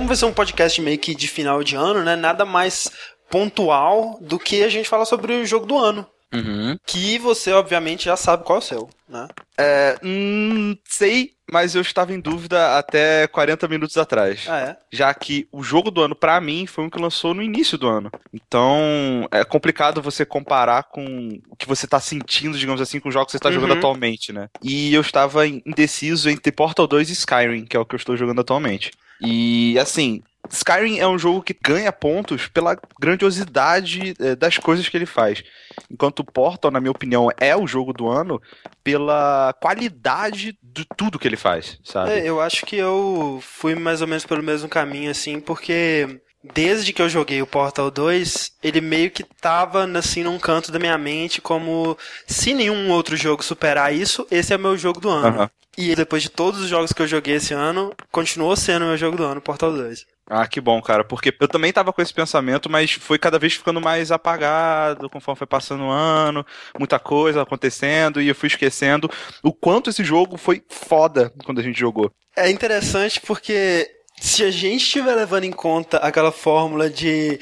como 0.00 0.08
vai 0.08 0.16
ser 0.16 0.24
um 0.24 0.32
podcast 0.32 0.80
meio 0.80 0.98
que 0.98 1.14
de 1.14 1.28
final 1.28 1.62
de 1.62 1.76
ano, 1.76 2.02
né? 2.02 2.16
Nada 2.16 2.46
mais 2.46 2.90
pontual 3.28 4.16
do 4.18 4.38
que 4.38 4.62
a 4.62 4.68
gente 4.70 4.88
falar 4.88 5.04
sobre 5.04 5.34
o 5.34 5.44
jogo 5.44 5.66
do 5.66 5.76
ano. 5.76 6.06
Uhum. 6.32 6.78
Que 6.86 7.18
você, 7.18 7.52
obviamente, 7.52 8.06
já 8.06 8.16
sabe 8.16 8.44
qual 8.44 8.56
é 8.56 8.62
o 8.62 8.64
seu, 8.64 8.88
né? 9.06 9.28
É, 9.58 9.98
hum, 10.02 10.74
sei, 10.88 11.32
mas 11.52 11.74
eu 11.74 11.82
estava 11.82 12.14
em 12.14 12.20
dúvida 12.20 12.78
até 12.78 13.26
40 13.26 13.68
minutos 13.68 13.98
atrás. 13.98 14.46
Ah, 14.48 14.60
é? 14.60 14.76
Já 14.90 15.12
que 15.12 15.46
o 15.52 15.62
jogo 15.62 15.90
do 15.90 16.00
ano, 16.00 16.14
pra 16.14 16.40
mim, 16.40 16.66
foi 16.66 16.84
um 16.84 16.88
que 16.88 16.98
lançou 16.98 17.34
no 17.34 17.42
início 17.42 17.76
do 17.76 17.86
ano. 17.86 18.10
Então, 18.32 19.28
é 19.30 19.44
complicado 19.44 20.00
você 20.00 20.24
comparar 20.24 20.84
com 20.84 21.38
o 21.50 21.56
que 21.56 21.68
você 21.68 21.86
tá 21.86 22.00
sentindo, 22.00 22.56
digamos 22.56 22.80
assim, 22.80 23.00
com 23.00 23.08
os 23.10 23.12
jogos 23.12 23.26
que 23.26 23.32
você 23.32 23.42
tá 23.42 23.50
jogando 23.50 23.72
Uhum. 23.72 23.78
atualmente, 23.78 24.32
né? 24.32 24.48
E 24.62 24.94
eu 24.94 25.02
estava 25.02 25.46
indeciso 25.46 26.30
entre 26.30 26.50
Portal 26.50 26.86
2 26.86 27.10
e 27.10 27.12
Skyrim, 27.12 27.66
que 27.66 27.76
é 27.76 27.80
o 27.80 27.84
que 27.84 27.96
eu 27.96 27.98
estou 27.98 28.16
jogando 28.16 28.40
atualmente. 28.40 28.92
E, 29.20 29.78
assim, 29.78 30.22
Skyrim 30.48 30.98
é 30.98 31.06
um 31.06 31.18
jogo 31.18 31.42
que 31.42 31.54
ganha 31.54 31.92
pontos 31.92 32.48
pela 32.48 32.76
grandiosidade 32.98 34.14
eh, 34.18 34.34
das 34.34 34.58
coisas 34.58 34.88
que 34.88 34.96
ele 34.96 35.06
faz. 35.06 35.44
Enquanto 35.90 36.24
Portal, 36.24 36.70
na 36.70 36.80
minha 36.80 36.90
opinião, 36.90 37.28
é 37.38 37.56
o 37.56 37.66
jogo 37.66 37.92
do 37.92 38.08
ano 38.08 38.40
pela 38.82 39.54
qualidade 39.60 40.58
de 40.62 40.86
tudo 40.96 41.18
que 41.18 41.28
ele 41.28 41.36
faz, 41.36 41.78
sabe? 41.84 42.12
É, 42.12 42.28
eu 42.28 42.40
acho 42.40 42.66
que 42.66 42.76
eu 42.76 43.38
fui 43.42 43.74
mais 43.74 44.00
ou 44.00 44.08
menos 44.08 44.24
pelo 44.24 44.42
mesmo 44.42 44.68
caminho, 44.68 45.10
assim, 45.10 45.40
porque 45.40 46.20
desde 46.42 46.92
que 46.92 47.02
eu 47.02 47.08
joguei 47.08 47.42
o 47.42 47.46
Portal 47.46 47.90
2, 47.90 48.52
ele 48.62 48.80
meio 48.80 49.10
que 49.10 49.24
tava, 49.24 49.84
assim, 49.98 50.22
num 50.22 50.38
canto 50.38 50.72
da 50.72 50.78
minha 50.78 50.96
mente, 50.98 51.40
como 51.40 51.96
se 52.26 52.54
nenhum 52.54 52.90
outro 52.90 53.16
jogo 53.16 53.44
superar 53.44 53.94
isso, 53.94 54.26
esse 54.30 54.52
é 54.52 54.58
meu 54.58 54.76
jogo 54.76 55.00
do 55.00 55.08
ano. 55.08 55.28
Aham. 55.28 55.50
E 55.78 55.94
depois 55.94 56.22
de 56.22 56.28
todos 56.28 56.60
os 56.60 56.68
jogos 56.68 56.92
que 56.92 57.00
eu 57.00 57.06
joguei 57.06 57.36
esse 57.36 57.54
ano, 57.54 57.94
continuou 58.10 58.56
sendo 58.56 58.86
meu 58.86 58.96
jogo 58.96 59.16
do 59.16 59.24
ano, 59.24 59.40
Portal 59.40 59.72
2. 59.72 60.04
Ah, 60.28 60.46
que 60.46 60.60
bom, 60.60 60.80
cara, 60.80 61.02
porque 61.02 61.34
eu 61.40 61.48
também 61.48 61.72
tava 61.72 61.92
com 61.92 62.00
esse 62.00 62.14
pensamento, 62.14 62.70
mas 62.70 62.92
foi 62.92 63.18
cada 63.18 63.38
vez 63.38 63.54
ficando 63.54 63.80
mais 63.80 64.12
apagado 64.12 65.10
conforme 65.10 65.38
foi 65.38 65.46
passando 65.46 65.84
o 65.84 65.90
ano, 65.90 66.46
muita 66.78 66.98
coisa 66.98 67.42
acontecendo, 67.42 68.22
e 68.22 68.28
eu 68.28 68.34
fui 68.34 68.46
esquecendo 68.46 69.10
o 69.42 69.52
quanto 69.52 69.90
esse 69.90 70.04
jogo 70.04 70.36
foi 70.36 70.62
foda 70.68 71.32
quando 71.44 71.58
a 71.58 71.62
gente 71.62 71.80
jogou. 71.80 72.12
É 72.36 72.48
interessante 72.48 73.20
porque 73.20 73.90
se 74.20 74.44
a 74.44 74.50
gente 74.50 74.82
estiver 74.82 75.14
levando 75.14 75.44
em 75.44 75.52
conta 75.52 75.96
aquela 75.98 76.30
fórmula 76.30 76.88
de 76.90 77.38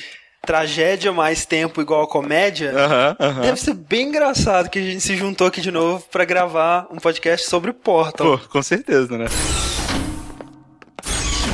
tragédia 0.47 1.13
mais 1.13 1.45
tempo 1.45 1.81
igual 1.81 2.03
a 2.03 2.07
comédia, 2.09 2.73
deve 3.43 3.61
ser 3.61 3.75
bem 3.75 4.09
engraçado 4.09 4.71
que 4.71 4.79
a 4.79 4.83
gente 4.83 5.01
se 5.01 5.17
juntou 5.17 5.47
aqui 5.49 5.61
de 5.61 5.71
novo 5.71 6.05
pra 6.11 6.25
gravar 6.25 6.87
um 6.91 6.97
podcast 6.97 7.47
sobre 7.49 7.73
Portal. 7.73 8.39
Pô, 8.39 8.49
com 8.49 8.63
certeza, 8.63 9.19
né? 9.19 9.27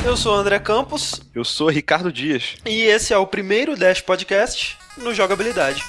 Eu 0.04 0.16
sou 0.18 0.34
o 0.36 0.38
André 0.38 0.58
Campos 0.58 1.22
Eu 1.34 1.44
sou 1.46 1.70
Ricardo 1.70 2.12
Dias. 2.12 2.56
e 2.66 2.82
esse 2.82 3.14
é 3.14 3.16
o 3.18 3.26
primeiro 3.26 3.74
Dash 3.74 4.02
Podcast 4.02 4.76
no 4.98 5.14
Jogabilidade. 5.14 5.82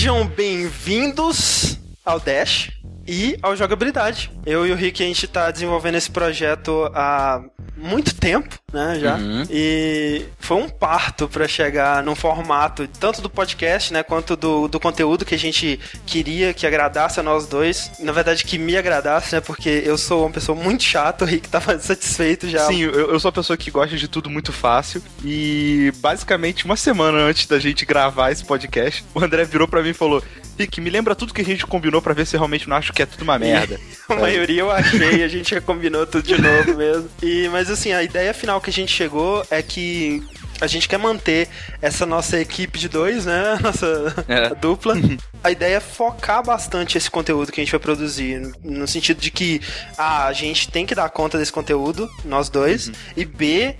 Sejam 0.00 0.26
bem-vindos 0.26 1.78
ao 2.02 2.18
Dash 2.18 2.70
e 3.06 3.36
ao 3.42 3.54
Jogabilidade. 3.54 4.32
Eu 4.46 4.66
e 4.66 4.72
o 4.72 4.74
Rick, 4.74 5.02
a 5.02 5.06
gente 5.06 5.28
tá 5.28 5.50
desenvolvendo 5.50 5.96
esse 5.96 6.10
projeto 6.10 6.90
há 6.94 7.44
muito 7.80 8.14
tempo, 8.14 8.58
né, 8.72 8.98
já. 9.00 9.16
Uhum. 9.16 9.44
E 9.50 10.26
foi 10.38 10.58
um 10.58 10.68
parto 10.68 11.28
pra 11.28 11.48
chegar 11.48 12.02
num 12.02 12.14
formato 12.14 12.86
tanto 12.98 13.22
do 13.22 13.30
podcast, 13.30 13.92
né, 13.92 14.02
quanto 14.02 14.36
do, 14.36 14.68
do 14.68 14.78
conteúdo 14.78 15.24
que 15.24 15.34
a 15.34 15.38
gente 15.38 15.80
queria 16.06 16.52
que 16.52 16.66
agradasse 16.66 17.18
a 17.18 17.22
nós 17.22 17.46
dois. 17.46 17.90
Na 18.00 18.12
verdade, 18.12 18.44
que 18.44 18.58
me 18.58 18.76
agradasse, 18.76 19.34
né, 19.34 19.40
porque 19.40 19.82
eu 19.84 19.96
sou 19.96 20.24
uma 20.24 20.30
pessoa 20.30 20.56
muito 20.56 20.82
chata, 20.82 21.24
o 21.24 21.28
Rick 21.28 21.48
tava 21.48 21.78
satisfeito 21.80 22.48
já. 22.48 22.66
Sim, 22.66 22.82
eu, 22.82 22.92
eu 22.92 23.20
sou 23.20 23.30
uma 23.30 23.34
pessoa 23.34 23.56
que 23.56 23.70
gosta 23.70 23.96
de 23.96 24.08
tudo 24.08 24.28
muito 24.28 24.52
fácil. 24.52 25.02
E 25.24 25.92
basicamente, 25.96 26.64
uma 26.64 26.76
semana 26.76 27.18
antes 27.18 27.46
da 27.46 27.58
gente 27.58 27.86
gravar 27.86 28.30
esse 28.30 28.44
podcast, 28.44 29.04
o 29.14 29.24
André 29.24 29.44
virou 29.44 29.66
pra 29.66 29.82
mim 29.82 29.90
e 29.90 29.94
falou: 29.94 30.22
Rick, 30.60 30.78
me 30.78 30.90
lembra 30.90 31.14
tudo 31.14 31.32
que 31.32 31.40
a 31.40 31.44
gente 31.44 31.66
combinou 31.66 32.02
pra 32.02 32.12
ver 32.12 32.26
se 32.26 32.36
eu 32.36 32.40
realmente 32.40 32.68
não 32.68 32.76
acho 32.76 32.92
que 32.92 33.02
é 33.02 33.06
tudo 33.06 33.22
uma 33.22 33.38
merda. 33.38 33.80
A 34.10 34.14
maioria 34.14 34.60
eu 34.60 34.70
achei, 34.70 35.22
a 35.22 35.28
gente 35.28 35.54
já 35.54 35.60
combinou 35.62 36.04
tudo 36.06 36.22
de 36.22 36.40
novo 36.40 36.76
mesmo. 36.76 37.08
E, 37.22 37.48
mas 37.48 37.69
assim, 37.70 37.92
a 37.92 38.02
ideia 38.02 38.34
final 38.34 38.60
que 38.60 38.70
a 38.70 38.72
gente 38.72 38.92
chegou 38.92 39.44
é 39.50 39.62
que 39.62 40.22
a 40.60 40.66
gente 40.66 40.88
quer 40.88 40.98
manter 40.98 41.48
essa 41.80 42.04
nossa 42.04 42.38
equipe 42.38 42.78
de 42.78 42.88
dois, 42.88 43.24
né? 43.24 43.58
Nossa 43.62 44.14
É. 44.28 44.54
dupla. 44.60 44.94
A 45.42 45.50
ideia 45.50 45.76
é 45.76 45.80
focar 45.80 46.44
bastante 46.44 46.98
esse 46.98 47.10
conteúdo 47.10 47.50
que 47.50 47.60
a 47.60 47.64
gente 47.64 47.70
vai 47.70 47.80
produzir. 47.80 48.52
No 48.62 48.86
sentido 48.86 49.20
de 49.20 49.30
que 49.30 49.60
ah, 49.96 50.26
a 50.26 50.32
gente 50.32 50.70
tem 50.70 50.84
que 50.84 50.94
dar 50.94 51.08
conta 51.08 51.38
desse 51.38 51.52
conteúdo, 51.52 52.10
nós 52.24 52.50
dois. 52.50 52.88
Uhum. 52.88 52.94
E 53.16 53.24
B, 53.24 53.74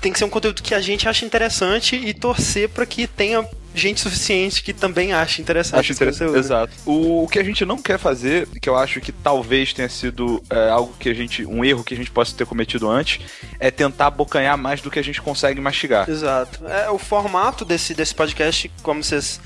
tem 0.00 0.12
que 0.12 0.18
ser 0.18 0.26
um 0.26 0.30
conteúdo 0.30 0.62
que 0.62 0.74
a 0.74 0.80
gente 0.80 1.08
acha 1.08 1.24
interessante 1.24 1.96
e 1.96 2.12
torcer 2.12 2.68
pra 2.68 2.84
que 2.84 3.06
tenha 3.06 3.46
gente 3.76 4.00
suficiente 4.00 4.62
que 4.62 4.72
também 4.72 5.12
ache 5.12 5.40
interessante 5.42 5.80
Acho 5.80 5.92
interessante. 5.92 6.36
Exato. 6.36 6.72
O, 6.84 7.24
o 7.24 7.28
que 7.28 7.38
a 7.38 7.44
gente 7.44 7.64
não 7.64 7.76
quer 7.78 7.98
fazer, 7.98 8.48
que 8.60 8.68
eu 8.68 8.76
acho 8.76 9.00
que 9.00 9.12
talvez 9.12 9.72
tenha 9.72 9.88
sido 9.88 10.42
é, 10.50 10.70
algo 10.70 10.94
que 10.98 11.08
a 11.08 11.14
gente. 11.14 11.44
um 11.44 11.64
erro 11.64 11.84
que 11.84 11.94
a 11.94 11.96
gente 11.96 12.10
possa 12.10 12.34
ter 12.34 12.46
cometido 12.46 12.88
antes, 12.88 13.20
é 13.60 13.70
tentar 13.70 14.06
abocanhar 14.06 14.56
mais 14.56 14.80
do 14.80 14.90
que 14.90 14.98
a 14.98 15.04
gente 15.04 15.20
consegue 15.20 15.60
mastigar. 15.60 16.08
Exato. 16.08 16.66
É, 16.66 16.90
o 16.90 16.98
formato 16.98 17.64
desse, 17.64 17.94
desse 17.94 18.14
podcast, 18.14 18.70
como 18.82 19.02
vocês 19.02 19.40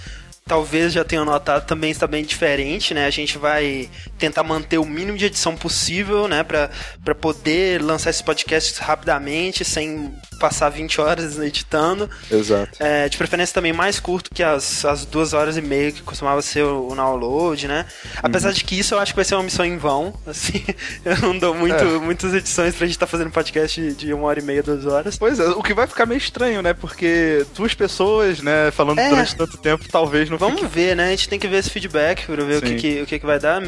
talvez 0.46 0.92
já 0.92 1.04
tenham 1.04 1.24
notado, 1.24 1.64
também 1.66 1.90
está 1.90 2.06
bem 2.06 2.24
diferente, 2.24 2.92
né? 2.92 3.06
A 3.06 3.10
gente 3.10 3.38
vai 3.38 3.88
tentar 4.18 4.42
manter 4.42 4.78
o 4.78 4.84
mínimo 4.84 5.16
de 5.16 5.26
edição 5.26 5.56
possível, 5.56 6.26
né? 6.26 6.42
Pra 6.42 7.14
poder 7.14 7.82
lançar 7.82 8.10
esse 8.10 8.22
podcast 8.24 8.80
rapidamente, 8.80 9.64
sem 9.64 10.12
passar 10.40 10.70
20 10.70 11.00
horas 11.00 11.38
editando. 11.40 12.08
Exato. 12.30 12.82
É, 12.82 13.08
de 13.08 13.16
preferência 13.16 13.54
também 13.54 13.72
mais 13.72 14.00
curto 14.00 14.30
que 14.32 14.42
as, 14.42 14.84
as 14.84 15.04
duas 15.04 15.32
horas 15.34 15.56
e 15.56 15.60
meia 15.62 15.92
que 15.92 16.02
costumava 16.02 16.40
ser 16.42 16.64
o, 16.64 16.88
o 16.88 16.94
download, 16.96 17.68
né? 17.68 17.84
Apesar 18.22 18.52
de 18.52 18.64
que 18.64 18.78
isso 18.78 18.94
eu 18.94 18.98
acho 18.98 19.12
que 19.12 19.16
vai 19.16 19.24
ser 19.24 19.34
uma 19.34 19.44
missão 19.44 19.64
em 19.64 19.76
vão, 19.76 20.14
assim, 20.26 20.64
eu 21.04 21.16
não 21.18 21.38
dou 21.38 21.54
muito, 21.54 21.74
É. 21.76 21.98
muitas 21.98 22.32
edições 22.34 22.74
pra 22.74 22.86
gente 22.86 22.96
estar 22.96 23.06
fazendo 23.06 23.30
podcast 23.30 23.92
de 23.92 24.12
uma 24.14 24.26
hora 24.26 24.40
e 24.40 24.42
meia, 24.42 24.62
duas 24.62 24.86
horas. 24.86 25.16
Pois 25.18 25.38
é, 25.38 25.48
o 25.50 25.62
que 25.62 25.74
vai 25.74 25.86
ficar 25.86 26.06
meio 26.06 26.18
estranho, 26.18 26.62
né? 26.62 26.72
Porque 26.72 27.44
duas 27.54 27.74
pessoas, 27.74 28.40
né, 28.40 28.70
falando 28.70 28.98
É. 28.98 29.08
durante 29.10 29.36
tanto 29.36 29.58
tempo, 29.58 29.84
talvez 29.90 30.29
não 30.30 30.38
Vamos 30.38 30.60
fique. 30.60 30.72
ver, 30.72 30.96
né? 30.96 31.08
A 31.08 31.10
gente 31.10 31.28
tem 31.28 31.38
que 31.38 31.46
ver 31.48 31.58
esse 31.58 31.70
feedback 31.70 32.26
pra 32.26 32.44
ver 32.44 32.58
o 32.58 32.62
que, 32.62 32.74
que, 32.76 33.02
o 33.02 33.06
que, 33.06 33.18
que 33.18 33.26
vai 33.26 33.38
dar. 33.38 33.60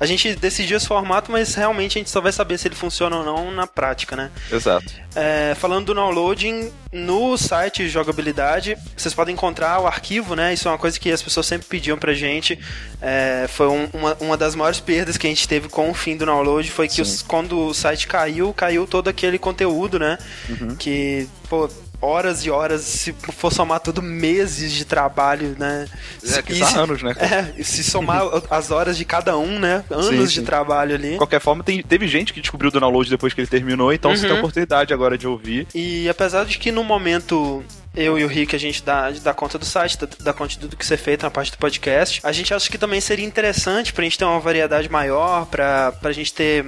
A 0.00 0.06
gente 0.06 0.34
decidiu 0.36 0.76
esse 0.76 0.86
formato, 0.86 1.30
mas 1.32 1.54
realmente 1.54 1.98
a 1.98 2.00
gente 2.00 2.10
só 2.10 2.20
vai 2.20 2.32
saber 2.32 2.58
se 2.58 2.68
ele 2.68 2.74
funciona 2.74 3.16
ou 3.16 3.24
não 3.24 3.50
na 3.50 3.66
prática, 3.66 4.14
né? 4.16 4.30
Exato. 4.50 4.86
É, 5.14 5.54
falando 5.56 5.86
do 5.86 5.94
downloading, 5.94 6.70
no 6.92 7.36
site 7.36 7.88
Jogabilidade, 7.88 8.76
vocês 8.96 9.14
podem 9.14 9.32
encontrar 9.34 9.80
o 9.80 9.86
arquivo, 9.86 10.34
né? 10.34 10.52
Isso 10.54 10.68
é 10.68 10.70
uma 10.70 10.78
coisa 10.78 10.98
que 10.98 11.10
as 11.10 11.22
pessoas 11.22 11.46
sempre 11.46 11.66
pediam 11.68 11.96
pra 11.98 12.12
gente. 12.14 12.58
É, 13.00 13.46
foi 13.48 13.68
um- 13.68 13.88
uma, 13.92 14.16
uma 14.20 14.36
das 14.36 14.54
maiores 14.54 14.80
perdas 14.80 15.16
que 15.16 15.26
a 15.26 15.30
gente 15.30 15.46
teve 15.46 15.68
com 15.68 15.90
o 15.90 15.94
fim 15.94 16.16
do 16.16 16.24
download. 16.26 16.70
Foi 16.70 16.88
que 16.88 17.00
os- 17.02 17.22
quando 17.22 17.58
o 17.58 17.74
site 17.74 18.06
caiu, 18.06 18.52
caiu 18.52 18.86
todo 18.86 19.08
aquele 19.08 19.38
conteúdo, 19.38 19.98
né? 19.98 20.18
Uhum. 20.48 20.76
Que, 20.76 21.28
pô. 21.48 21.68
Horas 22.04 22.44
e 22.44 22.50
horas, 22.50 22.80
se 22.80 23.12
for 23.12 23.52
somar 23.52 23.78
tudo, 23.78 24.02
meses 24.02 24.72
de 24.72 24.84
trabalho, 24.84 25.54
né? 25.56 25.86
É, 26.28 26.42
que 26.42 26.52
E 26.52 26.56
são 26.58 26.66
se- 26.68 26.78
anos, 26.78 27.02
né? 27.02 27.14
é, 27.18 27.62
se 27.62 27.84
somar 27.84 28.22
as 28.50 28.72
horas 28.72 28.96
de 28.98 29.04
cada 29.04 29.38
um, 29.38 29.58
né? 29.60 29.84
Anos 29.88 30.06
Sim, 30.08 30.24
de 30.24 30.40
sim. 30.40 30.44
trabalho 30.44 30.96
ali. 30.96 31.12
De 31.12 31.16
qualquer 31.16 31.40
forma, 31.40 31.62
tem- 31.62 31.80
teve 31.80 32.08
gente 32.08 32.32
que 32.32 32.40
descobriu 32.40 32.70
o 32.70 32.72
download 32.72 33.08
depois 33.08 33.32
que 33.32 33.40
ele 33.40 33.46
terminou, 33.48 33.92
então 33.92 34.10
você 34.10 34.22
Uhum. 34.22 34.28
tem 34.28 34.36
a 34.36 34.40
oportunidade 34.40 34.92
agora 34.92 35.16
de 35.16 35.28
ouvir. 35.28 35.66
E 35.72 36.08
apesar 36.08 36.44
de 36.44 36.58
que 36.58 36.72
no 36.72 36.82
momento 36.82 37.62
eu 37.94 38.18
e 38.18 38.24
o 38.24 38.26
Rick 38.26 38.56
a 38.56 38.58
gente 38.58 38.82
dá, 38.82 39.10
dá 39.10 39.32
conta 39.32 39.56
do 39.56 39.64
site, 39.64 39.96
dá, 39.98 40.08
dá 40.18 40.32
conta 40.32 40.50
de 40.54 40.58
tudo 40.58 40.76
que 40.76 40.84
ser 40.84 40.96
feito 40.96 41.22
na 41.22 41.30
parte 41.30 41.52
do 41.52 41.58
podcast, 41.58 42.20
a 42.24 42.32
gente 42.32 42.52
acha 42.52 42.68
que 42.68 42.78
também 42.78 43.00
seria 43.00 43.24
interessante 43.24 43.92
pra 43.92 44.02
gente 44.02 44.18
ter 44.18 44.24
uma 44.24 44.40
variedade 44.40 44.88
maior, 44.90 45.46
pra, 45.46 45.92
pra 45.92 46.10
gente 46.10 46.32
ter 46.34 46.64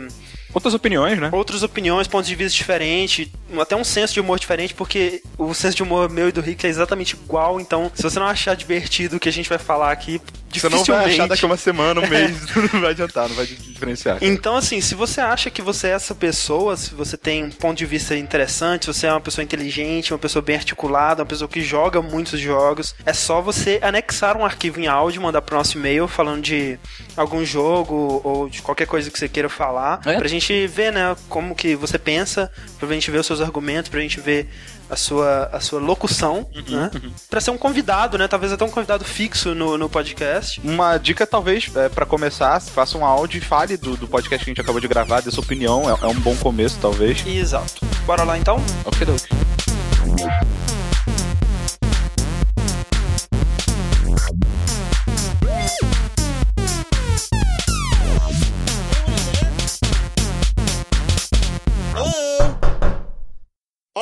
Outras 0.55 0.73
opiniões, 0.73 1.19
né? 1.19 1.31
outras 1.33 1.65
opiniões, 1.65 2.07
pontos 2.07 2.29
de 2.29 2.35
vista 2.37 2.57
diferentes, 2.57 3.29
até 3.61 3.75
um 3.75 3.83
senso 3.83 4.15
de 4.15 4.21
humor 4.21 4.39
diferente, 4.39 4.73
porque 4.73 5.21
o 5.37 5.53
senso 5.53 5.77
de 5.77 5.83
humor 5.83 6.09
meu 6.09 6.29
e 6.29 6.33
do 6.33 6.41
Rick 6.41 6.65
é 6.65 6.69
exatamente 6.69 7.15
igual, 7.15 7.61
então 7.61 7.91
se 7.93 8.03
você 8.03 8.19
não 8.21 8.27
achar 8.27 8.55
divertido 8.55 9.17
o 9.17 9.21
que 9.21 9.29
a 9.29 9.33
gente 9.33 9.49
vai 9.49 9.59
falar 9.59 9.91
aqui, 9.91 10.21
Você 10.61 10.69
não 10.69 10.85
vai 10.85 11.05
achar 11.07 11.29
daqui 11.29 11.45
a 11.45 11.49
uma 11.49 11.57
semana, 11.57 12.01
um 12.01 12.07
mês, 12.09 12.37
não 12.73 12.81
vai 12.81 12.91
adiantar, 12.91 13.29
não 13.29 13.37
vai 13.37 13.47
diferenciar. 13.47 14.19
Então, 14.21 14.57
assim, 14.57 14.81
se 14.81 14.95
você 14.95 15.21
acha 15.21 15.51
que 15.51 15.61
você 15.63 15.89
é 15.89 15.91
essa 15.91 16.15
pessoa, 16.15 16.77
se 16.77 16.95
você 16.95 17.17
tem 17.17 17.45
um 17.45 17.51
ponto 17.51 17.77
de 17.79 17.87
vista 17.87 18.17
interessante, 18.17 18.85
se 18.87 18.93
você 18.95 19.07
é 19.07 19.11
uma 19.13 19.21
pessoa 19.21 19.43
inteligente, 19.45 20.13
uma 20.13 20.19
pessoa 20.19 20.43
bem 20.43 20.57
articulada, 20.57 21.23
uma 21.23 21.29
pessoa 21.29 21.49
que 21.49 21.61
joga 21.61 22.01
muitos 22.03 22.39
jogos, 22.41 22.95
é 23.05 23.13
só 23.13 23.41
você 23.41 23.79
anexar 23.83 24.37
um 24.37 24.45
arquivo 24.45 24.81
em 24.81 24.87
áudio, 24.87 25.21
mandar 25.23 25.43
pro 25.43 25.57
nosso 25.57 25.77
e-mail 25.79 26.07
falando 26.09 26.43
de 26.43 26.79
algum 27.17 27.45
jogo 27.45 28.21
ou 28.25 28.49
de 28.49 28.63
qualquer 28.63 28.87
coisa 28.87 29.11
que 29.11 29.19
você 29.19 29.29
queira 29.29 29.49
falar, 29.49 30.01
É. 30.05 30.17
pra 30.17 30.29
gente 30.29 30.67
ver, 30.67 30.93
né, 30.93 31.17
como 31.29 31.55
que 31.55 31.75
você 31.77 31.99
pensa, 31.99 32.51
pra 32.79 32.89
gente 32.89 33.11
ver 33.11 33.19
os 33.19 33.27
seus 33.27 33.41
argumentos, 33.41 33.89
pra 33.89 34.01
gente 34.01 34.21
ver 34.21 34.49
a 34.89 34.97
sua, 34.97 35.49
a 35.53 35.61
sua 35.61 35.81
locução, 35.81 36.47
uhum, 36.55 36.77
né? 36.77 36.91
Uhum. 36.95 37.11
Pra 37.29 37.41
ser 37.41 37.51
um 37.51 37.59
convidado, 37.59 38.19
né? 38.19 38.29
Talvez 38.29 38.53
até 38.53 38.65
um 38.65 38.71
convidado 38.71 39.05
fixo 39.05 39.55
no, 39.55 39.79
no 39.79 39.89
podcast. 39.89 40.61
Uma 40.63 40.97
dica, 40.99 41.27
talvez, 41.27 41.71
é, 41.75 41.89
para 41.89 42.07
começar, 42.07 42.61
faça 42.61 42.99
um 42.99 43.05
áudio 43.05 43.39
e 43.39 43.41
fale 43.41 43.77
do, 43.77 43.97
do 43.97 44.07
podcast 44.07 44.45
que 44.45 44.51
a 44.51 44.53
gente 44.53 44.61
acabou 44.61 44.81
de 44.81 44.89
gravar, 44.89 45.21
dessa 45.21 45.41
opinião. 45.41 45.89
É, 45.89 46.05
é 46.05 46.07
um 46.07 46.21
bom 46.21 46.37
começo, 46.37 46.79
talvez. 46.81 47.27
Exato. 47.27 47.85
Bora 48.07 48.25
lá 48.25 48.39
então? 48.39 48.63
Ok, 48.85 49.07
ok. 49.09 50.84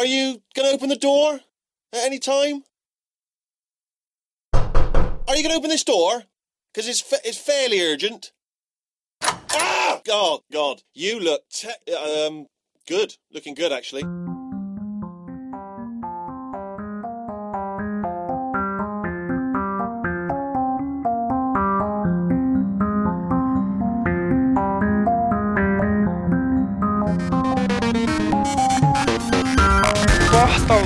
Are 0.03 0.07
you 0.07 0.43
going 0.57 0.69
to 0.69 0.75
open 0.75 0.89
the 0.89 0.97
door 0.97 1.35
at 1.93 2.01
any 2.05 2.19
time? 2.19 2.65
Are 4.53 5.37
you 5.37 5.45
going 5.45 5.51
to 5.51 5.55
open 5.55 5.71
this 5.71 5.85
door? 5.85 6.25
Because 6.75 6.89
it's 6.89 7.01
fa- 7.01 7.21
it's 7.25 7.39
fairly 7.39 7.81
urgent. 7.81 8.33
Ah! 9.23 10.01
Oh 10.09 10.43
God, 10.51 10.83
you 10.93 11.21
look 11.21 11.49
te- 11.51 11.95
um 11.95 12.49
good, 12.89 13.17
looking 13.33 13.55
good 13.55 13.71
actually. 13.71 14.03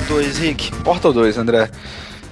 2, 0.07 0.39
Rick. 0.39 0.73
Portal 0.83 1.13
2, 1.13 1.37
André. 1.37 1.71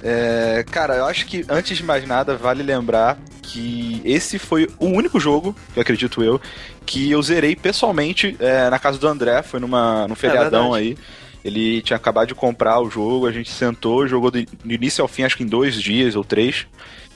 É, 0.01 0.63
cara, 0.71 0.95
eu 0.95 1.05
acho 1.05 1.25
que 1.25 1.45
antes 1.49 1.77
de 1.77 1.83
mais 1.83 2.07
nada, 2.07 2.35
vale 2.35 2.63
lembrar 2.63 3.17
que 3.41 4.01
esse 4.05 4.39
foi 4.39 4.69
o 4.79 4.85
único 4.85 5.19
jogo, 5.19 5.55
que 5.73 5.79
acredito 5.79 6.23
eu, 6.23 6.39
que 6.85 7.11
eu 7.11 7.21
zerei 7.21 7.55
pessoalmente 7.55 8.35
é, 8.39 8.69
na 8.69 8.79
casa 8.79 8.97
do 8.97 9.07
André, 9.07 9.41
foi 9.43 9.59
numa, 9.59 10.07
num 10.07 10.13
é 10.13 10.15
feriadão 10.15 10.75
é 10.75 10.79
aí. 10.79 10.97
Ele 11.45 11.79
tinha 11.83 11.95
acabado 11.95 12.29
de 12.29 12.33
comprar 12.33 12.79
o 12.81 12.89
jogo, 12.89 13.27
a 13.27 13.31
gente 13.31 13.51
sentou, 13.51 14.07
jogou 14.07 14.31
do 14.31 14.43
início 14.65 15.03
ao 15.03 15.07
fim, 15.07 15.21
acho 15.21 15.37
que 15.37 15.43
em 15.43 15.47
dois 15.47 15.79
dias 15.79 16.15
ou 16.15 16.23
três. 16.23 16.65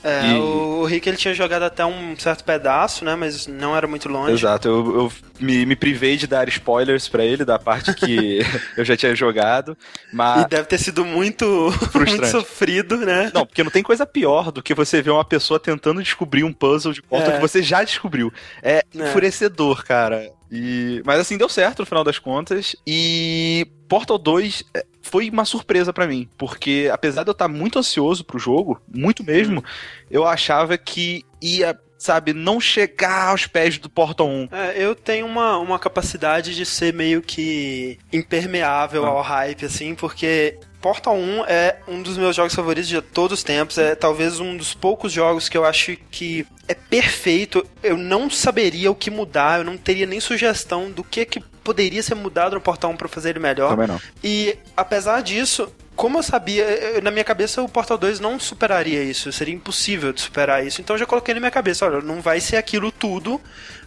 É, 0.04 0.28
e... 0.28 0.34
o, 0.34 0.84
Rick 0.84 1.08
ele 1.08 1.16
tinha 1.16 1.34
jogado 1.34 1.64
até 1.64 1.84
um 1.84 2.16
certo 2.16 2.44
pedaço, 2.44 3.04
né? 3.04 3.16
Mas 3.16 3.48
não 3.48 3.76
era 3.76 3.88
muito 3.88 4.08
longe. 4.08 4.32
Exato, 4.32 4.68
eu, 4.68 4.94
eu 4.94 5.12
me, 5.40 5.66
me 5.66 5.74
privei 5.74 6.16
de 6.16 6.28
dar 6.28 6.48
spoilers 6.48 7.08
para 7.08 7.24
ele 7.24 7.44
da 7.44 7.58
parte 7.58 7.92
que 7.92 8.38
eu 8.78 8.84
já 8.84 8.96
tinha 8.96 9.14
jogado. 9.16 9.76
Mas... 10.12 10.44
E 10.44 10.48
deve 10.48 10.64
ter 10.64 10.78
sido 10.78 11.04
muito, 11.04 11.44
muito 11.92 12.26
sofrido, 12.26 12.98
né? 12.98 13.32
Não, 13.34 13.44
porque 13.44 13.64
não 13.64 13.70
tem 13.70 13.82
coisa 13.82 14.06
pior 14.06 14.52
do 14.52 14.62
que 14.62 14.74
você 14.74 15.02
ver 15.02 15.10
uma 15.10 15.24
pessoa 15.24 15.58
tentando 15.58 16.00
descobrir 16.00 16.44
um 16.44 16.52
puzzle 16.52 16.92
de 16.92 17.02
porta 17.02 17.32
é. 17.32 17.34
que 17.34 17.40
você 17.40 17.62
já 17.62 17.82
descobriu. 17.82 18.32
É, 18.62 18.76
é 18.76 18.84
enfurecedor, 18.94 19.84
cara. 19.84 20.30
E... 20.50 21.02
Mas 21.04 21.18
assim, 21.18 21.36
deu 21.36 21.48
certo 21.48 21.80
no 21.80 21.86
final 21.86 22.04
das 22.04 22.18
contas. 22.18 22.74
E 22.86 23.66
Portal 23.90 24.18
2 24.18 24.62
é, 24.72 24.86
foi 25.02 25.28
uma 25.28 25.44
surpresa 25.44 25.92
para 25.92 26.06
mim, 26.06 26.28
porque 26.38 26.88
apesar 26.92 27.24
de 27.24 27.30
eu 27.30 27.32
estar 27.32 27.48
muito 27.48 27.76
ansioso 27.76 28.24
pro 28.24 28.38
jogo, 28.38 28.80
muito 28.88 29.24
mesmo, 29.24 29.64
eu 30.08 30.24
achava 30.24 30.78
que 30.78 31.24
ia 31.42 31.76
sabe, 31.98 32.32
não 32.32 32.58
chegar 32.58 33.28
aos 33.28 33.46
pés 33.46 33.76
do 33.76 33.90
Portal 33.90 34.26
1. 34.26 34.48
É, 34.52 34.74
eu 34.76 34.94
tenho 34.94 35.26
uma, 35.26 35.58
uma 35.58 35.78
capacidade 35.78 36.54
de 36.54 36.64
ser 36.64 36.94
meio 36.94 37.20
que 37.20 37.98
impermeável 38.10 39.04
ah. 39.04 39.08
ao 39.08 39.20
hype, 39.20 39.66
assim, 39.66 39.94
porque 39.94 40.58
Portal 40.80 41.14
1 41.14 41.44
é 41.44 41.78
um 41.86 42.00
dos 42.00 42.16
meus 42.16 42.34
jogos 42.34 42.54
favoritos 42.54 42.88
de 42.88 43.02
todos 43.02 43.40
os 43.40 43.44
tempos. 43.44 43.76
É 43.76 43.94
talvez 43.94 44.40
um 44.40 44.56
dos 44.56 44.72
poucos 44.72 45.12
jogos 45.12 45.48
que 45.48 45.58
eu 45.58 45.64
acho 45.64 45.94
que 46.10 46.46
é 46.66 46.74
perfeito. 46.74 47.66
Eu 47.82 47.98
não 47.98 48.30
saberia 48.30 48.90
o 48.90 48.94
que 48.94 49.10
mudar, 49.10 49.58
eu 49.58 49.64
não 49.64 49.76
teria 49.76 50.06
nem 50.06 50.20
sugestão 50.20 50.90
do 50.90 51.04
que, 51.04 51.26
que 51.26 51.42
poderia 51.62 52.02
ser 52.02 52.14
mudado 52.14 52.54
no 52.54 52.60
Portal 52.60 52.90
1 52.90 52.96
para 52.96 53.08
fazer 53.08 53.30
ele 53.30 53.38
melhor. 53.38 53.70
Também 53.70 53.86
não. 53.86 54.00
E 54.22 54.56
apesar 54.76 55.22
disso, 55.22 55.72
como 55.94 56.18
eu 56.18 56.22
sabia, 56.22 56.64
na 57.02 57.10
minha 57.10 57.24
cabeça 57.24 57.62
o 57.62 57.68
Portal 57.68 57.98
2 57.98 58.20
não 58.20 58.40
superaria 58.40 59.02
isso, 59.02 59.30
seria 59.32 59.54
impossível 59.54 60.12
de 60.12 60.20
superar 60.20 60.66
isso. 60.66 60.80
Então 60.80 60.94
eu 60.94 61.00
já 61.00 61.06
coloquei 61.06 61.34
na 61.34 61.40
minha 61.40 61.50
cabeça, 61.50 61.84
olha, 61.84 62.00
não 62.00 62.20
vai 62.20 62.40
ser 62.40 62.56
aquilo 62.56 62.90
tudo, 62.90 63.40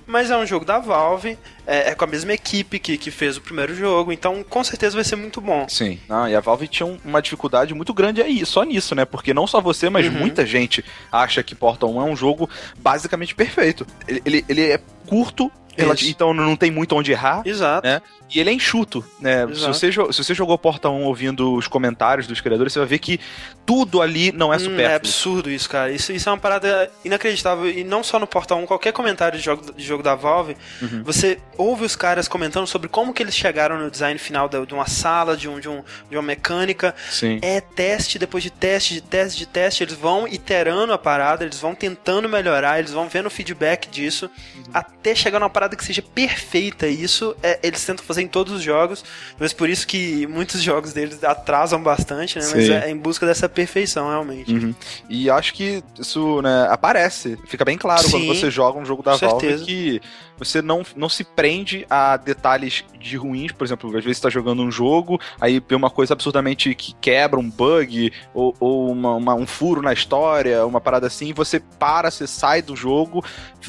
mas 0.05 0.29
é 0.29 0.37
um 0.37 0.45
jogo 0.45 0.65
da 0.65 0.79
Valve, 0.79 1.37
é, 1.65 1.89
é, 1.89 1.95
com 1.95 2.03
a 2.03 2.07
mesma 2.07 2.33
equipe 2.33 2.77
que, 2.77 2.97
que 2.97 3.09
fez 3.09 3.37
o 3.37 3.41
primeiro 3.41 3.73
jogo, 3.75 4.11
então 4.11 4.43
com 4.47 4.63
certeza 4.63 4.95
vai 4.95 5.03
ser 5.03 5.15
muito 5.15 5.39
bom. 5.39 5.67
Sim, 5.67 5.99
ah, 6.09 6.29
e 6.29 6.35
a 6.35 6.39
Valve 6.39 6.67
tinha 6.67 6.85
uma 7.03 7.21
dificuldade 7.21 7.73
muito 7.73 7.93
grande 7.93 8.21
aí, 8.21 8.45
só 8.45 8.63
nisso, 8.63 8.93
né? 8.93 9.05
Porque 9.05 9.33
não 9.33 9.47
só 9.47 9.61
você, 9.61 9.89
mas 9.89 10.05
uhum. 10.07 10.13
muita 10.13 10.45
gente 10.45 10.83
acha 11.11 11.41
que 11.41 11.55
Portal 11.55 11.89
1 11.89 12.01
é 12.01 12.05
um 12.05 12.15
jogo 12.15 12.49
basicamente 12.77 13.33
perfeito. 13.33 13.87
Ele, 14.07 14.21
ele, 14.25 14.45
ele 14.49 14.71
é 14.71 14.79
curto, 15.07 15.51
então 15.77 16.33
não 16.33 16.55
tem 16.55 16.71
muito 16.71 16.95
onde 16.95 17.11
errar. 17.11 17.41
Exato. 17.45 17.87
Né? 17.87 18.01
E 18.33 18.39
ele 18.39 18.49
é 18.49 18.53
enxuto, 18.53 19.05
né? 19.19 19.47
Se 19.53 19.67
você, 19.67 19.91
se 19.91 20.23
você 20.23 20.33
jogou 20.33 20.57
Porta 20.57 20.89
1 20.89 21.03
ouvindo 21.03 21.53
os 21.53 21.67
comentários 21.67 22.25
dos 22.25 22.41
criadores, 22.41 22.73
você 22.73 22.79
vai 22.79 22.87
ver 22.87 22.99
que 22.99 23.19
tudo 23.65 24.01
ali 24.01 24.31
não 24.31 24.51
é 24.51 24.57
supérfluo. 24.57 24.87
Hum, 24.87 24.91
é 24.91 24.95
absurdo 24.95 25.49
isso, 25.51 25.69
cara. 25.69 25.91
Isso, 25.91 26.11
isso 26.11 26.27
é 26.27 26.31
uma 26.31 26.37
parada 26.37 26.91
inacreditável. 27.05 27.69
E 27.69 27.83
não 27.83 28.03
só 28.03 28.17
no 28.17 28.25
Porta 28.25 28.55
1, 28.55 28.65
qualquer 28.65 28.91
comentário 28.91 29.37
de 29.37 29.45
jogo, 29.45 29.71
de 29.73 29.83
jogo 29.83 30.01
da 30.01 30.15
Valve, 30.15 30.57
uhum. 30.81 31.03
você 31.03 31.37
ouve 31.57 31.85
os 31.85 31.95
caras 31.95 32.27
comentando 32.27 32.65
sobre 32.65 32.89
como 32.89 33.13
que 33.13 33.21
eles 33.21 33.35
chegaram 33.35 33.77
no 33.77 33.91
design 33.91 34.17
final 34.19 34.49
de, 34.49 34.65
de 34.65 34.73
uma 34.73 34.87
sala, 34.87 35.37
de, 35.37 35.47
um, 35.47 35.59
de, 35.59 35.69
um, 35.69 35.83
de 36.09 36.15
uma 36.15 36.23
mecânica. 36.23 36.95
Sim. 37.09 37.39
É 37.41 37.61
teste 37.61 38.17
depois 38.17 38.43
de 38.43 38.49
teste, 38.49 38.95
de 38.95 39.01
teste, 39.01 39.37
de 39.37 39.45
teste. 39.45 39.83
Eles 39.83 39.95
vão 39.95 40.27
iterando 40.27 40.91
a 40.91 40.97
parada, 40.97 41.43
eles 41.43 41.59
vão 41.59 41.75
tentando 41.75 42.27
melhorar, 42.27 42.79
eles 42.79 42.91
vão 42.91 43.07
vendo 43.07 43.27
o 43.27 43.31
feedback 43.31 43.87
disso, 43.89 44.29
uhum. 44.55 44.63
até 44.73 45.13
chegar 45.13 45.39
numa 45.39 45.49
parada 45.49 45.62
que 45.69 45.83
seja 45.83 46.01
perfeita. 46.01 46.87
E 46.87 47.03
isso 47.03 47.35
é, 47.41 47.59
eles 47.63 47.83
tentam 47.85 48.05
fazer 48.05 48.21
em 48.21 48.27
todos 48.27 48.53
os 48.53 48.61
jogos, 48.61 49.03
mas 49.39 49.53
por 49.53 49.69
isso 49.69 49.87
que 49.87 50.27
muitos 50.27 50.61
jogos 50.61 50.93
deles 50.93 51.23
atrasam 51.23 51.81
bastante, 51.81 52.37
né? 52.37 52.45
Sim. 52.45 52.55
Mas 52.55 52.69
é 52.69 52.89
em 52.89 52.97
busca 52.97 53.25
dessa 53.25 53.47
perfeição, 53.47 54.09
realmente. 54.09 54.53
Uhum. 54.53 54.75
E 55.09 55.29
acho 55.29 55.53
que 55.53 55.83
isso 55.99 56.41
né, 56.41 56.67
aparece, 56.69 57.37
fica 57.47 57.63
bem 57.65 57.77
claro 57.77 58.03
Sim, 58.03 58.11
quando 58.11 58.27
você 58.27 58.51
joga 58.51 58.79
um 58.79 58.85
jogo 58.85 59.03
da 59.03 59.15
Valve 59.15 59.41
certeza. 59.47 59.65
que 59.65 60.01
você 60.37 60.61
não, 60.61 60.83
não 60.95 61.09
se 61.09 61.23
prende 61.23 61.85
a 61.89 62.17
detalhes 62.17 62.83
de 62.99 63.17
ruins, 63.17 63.51
por 63.51 63.65
exemplo, 63.65 63.89
às 63.97 64.03
vezes 64.03 64.17
você 64.17 64.23
tá 64.23 64.29
jogando 64.29 64.63
um 64.63 64.71
jogo, 64.71 65.19
aí 65.39 65.61
vê 65.67 65.75
uma 65.75 65.89
coisa 65.89 66.13
absurdamente 66.13 66.73
que 66.75 66.93
quebra, 66.99 67.39
um 67.39 67.49
bug, 67.49 68.11
ou, 68.33 68.55
ou 68.59 68.91
uma, 68.91 69.15
uma, 69.15 69.35
um 69.35 69.45
furo 69.45 69.81
na 69.81 69.93
história, 69.93 70.65
uma 70.65 70.81
parada 70.81 71.07
assim, 71.07 71.27
e 71.27 71.33
você 71.33 71.59
para, 71.59 72.09
você 72.09 72.25
sai 72.27 72.61
do 72.61 72.75
jogo, 72.75 73.23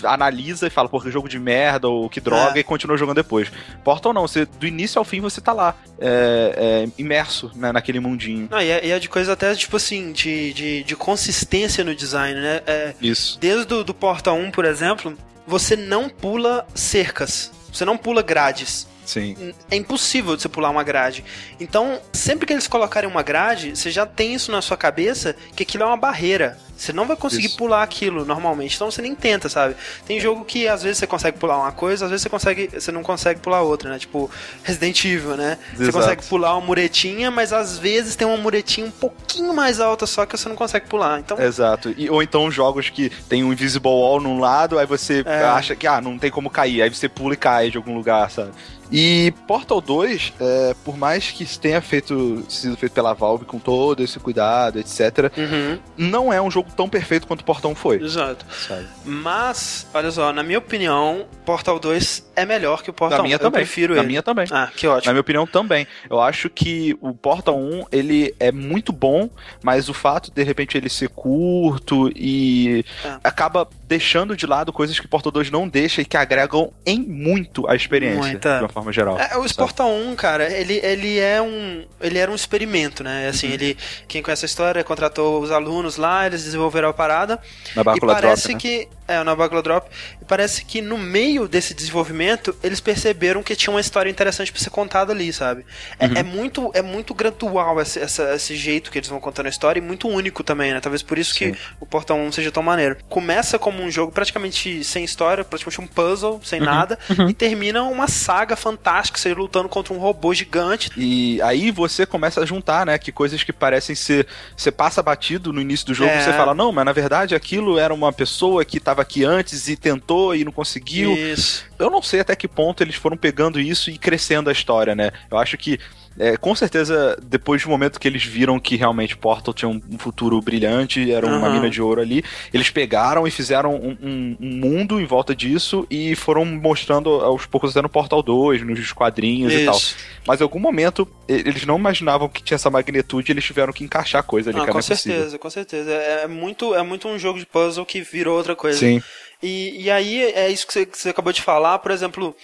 analisa 0.05 0.67
e 0.67 0.71
fala, 0.71 0.89
pô, 0.89 1.01
que 1.01 1.11
jogo 1.11 1.29
de 1.29 1.39
merda, 1.39 1.89
ou 1.89 2.09
que 2.09 2.21
droga, 2.21 2.59
é. 2.59 2.61
e 2.61 2.65
continua 2.65 2.97
jogando 2.97 3.17
depois. 3.17 3.51
Portal 3.83 4.13
não, 4.13 4.27
você, 4.27 4.45
do 4.47 4.67
início 4.67 4.99
ao 4.99 5.05
fim 5.05 5.21
você 5.21 5.41
tá 5.41 5.53
lá, 5.53 5.77
é, 5.99 6.87
é, 6.87 6.89
imerso 7.01 7.51
né, 7.55 7.73
naquele 7.73 8.01
mundinho. 8.01 8.49
E, 8.53 8.71
é, 8.71 8.87
e 8.87 8.91
é 8.91 8.99
de 8.99 9.09
coisa 9.09 9.33
até, 9.33 9.55
tipo 9.55 9.77
assim, 9.77 10.13
de, 10.13 10.53
de, 10.53 10.85
de 10.85 10.97
consistência 10.97 11.85
no 11.85 11.95
design, 11.95 12.41
né? 12.41 12.63
É, 12.67 12.95
Isso. 13.01 13.39
Desde 13.39 13.65
do, 13.67 13.85
do 13.85 13.95
Portal 13.95 14.37
1, 14.37 14.51
por 14.51 14.65
exemplo, 14.65 15.17
você 15.47 15.77
não 15.77 16.09
pula 16.09 16.67
cercas, 16.75 17.51
você 17.73 17.85
não 17.85 17.97
pula 17.97 18.23
grades. 18.23 18.87
Sim. 19.05 19.55
É 19.71 19.77
impossível 19.77 20.35
de 20.35 20.43
você 20.43 20.49
pular 20.49 20.71
uma 20.71 20.83
grade. 20.83 21.25
Então, 21.61 22.01
sempre 22.13 22.47
que 22.47 22.53
eles 22.53 22.67
colocarem 22.67 23.09
uma 23.09 23.23
grade, 23.23 23.77
você 23.77 23.91
já 23.91 24.07
tem 24.07 24.35
isso 24.35 24.51
na 24.51 24.63
sua 24.63 24.77
cabeça 24.77 25.37
que 25.55 25.63
aquilo 25.63 25.85
é 25.85 25.87
uma 25.87 25.97
barreira. 25.97 26.59
Você 26.77 26.93
não 26.93 27.07
vai 27.07 27.17
conseguir 27.17 27.47
Isso. 27.47 27.57
pular 27.57 27.83
aquilo 27.83 28.25
normalmente, 28.25 28.75
então 28.75 28.91
você 28.91 29.01
nem 29.01 29.15
tenta, 29.15 29.49
sabe? 29.49 29.77
Tem 30.07 30.19
jogo 30.19 30.45
que 30.45 30.67
às 30.67 30.83
vezes 30.83 30.99
você 30.99 31.07
consegue 31.07 31.39
pular 31.39 31.59
uma 31.59 31.73
coisa, 31.73 32.05
às 32.05 32.11
vezes 32.11 32.23
você 32.23 32.29
consegue, 32.29 32.71
você 32.73 32.91
não 32.91 33.03
consegue 33.03 33.41
pular 33.41 33.63
outra, 33.63 33.91
né? 33.91 33.99
Tipo 33.99 34.31
Resident 34.63 35.05
Evil, 35.05 35.37
né? 35.37 35.59
Exato. 35.69 35.85
Você 35.85 35.93
consegue 35.93 36.25
pular 36.27 36.57
uma 36.57 36.67
muretinha, 36.67 37.31
mas 37.31 37.53
às 37.53 37.79
vezes 37.79 38.17
tem 38.17 38.27
uma 38.27 38.37
muretinha 38.37 38.87
um 38.87 38.91
pouquinho 38.91 39.55
mais 39.55 39.81
alta 39.81 40.07
só 40.07 40.27
que 40.27 40.37
você 40.37 40.49
não 40.49 40.57
consegue 40.57 40.87
pular. 40.87 41.21
Então 41.21 41.41
Exato. 41.41 41.95
E, 41.97 42.11
ou 42.11 42.23
então 42.23 42.51
jogos 42.51 42.91
que 42.91 43.11
tem 43.29 43.45
um 43.45 43.53
invisible 43.53 43.91
wall 43.91 44.21
num 44.21 44.41
lado, 44.41 44.79
aí 44.79 44.87
você 44.87 45.23
é. 45.25 45.45
acha 45.45 45.77
que 45.77 45.87
ah, 45.87 46.01
não 46.01 46.19
tem 46.19 46.31
como 46.31 46.51
cair, 46.51 46.83
aí 46.83 46.91
você 46.91 47.09
pula 47.09 47.35
e 47.35 47.37
cai 47.37 47.71
de 47.71 47.77
algum 47.77 47.95
lugar, 47.95 48.31
sabe? 48.31 48.51
E 48.97 49.33
Portal 49.49 49.81
2, 49.81 50.35
é, 50.39 50.77
por 50.85 50.97
mais 50.97 51.29
que 51.33 51.45
tenha 51.59 51.81
feito, 51.81 52.45
sido 52.49 52.77
feito 52.77 52.93
pela 52.93 53.13
Valve 53.13 53.45
com 53.45 53.59
todo 53.59 54.01
esse 54.05 54.21
cuidado, 54.21 54.79
etc., 54.79 55.33
uhum. 55.37 55.79
não 55.99 56.33
é 56.33 56.41
um 56.41 56.49
jogo 56.49 56.71
tão 56.77 56.89
perfeito 56.89 57.27
quanto 57.27 57.45
Portal 57.45 57.73
1 57.73 57.75
foi. 57.75 58.01
Exato. 58.01 58.47
Sabe? 58.53 58.87
Mas, 59.05 59.85
olha 59.93 60.13
só, 60.13 60.33
na 60.33 60.45
minha 60.45 60.59
opinião, 60.59 61.27
Portal 61.45 61.81
2 61.81 62.31
é 62.37 62.47
melhor 62.47 62.85
que 62.85 62.91
o 62.91 62.93
Portal 62.93 63.19
na 63.19 63.25
1. 63.25 63.27
Minha 63.27 63.35
Eu 63.35 63.41
também. 63.41 63.53
prefiro 63.63 63.95
na 63.95 64.01
ele. 64.01 64.07
minha 64.07 64.23
também. 64.23 64.47
Ah, 64.53 64.71
que 64.73 64.87
ótimo. 64.87 65.07
Na 65.07 65.13
minha 65.13 65.23
opinião 65.23 65.45
também. 65.45 65.89
Eu 66.09 66.21
acho 66.21 66.49
que 66.49 66.97
o 67.01 67.13
Portal 67.13 67.59
1, 67.59 67.87
ele 67.91 68.33
é 68.39 68.53
muito 68.53 68.93
bom, 68.93 69.29
mas 69.61 69.89
o 69.89 69.95
fato 69.95 70.31
de, 70.31 70.37
de 70.37 70.45
repente 70.45 70.79
ele 70.79 70.89
ser 70.89 71.09
curto 71.09 72.13
e 72.15 72.85
é. 73.05 73.19
acaba 73.25 73.69
deixando 73.95 74.37
de 74.37 74.45
lado 74.45 74.73
coisas 74.73 74.99
que 74.99 75.07
Portal 75.07 75.31
2 75.31 75.53
não 75.53 75.69
deixa 75.69 76.03
e 76.03 76.05
que 76.05 76.17
agregam 76.17 76.73
em 76.85 76.99
muito 76.99 77.69
a 77.69 77.77
experiência, 77.77 78.21
Muita. 78.33 78.57
de 78.57 78.63
uma 78.65 78.69
forma 78.69 78.93
geral. 78.93 79.17
É, 79.17 79.37
o 79.37 79.55
Portal 79.55 79.89
1, 79.89 80.17
cara, 80.17 80.53
ele, 80.53 80.81
ele 80.83 81.21
é 81.21 81.41
um. 81.41 81.85
Ele 82.01 82.19
era 82.19 82.29
um 82.31 82.35
experimento, 82.35 83.05
né? 83.05 83.29
Assim, 83.29 83.47
Uhum. 83.47 83.53
ele. 83.55 83.79
Quem 84.09 84.21
conhece 84.21 84.45
a 84.45 84.47
história 84.47 84.83
contratou 84.83 85.41
os 85.41 85.53
alunos 85.53 85.97
lá, 85.97 86.27
eles 86.27 86.43
desenvolveram 86.43 86.89
a 86.89 86.93
parada. 86.93 87.39
Na 87.77 87.83
e 87.83 87.85
Bácula 87.85 88.15
parece 88.15 88.49
Drop, 88.49 88.55
né? 88.55 88.61
que. 88.61 88.89
É, 89.07 89.23
na 89.23 89.37
Bácula 89.37 89.63
Drop. 89.63 89.89
E 90.25 90.27
parece 90.27 90.65
que 90.65 90.81
no 90.81 90.97
meio 90.97 91.47
desse 91.47 91.75
desenvolvimento, 91.75 92.57
eles 92.63 92.81
perceberam 92.81 93.43
que 93.43 93.55
tinha 93.55 93.73
uma 93.73 93.81
história 93.81 94.09
interessante 94.09 94.51
pra 94.51 94.59
ser 94.61 94.71
contada 94.71 95.13
ali, 95.13 95.31
sabe? 95.33 95.67
É, 95.99 96.07
Uhum. 96.07 96.13
é 96.17 96.23
muito, 96.23 96.71
é 96.73 96.81
muito 96.81 97.13
gradual 97.13 97.79
esse, 97.81 97.99
essa- 98.01 98.35
esse 98.35 98.57
jeito 98.57 98.91
que 98.91 98.99
eles 98.99 99.09
vão 99.11 99.21
contando 99.21 99.47
a 99.47 99.51
história 99.51 99.79
e 99.79 99.83
muito 99.83 100.09
único 100.09 100.43
também, 100.43 100.73
né? 100.73 100.81
Talvez 100.81 101.03
por 101.03 101.19
isso 101.19 101.35
Sim. 101.35 101.53
que 101.53 101.59
o 101.79 101.85
Portal 101.85 102.17
1 102.17 102.33
seja 102.33 102.51
tão 102.51 102.63
maneiro. 102.63 102.97
Começa 103.09 103.59
como 103.59 103.83
um 103.83 103.91
jogo 103.91 104.13
praticamente 104.13 104.83
sem 104.83 105.05
história, 105.05 105.45
praticamente 105.45 105.81
um 105.83 105.87
puzzle, 105.87 106.41
sem 106.43 106.59
Uhum. 106.61 106.65
nada, 106.67 106.99
e 107.29 107.35
termina 107.35 107.83
uma 107.83 108.09
saga 108.09 108.57
fantástica, 108.57 109.19
você 109.19 109.35
lutando 109.35 109.69
contra 109.69 109.93
um 109.93 109.99
robô 109.99 110.33
gigante. 110.33 110.91
E 110.97 111.41
aí 111.43 111.71
você 111.71 112.07
começa 112.07 112.41
a 112.41 112.47
juntar, 112.47 112.87
né? 112.87 112.97
Que 112.97 113.13
coisas 113.13 113.43
que 113.43 113.53
parecem 113.53 113.95
ser. 113.95 114.27
Você 114.57 114.73
passa 114.73 115.03
batido 115.03 115.53
no 115.53 115.61
início 115.61 115.87
do 115.87 115.93
jogo, 115.95 116.11
É. 116.11 116.21
você 116.23 116.33
fala, 116.33 116.55
não, 116.55 116.73
mas 116.73 116.85
na 116.87 116.93
verdade 116.93 117.35
aquilo 117.35 117.79
era 117.79 117.93
uma 117.93 118.13
pessoa 118.13 118.65
que 118.65 118.79
estava 118.79 119.03
aqui 119.03 119.23
antes 119.25 119.69
e 119.69 119.77
tentou 119.77 120.14
e 120.35 120.45
não 120.45 120.53
conseguiu. 120.53 121.13
Isso. 121.13 121.65
Eu 121.79 121.91
não 121.91 122.03
sei 122.03 122.21
até 122.21 122.35
que 122.37 122.49
ponto 122.49 122.83
eles 122.83 122.95
foram 122.95 123.17
pegando 123.17 123.61
isso 123.61 123.91
e 123.91 123.99
crescendo 123.99 124.49
a 124.49 124.53
história, 124.53 124.95
né? 124.95 125.11
Eu 125.31 125.39
acho 125.39 125.57
que. 125.57 125.79
É, 126.19 126.37
com 126.37 126.55
certeza, 126.55 127.17
depois 127.23 127.63
do 127.63 127.69
momento 127.69 127.99
que 128.01 128.07
eles 128.09 128.25
viram 128.25 128.59
que 128.61 128.77
realmente 128.77 129.17
Portal 129.17 129.53
tinha 129.55 129.69
um, 129.69 129.81
um 129.91 129.99
futuro 129.99 130.41
brilhante, 130.41 131.11
era 131.13 131.27
uma 131.27 131.37
Aham. 131.47 131.53
mina 131.53 131.71
de 131.71 131.81
ouro 131.83 132.01
ali, 132.01 132.25
eles 132.53 132.71
pegaram 132.71 133.27
e 133.27 133.31
fizeram 133.31 133.75
um, 133.75 133.97
um- 134.03 134.37
um 134.41 134.57
mundo 134.57 135.01
em 135.01 135.05
volta 135.05 135.35
disso 135.35 135.87
e 135.91 136.15
foram 136.15 136.45
mostrando 136.45 137.11
aos 137.11 137.47
poucos 137.47 137.71
até 137.71 137.83
no 137.83 137.89
Portal 137.89 138.23
2, 138.23 138.63
nos 138.63 138.93
quadrinhos 138.93 139.53
e 139.53 139.65
tal. 139.65 139.77
Isso. 139.77 139.97
Mas 140.27 140.41
em 140.41 140.43
algum 140.45 140.59
momento 140.59 141.07
eles 141.29 141.65
não 141.67 141.79
imaginavam 141.79 142.29
que 142.29 142.43
tinha 142.43 142.57
essa 142.57 142.71
magnitude 142.71 143.31
e 143.31 143.33
eles 143.33 143.45
tiveram 143.45 143.73
que 143.73 143.85
encaixar 143.85 144.23
coisa 144.23 144.51
ali, 144.51 144.59
Ah, 144.61 144.65
com 144.65 144.71
é 144.71 144.73
possível. 144.75 144.97
certeza, 144.97 145.39
com 145.39 145.51
certeza. 145.51 145.91
É 145.93 146.15
é 146.25 146.27
muito, 146.27 146.75
é 146.75 146.83
muito 146.83 147.07
um 147.09 147.19
jogo 147.19 147.39
de 147.39 147.45
puzzle 147.47 147.85
que 147.85 148.01
virou 148.01 148.37
outra 148.37 148.55
coisa. 148.57 148.79
Sim. 148.79 149.03
E, 149.43 149.83
e 149.83 149.91
aí 149.91 150.23
é 150.23 150.49
isso 150.49 150.67
que 150.67 150.73
você, 150.73 150.87
que 150.87 150.97
você 150.97 151.11
acabou 151.11 151.33
de 151.33 151.43
falar, 151.43 151.79
por 151.81 151.91
exemplo. 151.91 152.35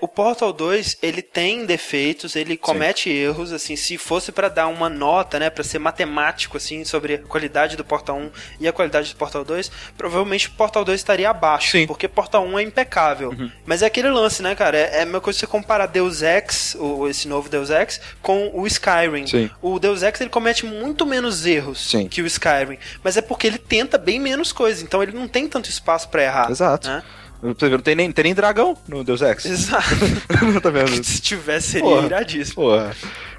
O 0.00 0.06
Portal 0.06 0.52
2, 0.52 0.98
ele 1.02 1.20
tem 1.20 1.66
defeitos, 1.66 2.36
ele 2.36 2.56
comete 2.56 3.10
erros, 3.10 3.52
assim, 3.52 3.74
se 3.74 3.98
fosse 3.98 4.30
pra 4.30 4.48
dar 4.48 4.68
uma 4.68 4.88
nota, 4.88 5.40
né, 5.40 5.50
Pra 5.50 5.64
ser 5.64 5.80
matemático, 5.80 6.56
assim, 6.56 6.84
sobre 6.84 7.14
a 7.14 7.18
qualidade 7.18 7.76
do 7.76 7.84
Portal 7.84 8.16
1 8.16 8.30
e 8.60 8.68
a 8.68 8.72
qualidade 8.72 9.10
do 9.12 9.16
Portal 9.16 9.44
2, 9.44 9.70
provavelmente 9.96 10.46
o 10.46 10.52
Portal 10.52 10.84
2 10.84 11.00
estaria 11.00 11.28
abaixo, 11.28 11.72
Sim. 11.72 11.86
porque 11.86 12.06
Portal 12.06 12.44
1 12.46 12.58
é 12.60 12.62
impecável. 12.62 13.34
Mas 13.66 13.82
é 13.82 13.86
aquele 13.86 14.08
lance, 14.08 14.40
né, 14.40 14.54
cara, 14.54 14.78
é, 14.78 14.98
é 14.98 15.02
a 15.02 15.04
mesma 15.04 15.20
coisa 15.20 15.38
você 15.38 15.48
comparar 15.48 15.86
Deus 15.86 16.22
Ex, 16.22 16.76
o, 16.78 17.08
esse 17.08 17.26
novo 17.26 17.48
Deus 17.48 17.68
Ex, 17.70 18.00
com 18.22 18.52
o 18.54 18.66
Skyrim. 18.68 19.26
Sim. 19.26 19.50
O 19.60 19.80
Deus 19.80 20.04
Ex, 20.04 20.20
ele 20.20 20.30
comete 20.30 20.64
muito 20.64 21.04
menos 21.04 21.44
erros 21.44 21.90
Sim. 21.90 22.06
que 22.06 22.22
o 22.22 22.26
Skyrim, 22.26 22.78
mas 23.02 23.16
é 23.16 23.20
porque 23.20 23.48
ele 23.48 23.58
tenta 23.58 23.98
bem 23.98 24.20
menos 24.20 24.52
coisas, 24.52 24.80
então 24.80 25.02
ele 25.02 25.12
não 25.12 25.26
tem 25.26 25.48
tanto 25.48 25.68
espaço 25.68 26.08
pra 26.08 26.22
errar. 26.22 26.50
Exato. 26.50 26.88
né? 26.88 27.02
Você 27.42 27.68
não 27.68 27.78
tem 27.78 27.94
nem, 27.94 28.10
tem 28.10 28.24
nem 28.24 28.34
dragão 28.34 28.76
no 28.88 29.04
Deus 29.04 29.20
Ex. 29.22 29.44
Exato. 29.44 29.84
tá 30.62 30.70
vendo? 30.70 30.90
Se 31.04 31.20
tivesse, 31.20 31.72
seria 31.72 31.88
Porra. 31.88 32.06
iradíssimo. 32.06 32.54
Porra. 32.56 32.94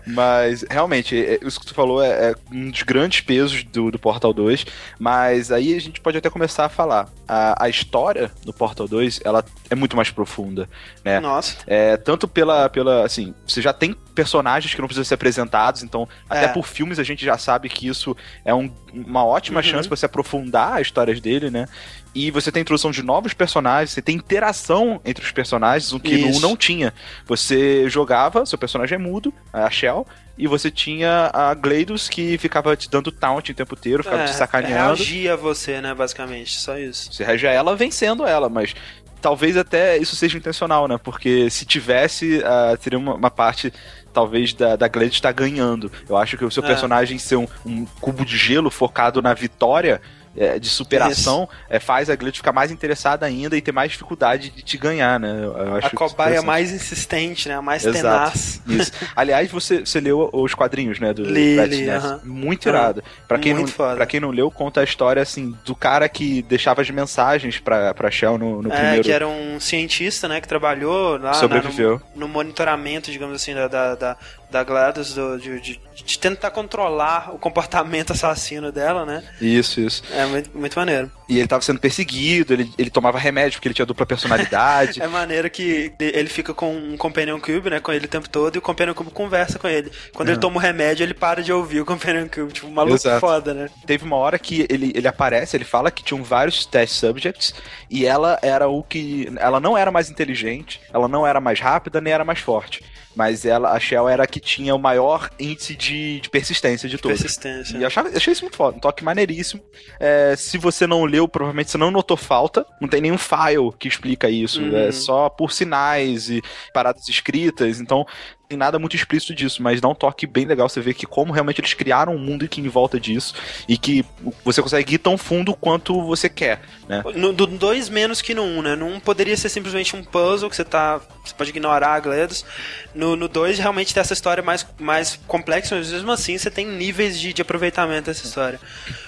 Mas, 0.07 0.65
realmente, 0.67 1.15
é- 1.15 1.39
isso 1.43 1.59
que 1.59 1.65
tu 1.67 1.73
falou 1.73 2.01
é, 2.01 2.31
é 2.31 2.35
um 2.51 2.71
dos 2.71 2.81
grandes 2.83 3.21
pesos 3.21 3.63
do, 3.63 3.91
do 3.91 3.99
Portal 3.99 4.33
2. 4.33 4.65
Mas 4.97 5.51
aí 5.51 5.75
a 5.75 5.79
gente 5.81 5.99
pode 6.01 6.17
até 6.17 6.29
começar 6.29 6.65
a 6.65 6.69
falar. 6.69 7.07
A, 7.27 7.65
a 7.65 7.69
história 7.69 8.31
do 8.43 8.51
Portal 8.51 8.87
2, 8.87 9.19
ela 9.23 9.43
é 9.69 9.75
muito 9.75 9.95
mais 9.95 10.09
profunda, 10.09 10.67
né? 11.05 11.19
Nossa. 11.19 11.57
É, 11.67 11.95
tanto 11.97 12.27
pela, 12.27 12.67
pela. 12.69 13.05
Assim, 13.05 13.35
você 13.45 13.61
já 13.61 13.71
tem 13.71 13.93
personagens 14.15 14.73
que 14.73 14.81
não 14.81 14.87
precisam 14.87 15.05
ser 15.05 15.13
apresentados, 15.13 15.83
então, 15.83 16.07
até 16.27 16.45
É. 16.45 16.47
por 16.47 16.65
filmes 16.65 16.97
a 16.97 17.03
gente 17.03 17.23
já 17.23 17.37
sabe 17.37 17.69
que 17.69 17.87
isso 17.87 18.17
é 18.43 18.53
um- 18.53 18.71
uma 18.91 19.23
ótima 19.23 19.59
Uhum. 19.59 19.63
chance 19.63 19.87
pra 19.87 19.95
você 19.95 20.07
aprofundar 20.07 20.73
as 20.75 20.81
histórias 20.87 21.21
dele, 21.21 21.51
né? 21.51 21.67
E 22.13 22.31
você 22.31 22.51
tem 22.51 22.61
introdução 22.61 22.89
de 22.91 23.03
novos 23.03 23.33
personagens, 23.33 23.91
você 23.91 24.01
tem 24.01 24.15
interação 24.15 24.99
entre 25.05 25.23
os 25.23 25.31
personagens, 25.31 25.93
o 25.93 25.99
que 25.99 26.17
no 26.17 26.27
1 26.27 26.29
Isso. 26.31 26.41
não 26.41 26.55
tinha. 26.57 26.93
Você 27.27 27.87
jogava, 27.89 28.45
seu 28.45 28.57
personagem 28.57 28.95
é 28.95 28.97
mudo, 28.97 29.31
a 29.53 29.69
Shell, 29.69 30.07
e 30.37 30.47
você 30.47 30.71
tinha 30.71 31.29
a 31.31 31.53
Gleidos 31.53 32.09
que 32.09 32.37
ficava 32.37 32.75
te 32.75 32.89
dando 32.89 33.11
taunt 33.11 33.51
o 33.51 33.55
tempo 33.55 33.75
inteiro, 33.75 34.03
ficava 34.03 34.25
te 34.25 34.33
sacaneando. 34.33 34.93
É, 35.01 35.05
Reagir 35.05 35.31
a 35.31 35.35
você, 35.35 35.81
né, 35.81 35.93
basicamente, 35.93 36.59
só 36.59 36.77
isso. 36.79 37.13
Você 37.13 37.23
rege 37.23 37.45
ela 37.45 37.75
vencendo 37.75 38.25
ela, 38.25 38.49
mas 38.49 38.73
talvez 39.21 39.55
até 39.55 39.97
isso 39.97 40.15
seja 40.15 40.37
intencional, 40.37 40.87
né? 40.87 40.97
Porque 40.97 41.49
se 41.49 41.65
tivesse, 41.65 42.41
ah, 42.43 42.75
teria 42.81 42.97
uma, 42.97 43.13
uma 43.15 43.29
parte, 43.29 43.71
talvez, 44.13 44.53
da, 44.53 44.75
da 44.75 44.87
Gladys 44.87 45.13
estar 45.15 45.31
ganhando. 45.31 45.91
Eu 46.07 46.17
acho 46.17 46.37
que 46.37 46.45
o 46.45 46.49
seu 46.49 46.63
É. 46.63 46.67
personagem 46.67 47.19
ser 47.19 47.35
um, 47.35 47.47
um 47.65 47.85
cubo 47.99 48.25
de 48.25 48.37
gelo 48.37 48.71
focado 48.71 49.21
na 49.21 49.33
vitória. 49.33 50.01
É, 50.37 50.59
de 50.59 50.69
superação 50.69 51.47
é, 51.69 51.79
faz 51.79 52.09
a 52.09 52.15
Gladys 52.15 52.37
ficar 52.37 52.51
mais 52.53 52.71
interessada 52.71 53.25
ainda 53.25 53.57
e 53.57 53.61
ter 53.61 53.71
mais 53.71 53.91
dificuldade 53.91 54.49
de 54.49 54.61
te 54.61 54.77
ganhar, 54.77 55.19
né? 55.19 55.29
A 55.75 55.85
isso 55.87 55.95
cobaia 55.95 56.41
mais 56.41 56.71
insistente, 56.71 57.47
né, 57.49 57.55
a 57.55 57.61
mais 57.61 57.85
Exato. 57.85 58.01
tenaz. 58.01 58.61
Isso. 58.67 58.91
Aliás, 59.15 59.49
você, 59.51 59.79
você 59.79 59.99
leu 59.99 60.29
os 60.31 60.53
quadrinhos, 60.53 60.99
né? 60.99 61.13
Do 61.13 61.23
Li, 61.23 61.55
Red 61.55 61.65
li, 61.67 61.85
Nest. 61.85 62.05
aham. 62.05 62.21
Muito 62.23 62.69
irado. 62.69 63.03
Pra 63.27 63.37
quem, 63.39 63.53
não, 63.53 63.61
Muito 63.61 63.73
foda. 63.73 63.95
pra 63.95 64.05
quem 64.05 64.19
não 64.19 64.29
leu, 64.31 64.49
conta 64.51 64.81
a 64.81 64.83
história, 64.83 65.21
assim, 65.21 65.55
do 65.65 65.75
cara 65.75 66.07
que 66.07 66.41
deixava 66.43 66.81
as 66.81 66.89
mensagens 66.89 67.57
pra, 67.59 67.93
pra 67.93 68.09
Shell 68.11 68.37
no, 68.37 68.61
no 68.61 68.71
É, 68.71 68.75
primeiro... 68.75 69.03
que 69.03 69.11
era 69.11 69.27
um 69.27 69.59
cientista, 69.59 70.27
né, 70.27 70.39
que 70.41 70.47
trabalhou 70.47 71.17
lá 71.17 71.33
Sobreviveu. 71.33 71.93
na- 71.93 71.99
no, 72.15 72.21
no 72.21 72.27
monitoramento, 72.27 73.11
digamos 73.11 73.35
assim, 73.35 73.53
da, 73.53 73.67
da, 73.67 73.95
da, 73.95 74.17
da 74.49 74.63
GLaDOS, 74.63 75.13
do- 75.13 75.37
de, 75.39 75.59
de, 75.59 75.79
de 75.95 76.19
tentar 76.19 76.49
controlar 76.51 77.33
o 77.33 77.37
comportamento 77.37 78.11
assassino 78.13 78.71
dela, 78.71 79.05
né? 79.05 79.23
Isso, 79.39 79.79
isso. 79.79 80.03
É 80.11 80.25
muito, 80.25 80.49
muito 80.57 80.77
maneiro. 80.79 81.11
E 81.27 81.37
ele 81.37 81.47
tava 81.47 81.61
sendo 81.61 81.79
perseguido, 81.79 82.53
ele, 82.53 82.71
ele 82.77 82.89
tomava 82.89 83.19
remédio 83.19 83.53
porque 83.57 83.67
ele 83.67 83.75
tinha 83.75 83.85
dupla 83.85 84.05
personalidade. 84.05 84.99
É 85.01 85.07
maneiro 85.07 85.49
que 85.49 85.93
ele 85.99 86.29
fica 86.29 86.53
com 86.53 86.75
um 86.75 86.97
Companion 86.97 87.39
Cube, 87.39 87.69
né, 87.69 87.79
com 87.79 87.91
ele 87.91 88.05
o 88.05 88.09
tempo 88.09 88.27
todo, 88.29 88.55
e 88.55 88.59
o 88.59 88.61
Companion 88.61 88.93
Cube 88.93 89.11
conversa 89.11 89.57
com 89.59 89.67
ele. 89.67 89.91
Quando 90.13 90.29
ele 90.29 90.37
toma 90.39 90.57
o 90.57 90.59
remédio, 90.59 91.03
ele 91.03 91.13
para 91.13 91.41
de 91.43 91.51
ouvir 91.53 91.81
o 91.81 91.85
Companion 91.85 92.27
Cube. 92.27 92.51
Tipo, 92.53 92.67
um 92.67 92.71
maluco 92.71 92.95
Exato. 92.95 93.19
foda, 93.19 93.53
né? 93.53 93.69
Teve 93.85 94.03
uma 94.03 94.15
hora 94.15 94.37
que 94.39 94.65
ele, 94.69 94.91
ele 94.95 95.07
aparece, 95.07 95.55
ele 95.55 95.63
fala 95.63 95.91
que 95.91 96.03
tinham 96.03 96.23
vários 96.23 96.65
test 96.65 96.93
subjects 96.95 97.53
e 97.89 98.05
ela 98.05 98.39
era 98.41 98.67
o 98.67 98.81
que. 98.83 99.31
Ela 99.39 99.59
não 99.59 99.77
era 99.77 99.91
mais 99.91 100.09
inteligente, 100.09 100.79
ela 100.93 101.07
não 101.07 101.25
era 101.25 101.39
mais 101.39 101.59
rápida, 101.59 102.01
nem 102.01 102.13
era 102.13 102.25
mais 102.25 102.39
forte. 102.39 102.83
Mas 103.15 103.43
ela, 103.45 103.71
a 103.71 103.79
Shell 103.79 104.07
era 104.07 104.23
a 104.23 104.27
que 104.27 104.39
tinha 104.39 104.73
o 104.73 104.79
maior 104.79 105.29
índice 105.39 105.75
de, 105.75 106.19
de 106.19 106.29
persistência 106.29 106.87
de 106.87 106.97
todos. 106.97 107.19
Persistência. 107.19 107.77
E 107.77 107.81
eu 107.81 107.87
achava, 107.87 108.09
achei 108.09 108.31
isso 108.31 108.43
muito 108.43 108.55
foda, 108.55 108.77
um 108.77 108.79
toque 108.79 109.03
maneiríssimo. 109.03 109.61
É, 109.99 110.35
se 110.35 110.57
você 110.57 110.85
não 110.85 111.05
leu, 111.05 111.27
provavelmente 111.27 111.71
você 111.71 111.77
não 111.77 111.91
notou 111.91 112.15
falta. 112.15 112.65
Não 112.79 112.87
tem 112.87 113.01
nenhum 113.01 113.17
file 113.17 113.71
que 113.77 113.87
explica 113.87 114.29
isso. 114.29 114.61
Uhum. 114.61 114.77
É 114.77 114.91
só 114.91 115.29
por 115.29 115.51
sinais 115.51 116.29
e 116.29 116.41
paradas 116.73 117.07
escritas. 117.09 117.79
Então, 117.79 118.05
tem 118.49 118.57
nada 118.57 118.79
muito 118.79 118.95
explícito 118.95 119.35
disso, 119.35 119.61
mas 119.61 119.79
dá 119.79 119.87
um 119.87 119.93
toque 119.93 120.25
bem 120.25 120.43
legal 120.43 120.67
você 120.67 120.81
ver 120.81 120.95
que 120.95 121.05
como 121.05 121.31
realmente 121.31 121.61
eles 121.61 121.75
criaram 121.75 122.15
um 122.15 122.17
mundo 122.17 122.47
que 122.47 122.59
em 122.59 122.67
volta 122.67 122.99
disso 122.99 123.35
e 123.67 123.77
que 123.77 124.03
você 124.43 124.59
consegue 124.59 124.95
ir 124.95 124.97
tão 124.97 125.19
fundo 125.19 125.53
quanto 125.53 126.01
você 126.01 126.27
quer, 126.27 126.59
né? 126.87 127.03
No, 127.15 127.31
do 127.31 127.45
2 127.45 127.89
menos 127.89 128.23
que 128.23 128.33
no 128.33 128.41
1, 128.41 128.57
um, 128.57 128.61
né? 128.63 128.75
No 128.75 128.87
1 128.87 128.93
um 128.95 128.99
poderia 128.99 129.37
ser 129.37 129.49
simplesmente 129.49 129.95
um 129.95 130.03
puzzle 130.03 130.49
que 130.49 130.55
você 130.55 130.65
tá. 130.65 130.99
Você 131.29 131.35
pode 131.35 131.49
ignorar 131.51 131.93
a 131.95 131.99
GLaDOS. 131.99 132.45
No 132.93 133.27
2 133.27 133.59
realmente 133.59 133.93
tem 133.93 134.01
essa 134.01 134.13
história 134.13 134.41
mais, 134.43 134.65
mais 134.79 135.19
complexa, 135.27 135.75
mas 135.75 135.91
mesmo 135.91 136.11
assim 136.11 136.37
você 136.37 136.49
tem 136.51 136.65
níveis 136.65 137.19
de, 137.19 137.31
de 137.33 137.41
aproveitamento 137.41 138.05
dessa 138.07 138.25
história. 138.25 138.59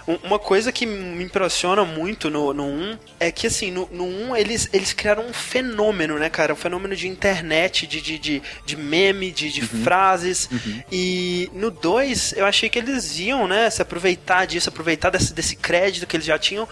Um- 0.08 0.18
uma 0.24 0.40
coisa 0.40 0.72
que 0.72 0.86
me 0.86 1.24
impressiona 1.24 1.84
muito 1.86 2.30
no 2.30 2.50
1 2.52 2.54
no 2.54 2.64
um 2.66 2.98
é 3.20 3.32
que 3.32 3.48
assim, 3.48 3.72
no 3.72 3.88
1 3.92 4.02
um, 4.30 4.36
eles, 4.36 4.70
eles 4.74 4.94
criaram 4.94 5.26
um 5.26 5.34
fenômeno, 5.34 6.18
né, 6.18 6.30
cara? 6.30 6.54
Um 6.54 6.56
fenômeno 6.56 6.96
de 6.96 7.08
internet, 7.08 7.86
de, 7.88 8.02
de, 8.02 8.18
de, 8.18 8.42
de 8.66 8.78
meme, 8.78 9.32
de, 9.32 9.52
de 9.52 9.62
frases. 9.62 10.50
E 10.92 11.50
no 11.54 11.72
2 11.72 12.34
eu 12.38 12.46
achei 12.46 12.70
que 12.70 12.80
eles 12.80 13.18
iam, 13.20 13.48
né, 13.48 13.70
se 13.70 13.82
aproveitar 13.82 14.46
disso, 14.46 14.70
aproveitar 14.70 15.10
desse, 15.10 15.34
desse 15.34 15.56
crédito 15.56 16.06
que 16.08 16.16
eles 16.16 16.26
já 16.26 16.38
tinham. 16.38 16.68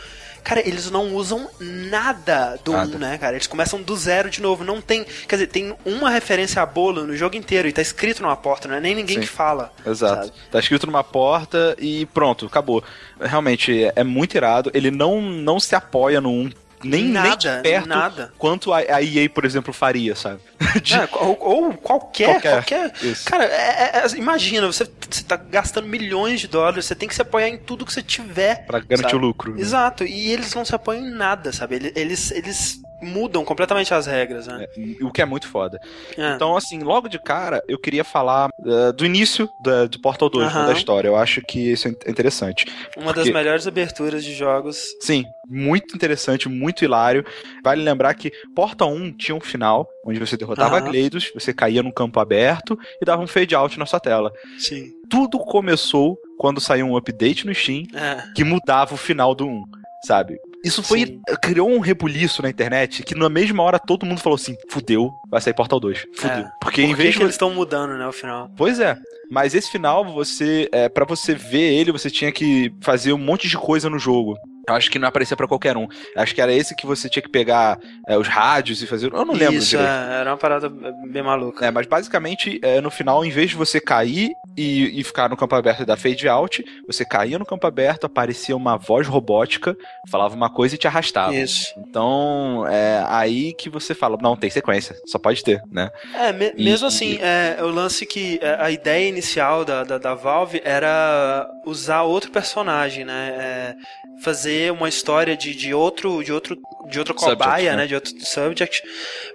Cara, 0.49 0.67
eles 0.67 0.89
não 0.89 1.13
usam 1.13 1.47
nada 1.59 2.59
do 2.65 2.71
Nada. 2.71 2.97
1, 2.97 2.99
né, 2.99 3.17
cara? 3.19 3.35
Eles 3.35 3.45
começam 3.45 3.79
do 3.83 3.95
zero 3.95 4.31
de 4.31 4.41
novo. 4.41 4.63
Não 4.63 4.81
tem. 4.81 5.03
Quer 5.03 5.35
dizer, 5.35 5.47
tem 5.47 5.75
uma 5.85 6.09
referência 6.09 6.59
a 6.59 6.65
bolo 6.65 7.05
no 7.05 7.15
jogo 7.15 7.35
inteiro 7.35 7.67
e 7.67 7.71
tá 7.71 7.83
escrito 7.83 8.23
numa 8.23 8.35
porta, 8.35 8.67
não 8.67 8.73
é 8.73 8.79
nem 8.79 8.95
ninguém 8.95 9.17
Sim. 9.17 9.21
que 9.21 9.27
fala. 9.27 9.71
Exato. 9.85 10.25
sabe? 10.25 10.37
Tá 10.49 10.57
escrito 10.57 10.87
numa 10.87 11.03
porta 11.03 11.75
e 11.77 12.07
pronto, 12.07 12.47
acabou. 12.47 12.83
Realmente 13.21 13.83
é, 13.83 13.93
é 13.97 14.03
muito 14.03 14.35
irado. 14.35 14.71
Ele 14.73 14.89
não, 14.89 15.21
não 15.21 15.59
se 15.59 15.75
apoia 15.75 16.19
no 16.19 16.31
1 16.31 16.49
nem, 16.83 17.05
nada, 17.05 17.27
nem 17.27 17.37
de 17.37 17.61
perto 17.61 17.87
nada. 17.87 18.33
quanto 18.37 18.73
a, 18.73 18.77
a 18.79 19.01
EA, 19.03 19.29
por 19.29 19.45
exemplo, 19.45 19.73
faria, 19.73 20.15
sabe? 20.15 20.39
De- 20.81 20.93
É, 20.95 21.07
ou, 21.13 21.37
ou 21.39 21.73
qualquer, 21.73 22.41
Qualquer, 22.41 22.91
qualquer. 22.91 22.93
Cara, 23.25 23.45
é- 23.45 24.01
é- 24.05 24.17
imagina, 24.17 24.67
você, 24.67 24.85
você 25.09 25.23
tá 25.23 25.35
gastando 25.37 25.87
milhões 25.87 26.39
de 26.41 26.47
dólares, 26.47 26.85
você 26.85 26.95
tem 26.95 27.07
que 27.09 27.15
se 27.15 27.21
apoiar 27.21 27.47
em 27.49 27.57
tudo 27.57 27.85
que 27.85 27.93
você 27.93 28.01
tiver. 28.03 28.65
Pra 28.65 28.79
garantir 28.79 29.11
sabe? 29.11 29.15
o 29.15 29.19
lucro. 29.27 29.53
né? 29.55 29.61
Exato, 29.61 30.03
e 30.03 30.31
eles 30.31 30.53
não 30.53 30.63
se 30.65 30.73
apoiam 30.75 31.05
em 31.05 31.11
nada, 31.11 31.51
sabe? 31.51 31.91
Eles, 31.95 32.31
eles 32.31 32.79
mudam 33.01 33.43
completamente 33.45 33.93
as 33.93 34.05
regras, 34.05 34.47
né? 34.47 34.65
É, 34.77 35.03
o 35.03 35.11
que 35.11 35.21
é 35.21 35.25
muito 35.25 35.47
foda. 35.47 35.79
É. 36.17 36.33
Então, 36.35 36.55
assim, 36.57 36.79
logo 36.79 37.07
de 37.07 37.19
cara, 37.19 37.63
eu 37.67 37.77
queria 37.79 38.03
falar 38.03 38.49
uh, 38.59 38.93
do 38.93 39.05
início 39.05 39.49
da, 39.63 39.85
de 39.85 39.97
Portal 39.99 40.29
2, 40.29 40.53
né, 40.53 40.65
da 40.67 40.73
história. 40.73 41.07
Eu 41.07 41.15
acho 41.15 41.41
que 41.41 41.71
isso 41.71 41.87
é 41.87 41.91
in- 41.91 41.95
interessante. 42.11 42.65
Uma 42.97 43.13
das 43.13 43.23
porque- 43.25 43.33
melhores 43.33 43.67
aberturas 43.67 44.23
de 44.23 44.33
jogos. 44.33 44.79
Sim, 45.01 45.23
muito 45.47 45.95
interessante, 45.95 46.49
muito 46.49 46.83
hilário. 46.83 47.25
Vale 47.63 47.81
lembrar 47.83 48.13
que 48.13 48.31
Portal 48.55 48.91
1 48.91 49.13
tinha 49.13 49.35
um 49.35 49.39
final, 49.41 49.87
onde 50.05 50.19
você 50.19 50.35
derrotava 50.37 50.77
Aham. 50.77 50.89
Gleidos, 50.89 51.31
você 51.33 51.53
caía 51.53 51.81
num 51.83 51.91
campo 51.91 52.19
aberto 52.19 52.77
e 53.01 53.05
dava 53.05 53.21
um 53.21 53.27
fade 53.27 53.55
out 53.55 53.77
na 53.79 53.85
sua 53.85 53.99
tela. 53.99 54.31
Sim. 54.57 54.91
Tudo 55.09 55.39
começou 55.39 56.17
quando 56.37 56.61
saiu 56.61 56.85
um 56.87 56.95
update 56.97 57.45
no 57.45 57.53
Steam 57.53 57.83
É. 57.93 58.23
que 58.35 58.43
mudava 58.43 58.93
o 58.93 58.97
final 58.97 59.33
do 59.35 59.47
1, 59.47 59.63
sabe? 60.05 60.37
Isso 60.63 60.83
foi. 60.83 61.05
Sim. 61.05 61.21
criou 61.41 61.69
um 61.69 61.79
rebuliço 61.79 62.41
na 62.41 62.49
internet 62.49 63.03
que 63.03 63.15
na 63.15 63.29
mesma 63.29 63.63
hora 63.63 63.79
todo 63.79 64.05
mundo 64.05 64.19
falou 64.19 64.35
assim: 64.35 64.55
fudeu, 64.69 65.11
vai 65.29 65.41
sair 65.41 65.53
Portal 65.53 65.79
2. 65.79 66.05
Fudeu. 66.15 66.37
É. 66.37 66.51
Porque 66.61 66.81
Por 66.81 66.89
em 66.89 66.93
vez 66.93 67.13
que 67.13 67.17
de. 67.19 67.23
eles 67.23 67.35
estão 67.35 67.51
mudando, 67.51 67.97
né, 67.97 68.07
o 68.07 68.11
final? 68.11 68.49
Pois 68.57 68.79
é. 68.79 68.97
Mas 69.31 69.53
esse 69.53 69.69
final, 69.71 70.03
você. 70.05 70.67
É, 70.71 70.89
para 70.89 71.05
você 71.05 71.35
ver 71.35 71.73
ele, 71.73 71.91
você 71.91 72.09
tinha 72.09 72.31
que 72.31 72.73
fazer 72.81 73.13
um 73.13 73.17
monte 73.17 73.47
de 73.47 73.57
coisa 73.57 73.89
no 73.89 73.99
jogo. 73.99 74.35
Eu 74.69 74.75
acho 74.75 74.89
que 74.91 74.99
não 74.99 75.07
aparecia 75.07 75.35
pra 75.35 75.47
qualquer 75.47 75.75
um. 75.77 75.87
Acho 76.15 76.33
que 76.35 76.41
era 76.41 76.53
esse 76.53 76.75
que 76.75 76.85
você 76.85 77.09
tinha 77.09 77.21
que 77.23 77.29
pegar 77.29 77.79
é, 78.07 78.17
os 78.17 78.27
rádios 78.27 78.81
e 78.81 78.87
fazer. 78.87 79.11
Eu 79.13 79.25
não 79.25 79.33
lembro 79.33 79.55
Isso, 79.55 79.69
direito. 79.69 79.89
é, 79.89 80.19
era 80.21 80.31
uma 80.31 80.37
parada 80.37 80.69
bem 80.69 81.23
maluca. 81.23 81.65
É, 81.65 81.71
mas 81.71 81.87
basicamente, 81.87 82.59
é, 82.63 82.79
no 82.81 82.89
final, 82.91 83.23
em 83.25 83.29
vez 83.29 83.49
de 83.51 83.55
você 83.55 83.79
cair 83.79 84.31
e, 84.57 84.99
e 84.99 85.03
ficar 85.03 85.29
no 85.29 85.37
campo 85.37 85.55
aberto 85.55 85.81
e 85.81 85.85
dar 85.85 85.97
fade 85.97 86.27
out, 86.27 86.63
você 86.87 87.03
caía 87.05 87.39
no 87.39 87.45
campo 87.45 87.65
aberto, 87.67 88.05
aparecia 88.05 88.55
uma 88.55 88.77
voz 88.77 89.07
robótica, 89.07 89.75
falava 90.09 90.35
uma 90.35 90.49
coisa 90.49 90.75
e 90.75 90.77
te 90.77 90.87
arrastava. 90.87 91.35
Isso. 91.35 91.73
Então, 91.77 92.65
é 92.67 93.03
aí 93.07 93.53
que 93.53 93.69
você 93.69 93.93
fala, 93.93 94.17
não, 94.21 94.35
tem 94.35 94.49
sequência, 94.49 94.95
só 95.05 95.17
pode 95.19 95.43
ter, 95.43 95.61
né? 95.71 95.89
É, 96.15 96.31
me- 96.31 96.53
E- 96.55 96.63
mesmo 96.63 96.87
assim, 96.87 97.17
é, 97.21 97.57
o 97.61 97.67
lance 97.67 98.05
que 98.05 98.39
é, 98.41 98.55
a 98.59 98.69
ideia 98.71 99.07
inicial 99.07 99.63
da, 99.65 99.83
da, 99.83 99.97
da 99.97 100.13
Valve 100.13 100.61
era 100.63 101.47
usar 101.65 102.03
outro 102.03 102.31
personagem, 102.31 103.05
né? 103.05 103.75
Fazer 104.23 104.71
uma 104.71 104.89
história 104.89 105.35
de, 105.37 105.53
de 105.55 105.73
outro 105.73 106.23
de 106.23 106.31
outro 106.31 106.55
de 106.87 106.95
Subject, 106.97 107.13
cobaia, 107.19 107.71
né? 107.71 107.77
né? 107.83 107.87
De 107.87 107.95
outro 107.95 108.13
subject, 108.25 108.81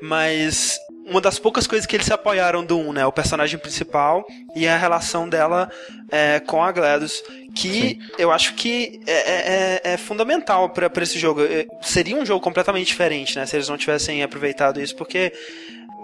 mas 0.03 0.79
uma 1.07 1.21
das 1.21 1.39
poucas 1.39 1.67
coisas 1.67 1.87
que 1.87 1.95
eles 1.97 2.07
se 2.07 2.13
apoiaram 2.13 2.65
do 2.65 2.79
1, 2.79 2.93
né? 2.93 3.07
O 3.07 3.13
personagem 3.13 3.59
principal 3.59 4.25
e 4.57 4.67
a 4.67 4.77
relação 4.77 5.29
dela 5.29 5.71
é, 6.11 6.41
com 6.41 6.63
a 6.63 6.73
GLaDOS, 6.73 7.23
que 7.55 7.99
eu 8.19 8.33
acho 8.33 8.55
que 8.55 9.01
é, 9.07 9.13
é- 9.13 9.81
é- 9.85 9.93
é 9.93 9.97
fundamental 9.97 10.71
pra 10.71 10.89
pra 10.91 11.03
esse 11.03 11.19
jogo. 11.19 11.43
É, 11.45 11.67
Seria 11.83 12.17
um 12.17 12.27
jogo 12.27 12.41
completamente 12.41 12.87
diferente, 12.89 13.37
né? 13.39 13.47
Se 13.47 13.57
eles 13.57 13.69
não 13.69 13.77
tivessem 13.77 14.23
aproveitado 14.23 14.81
isso, 14.81 14.97
porque 14.97 15.33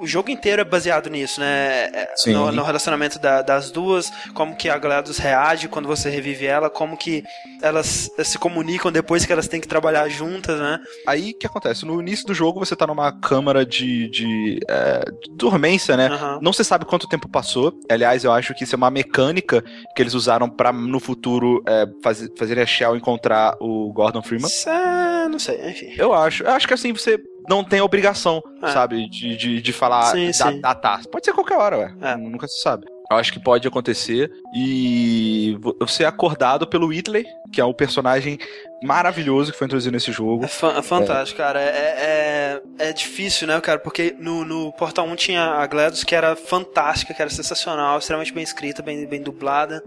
o 0.00 0.06
jogo 0.06 0.30
inteiro 0.30 0.60
é 0.62 0.64
baseado 0.64 1.08
nisso, 1.10 1.40
né? 1.40 1.84
É, 1.92 2.12
Sim. 2.16 2.32
No, 2.32 2.50
no 2.52 2.62
relacionamento 2.62 3.18
da- 3.18 3.42
das 3.42 3.70
duas, 3.70 4.10
como 4.34 4.56
que 4.56 4.68
a 4.68 4.78
GLaDOS 4.78 5.18
reage 5.18 5.68
quando 5.68 5.86
você 5.86 6.08
revive 6.10 6.46
ela, 6.46 6.68
como 6.70 6.96
que 6.96 7.22
elas 7.62 8.10
se 8.24 8.38
comunicam 8.38 8.90
depois 8.90 9.24
que 9.26 9.32
elas 9.32 9.46
têm 9.48 9.60
que 9.60 9.68
trabalhar 9.68 10.08
juntas, 10.08 10.58
né? 10.58 10.78
Aí 11.06 11.30
o 11.30 11.38
que 11.38 11.46
acontece? 11.46 11.84
No 11.84 12.00
início 12.00 12.26
do 12.26 12.34
jogo 12.34 12.58
você 12.58 12.74
tá 12.74 12.86
numa 12.86 13.12
câmara 13.12 13.64
de, 13.64 14.08
de, 14.08 14.60
é, 14.68 15.00
de 15.22 15.30
dormência, 15.36 15.96
né? 15.96 16.06
Aham. 16.08 16.38
Não 16.42 16.52
se 16.52 16.64
sabe 16.64 16.84
quanto 16.84 17.08
tempo 17.08 17.28
passou. 17.28 17.72
Aliás, 17.90 18.24
eu 18.24 18.32
acho 18.32 18.54
que 18.54 18.64
isso 18.64 18.74
é 18.74 18.78
uma 18.78 18.90
mecânica 18.90 19.62
que 19.94 20.02
eles 20.02 20.14
usaram 20.14 20.48
pra 20.48 20.72
no 20.72 20.98
futuro 21.00 21.62
é, 21.66 21.86
fazer, 22.02 22.30
fazerem 22.38 22.62
a 22.62 22.66
Shell 22.66 22.96
encontrar 22.96 23.56
o 23.60 23.92
Gordon 23.92 24.22
Freeman. 24.22 24.48
Isso 24.48 24.68
é- 24.68 25.28
não 25.28 25.38
sei, 25.38 25.70
enfim. 25.70 25.92
Eu 25.96 26.12
acho. 26.14 26.42
Eu 26.42 26.50
acho 26.50 26.66
que 26.66 26.74
assim 26.74 26.92
você 26.92 27.18
não 27.48 27.62
tem 27.64 27.80
obrigação, 27.80 28.42
É. 28.62 28.68
sabe, 28.68 29.08
de, 29.08 29.36
de, 29.36 29.62
de 29.62 29.72
falar 29.72 30.04
Sim, 30.12 30.26
da, 30.26 30.32
sim. 30.32 30.60
datar. 30.60 31.06
Pode 31.08 31.24
ser 31.24 31.32
qualquer 31.32 31.56
hora, 31.58 31.78
ué. 31.78 31.94
É. 32.00 32.16
Nunca 32.16 32.46
se 32.48 32.60
sabe. 32.60 32.86
Eu 33.10 33.16
acho 33.16 33.32
que 33.32 33.40
pode 33.40 33.66
acontecer. 33.66 34.30
E 34.54 35.56
vo- 35.60 35.76
você 35.80 36.04
é 36.04 36.06
acordado 36.06 36.66
pelo 36.66 36.86
Whitley, 36.88 37.24
que 37.52 37.60
é 37.60 37.64
um 37.64 37.72
personagem 37.72 38.38
maravilhoso 38.82 39.52
que 39.52 39.58
foi 39.58 39.66
introduzido 39.66 39.92
nesse 39.94 40.12
jogo. 40.12 40.44
É, 40.44 40.78
é 40.78 40.82
fantástico, 40.82 41.38
cara. 41.38 41.60
É, 41.60 42.60
é, 42.78 42.88
é 42.88 42.92
difícil, 42.92 43.46
né, 43.46 43.60
cara? 43.60 43.78
Porque 43.78 44.14
no, 44.18 44.44
no 44.44 44.72
Portal 44.72 45.06
1 45.06 45.16
tinha 45.16 45.42
a 45.42 45.66
GLaDOS, 45.66 46.04
que 46.04 46.14
era 46.14 46.34
fantástica, 46.36 47.12
que 47.14 47.20
era 47.20 47.30
sensacional, 47.30 47.98
extremamente 47.98 48.32
bem 48.32 48.42
escrita, 48.42 48.82
bem, 48.82 49.06
bem 49.06 49.22
dublada. 49.22 49.82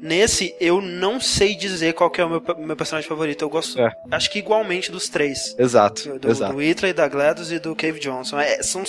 Nesse, 0.00 0.54
eu 0.60 0.80
não 0.80 1.20
sei 1.20 1.54
dizer 1.54 1.94
qual 1.94 2.10
que 2.10 2.20
é 2.20 2.24
o 2.24 2.30
meu, 2.30 2.42
meu 2.58 2.76
personagem 2.76 3.08
favorito. 3.08 3.42
Eu 3.42 3.50
gosto, 3.50 3.80
É. 3.80 3.90
acho 4.10 4.30
que 4.30 4.38
igualmente 4.38 4.90
dos 4.90 5.08
três. 5.08 5.54
Exato, 5.58 6.18
Do, 6.18 6.30
exato. 6.30 6.52
do 6.52 6.58
Whitley, 6.58 6.92
da 6.92 7.06
GLaDOS 7.08 7.52
e 7.52 7.58
do 7.58 7.74
Cave 7.74 8.00
Johnson. 8.00 8.38
É, 8.38 8.62
são, 8.62 8.82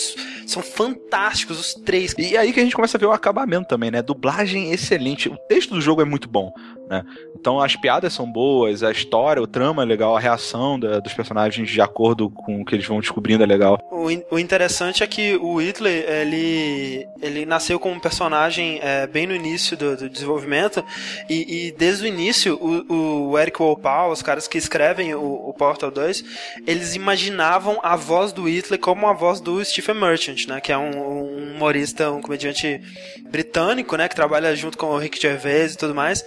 são 0.47 0.61
fantásticos 0.61 1.59
os 1.59 1.73
três. 1.73 2.13
E 2.17 2.37
aí 2.37 2.53
que 2.53 2.59
a 2.59 2.63
gente 2.63 2.75
começa 2.75 2.97
a 2.97 2.99
ver 2.99 3.05
o 3.07 3.11
acabamento 3.11 3.67
também, 3.67 3.91
né? 3.91 4.01
Dublagem 4.01 4.71
excelente. 4.71 5.29
O 5.29 5.37
texto 5.37 5.73
do 5.73 5.81
jogo 5.81 6.01
é 6.01 6.05
muito 6.05 6.29
bom, 6.29 6.51
né? 6.91 7.03
Então 7.39 7.59
as 7.59 7.75
piadas 7.75 8.13
são 8.13 8.29
boas, 8.31 8.83
a 8.83 8.91
história, 8.91 9.41
o 9.41 9.47
trama 9.47 9.81
é 9.81 9.85
legal, 9.85 10.15
a 10.15 10.19
reação 10.19 10.79
da- 10.79 10.99
dos 10.99 11.13
personagens 11.13 11.69
de 11.69 11.79
acordo 11.81 12.29
com 12.29 12.61
o 12.61 12.65
que 12.65 12.75
eles 12.75 12.85
vão 12.85 12.99
descobrindo 12.99 13.43
é 13.43 13.47
legal. 13.47 13.79
O, 13.91 14.11
in- 14.11 14.23
o 14.29 14.37
interessante 14.37 15.01
é 15.03 15.07
que 15.07 15.35
o 15.37 15.53
Whitley, 15.55 16.03
ele, 16.07 17.07
ele 17.21 17.45
nasceu 17.45 17.79
como 17.79 17.95
um 17.95 17.99
personagem 17.99 18.79
é, 18.81 19.07
bem 19.07 19.25
no 19.25 19.33
início 19.33 19.75
do, 19.77 19.95
do 19.95 20.09
desenvolvimento 20.09 20.83
e, 21.29 21.67
e 21.67 21.71
desde 21.71 22.03
o 22.03 22.07
início 22.07 22.55
o, 22.61 23.29
o 23.31 23.39
Eric 23.39 23.57
Wolpaw, 23.59 24.11
os 24.11 24.21
caras 24.21 24.47
que 24.47 24.57
escrevem 24.57 25.15
o, 25.15 25.21
o 25.49 25.53
Portal 25.53 25.89
2, 25.89 26.23
eles 26.67 26.93
imaginavam 26.95 27.79
a 27.81 27.95
voz 27.95 28.33
do 28.33 28.43
Whitley 28.43 28.77
como 28.79 29.07
a 29.07 29.13
voz 29.13 29.39
do 29.39 29.63
Stephen 29.63 29.95
Merchant, 29.95 30.45
né, 30.47 30.59
que 30.59 30.71
é 30.71 30.77
um, 30.77 30.89
um 30.97 31.53
humorista, 31.55 32.11
um 32.11 32.21
comediante 32.21 32.81
britânico, 33.29 33.95
né, 33.95 34.09
que 34.09 34.15
trabalha 34.15 34.53
junto 34.55 34.77
com 34.77 34.87
o 34.87 34.97
Rick 34.97 35.21
Gervais 35.21 35.73
e 35.73 35.77
tudo 35.77 35.95
mais. 35.95 36.23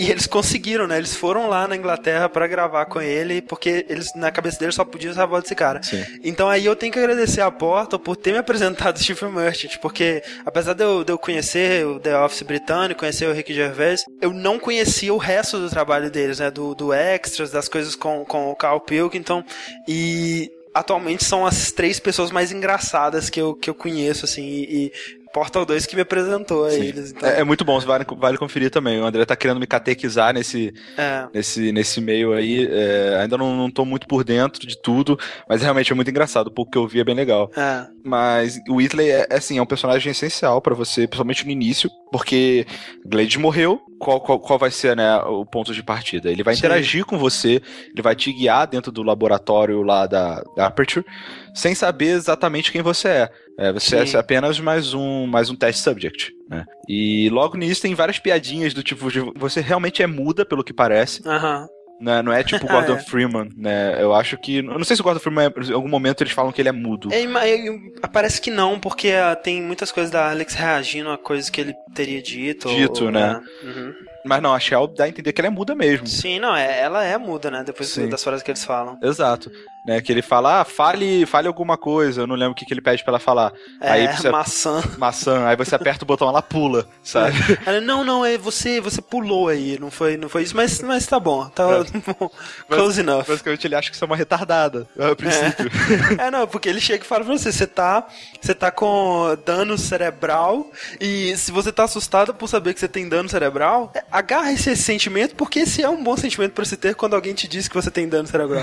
E 0.00 0.10
eles 0.10 0.26
conseguiram, 0.26 0.86
né? 0.86 0.98
Eles 0.98 1.14
foram 1.14 1.48
lá 1.48 1.68
na 1.68 1.76
Inglaterra 1.76 2.28
pra 2.28 2.46
gravar 2.46 2.86
com 2.86 3.00
ele, 3.00 3.42
porque 3.42 3.86
eles 3.88 4.14
na 4.14 4.30
cabeça 4.30 4.58
deles 4.58 4.74
só 4.74 4.84
podiam 4.84 5.10
usar 5.10 5.24
a 5.24 5.26
voz 5.26 5.42
desse 5.42 5.54
cara. 5.54 5.82
Sim. 5.82 6.04
Então 6.24 6.48
aí 6.48 6.64
eu 6.64 6.74
tenho 6.74 6.92
que 6.92 6.98
agradecer 6.98 7.40
a 7.40 7.50
Portal 7.50 7.98
por 7.98 8.16
ter 8.16 8.32
me 8.32 8.38
apresentado 8.38 8.96
o 8.96 8.98
Stephen 8.98 9.30
Merchant, 9.30 9.78
porque 9.78 10.22
apesar 10.44 10.72
de 10.72 10.82
eu, 10.82 11.04
de 11.04 11.12
eu 11.12 11.18
conhecer 11.18 11.86
o 11.86 12.00
The 12.00 12.18
Office 12.18 12.42
britânico, 12.42 13.00
conhecer 13.00 13.28
o 13.28 13.32
Rick 13.32 13.52
Gervais, 13.52 14.04
eu 14.20 14.32
não 14.32 14.58
conhecia 14.58 15.12
o 15.12 15.18
resto 15.18 15.58
do 15.58 15.70
trabalho 15.70 16.10
deles, 16.10 16.38
né? 16.38 16.50
Do, 16.50 16.74
do 16.74 16.92
Extras, 16.92 17.50
das 17.50 17.68
coisas 17.68 17.94
com, 17.94 18.24
com 18.24 18.50
o 18.50 18.56
Carl 18.56 18.80
Pilkington 18.80 19.44
e 19.86 20.50
atualmente 20.74 21.24
são 21.24 21.46
as 21.46 21.70
três 21.70 22.00
pessoas 22.00 22.30
mais 22.30 22.50
engraçadas 22.50 23.28
que 23.28 23.40
eu, 23.40 23.54
que 23.54 23.68
eu 23.68 23.74
conheço, 23.74 24.24
assim, 24.24 24.42
e, 24.42 24.86
e 24.86 24.92
Portal 25.32 25.64
2 25.64 25.86
que 25.86 25.96
me 25.96 26.02
apresentou 26.02 26.66
a 26.66 26.70
Sim. 26.70 26.82
eles. 26.82 27.10
Então, 27.12 27.28
É, 27.28 27.40
é 27.40 27.44
muito 27.44 27.64
bom, 27.64 27.78
vale, 27.80 28.04
vale 28.18 28.38
conferir 28.38 28.70
também. 28.70 29.00
O 29.00 29.04
André 29.04 29.24
tá 29.24 29.34
querendo 29.34 29.60
me 29.60 29.66
catequizar 29.66 30.34
nesse, 30.34 30.72
é. 30.96 31.26
nesse, 31.32 31.72
nesse 31.72 32.00
meio 32.00 32.32
aí. 32.32 32.68
É, 32.70 33.18
ainda 33.20 33.36
não, 33.38 33.56
não 33.56 33.70
tô 33.70 33.84
muito 33.84 34.06
por 34.06 34.24
dentro 34.24 34.66
de 34.66 34.80
tudo, 34.80 35.18
mas 35.48 35.62
realmente 35.62 35.92
é 35.92 35.94
muito 35.94 36.10
engraçado. 36.10 36.48
O 36.48 36.50
pouco 36.50 36.70
que 36.70 36.78
eu 36.78 36.86
vi 36.86 37.00
é 37.00 37.04
bem 37.04 37.14
legal. 37.14 37.50
É, 37.56 37.86
Mas 38.04 38.58
o 38.68 38.76
Whitley 38.76 39.10
é, 39.10 39.26
é, 39.30 39.36
assim, 39.36 39.58
é 39.58 39.62
um 39.62 39.66
personagem 39.66 40.10
essencial 40.10 40.60
pra 40.60 40.74
você, 40.74 41.06
principalmente 41.06 41.44
no 41.44 41.50
início, 41.50 41.90
porque 42.10 42.66
Glade 43.06 43.38
morreu. 43.38 43.80
Qual, 43.98 44.20
qual, 44.20 44.40
qual 44.40 44.58
vai 44.58 44.70
ser 44.70 44.96
né, 44.96 45.16
o 45.18 45.46
ponto 45.46 45.72
de 45.72 45.80
partida? 45.80 46.28
Ele 46.28 46.42
vai 46.42 46.54
Sim. 46.54 46.58
interagir 46.58 47.04
com 47.04 47.16
você, 47.16 47.62
ele 47.92 48.02
vai 48.02 48.16
te 48.16 48.32
guiar 48.32 48.66
dentro 48.66 48.90
do 48.90 49.02
laboratório 49.04 49.80
lá 49.82 50.06
da, 50.08 50.42
da 50.56 50.66
Aperture, 50.66 51.06
sem 51.54 51.72
saber 51.72 52.16
exatamente 52.16 52.72
quem 52.72 52.82
você 52.82 53.08
é. 53.08 53.30
É, 53.58 53.72
você 53.72 54.06
Sim. 54.06 54.16
é 54.16 54.20
apenas 54.20 54.58
mais 54.58 54.94
um, 54.94 55.26
mais 55.26 55.50
um 55.50 55.54
test 55.56 55.80
subject. 55.80 56.32
Né? 56.48 56.64
E 56.88 57.28
logo 57.30 57.56
nisso 57.56 57.82
tem 57.82 57.94
várias 57.94 58.18
piadinhas 58.18 58.72
do 58.74 58.82
tipo 58.82 59.10
de 59.10 59.20
você 59.36 59.60
realmente 59.60 60.02
é 60.02 60.06
muda, 60.06 60.44
pelo 60.44 60.64
que 60.64 60.72
parece. 60.72 61.22
aham. 61.26 61.66
Né? 62.00 62.20
Não 62.20 62.32
é 62.32 62.42
tipo 62.42 62.66
Gordon 62.66 62.94
É. 62.96 62.98
Freeman, 62.98 63.48
né? 63.56 64.02
Eu 64.02 64.12
acho 64.12 64.36
que. 64.36 64.56
Eu 64.56 64.64
não 64.64 64.82
sei 64.82 64.96
se 64.96 65.02
o 65.02 65.04
Gordon 65.04 65.20
Freeman, 65.20 65.46
é- 65.56 65.70
em 65.70 65.72
algum 65.72 65.88
momento 65.88 66.20
eles 66.22 66.32
falam 66.32 66.50
que 66.50 66.60
ele 66.60 66.68
é 66.68 66.72
mudo. 66.72 67.08
É, 67.12 67.22
eu- 67.22 67.78
parece 68.12 68.40
que 68.40 68.50
não, 68.50 68.80
porque 68.80 69.10
ah, 69.10 69.36
tem 69.36 69.62
muitas 69.62 69.92
coisas 69.92 70.10
da 70.10 70.28
Alex 70.30 70.54
reagindo 70.54 71.10
a 71.10 71.18
coisas 71.18 71.48
que 71.48 71.60
ele 71.60 71.74
teria 71.94 72.20
dito. 72.20 72.68
Dito, 72.68 73.08
né? 73.08 73.40
é. 73.62 73.66
Uhum. 73.66 73.94
Mas 74.24 74.42
não, 74.42 74.52
a 74.52 74.58
Shell 74.58 74.88
dá 74.88 75.04
a 75.04 75.08
entender 75.08 75.32
que 75.32 75.40
ela 75.40 75.48
é 75.48 75.50
muda 75.50 75.74
mesmo. 75.76 76.06
Sim, 76.06 76.40
não, 76.40 76.54
é, 76.56 76.80
ela 76.80 77.04
é 77.04 77.16
muda, 77.18 77.50
né? 77.52 77.62
Depois 77.64 77.88
Sim. 77.88 78.08
das 78.08 78.22
frases 78.24 78.42
que 78.42 78.50
eles 78.50 78.64
falam. 78.64 78.98
Exato. 79.02 79.50
Né? 79.84 80.00
Que 80.00 80.12
ele 80.12 80.22
fala, 80.22 80.60
ah, 80.60 80.64
fale, 80.64 81.26
fale 81.26 81.48
alguma 81.48 81.76
coisa. 81.76 82.22
Eu 82.22 82.26
não 82.26 82.36
lembro 82.36 82.52
o 82.52 82.54
que, 82.54 82.64
que 82.64 82.72
ele 82.72 82.80
pede 82.80 83.02
pra 83.02 83.12
ela 83.12 83.18
falar. 83.18 83.52
É, 83.80 83.90
aí 83.90 84.16
você, 84.16 84.30
maçã. 84.30 84.82
maçã. 84.98 85.46
Aí 85.46 85.56
você 85.56 85.74
aperta 85.74 86.04
o 86.04 86.06
botão, 86.06 86.28
ela 86.28 86.42
pula, 86.42 86.86
sabe? 87.02 87.36
Ela, 87.66 87.80
não, 87.80 88.04
não, 88.04 88.24
é 88.24 88.36
você, 88.36 88.80
você 88.80 89.00
pulou 89.00 89.48
aí, 89.48 89.78
não 89.78 89.90
foi, 89.90 90.16
não 90.16 90.28
foi 90.28 90.42
isso, 90.42 90.56
mas, 90.56 90.80
mas 90.82 91.06
tá 91.06 91.18
bom, 91.18 91.48
tá 91.48 91.64
bom. 92.18 92.30
Close 92.68 93.00
enough. 93.00 93.24
Basicamente 93.26 93.66
ele 93.66 93.74
acha 93.74 93.90
que 93.90 93.96
você 93.96 94.04
é 94.04 94.06
uma 94.06 94.16
retardada, 94.16 94.88
a 94.98 95.14
princípio. 95.14 95.70
É, 96.18 96.30
não, 96.30 96.46
porque 96.46 96.68
ele 96.68 96.80
chega 96.80 97.04
e 97.04 97.06
fala 97.06 97.24
pra 97.24 97.36
você, 97.36 97.50
você 97.52 97.66
tá, 97.66 98.06
você 98.40 98.54
tá 98.54 98.70
com 98.70 99.36
dano 99.44 99.78
cerebral 99.78 100.70
e 101.00 101.36
se 101.36 101.50
você 101.50 101.72
tá 101.72 101.84
assustado 101.84 102.34
por 102.34 102.48
saber 102.48 102.74
que 102.74 102.80
você 102.80 102.88
tem 102.88 103.08
dano 103.08 103.28
cerebral, 103.28 103.90
é, 103.94 104.04
agarra 104.10 104.52
esse 104.52 104.74
sentimento 104.76 105.34
porque 105.34 105.60
esse 105.60 105.82
é 105.82 105.88
um 105.88 106.02
bom 106.02 106.16
sentimento 106.16 106.52
pra 106.52 106.64
se 106.64 106.76
ter 106.76 106.94
quando 106.94 107.14
alguém 107.14 107.34
te 107.34 107.48
diz 107.48 107.68
que 107.68 107.74
você 107.74 107.90
tem 107.90 108.08
dano 108.08 108.28
cerebral. 108.28 108.62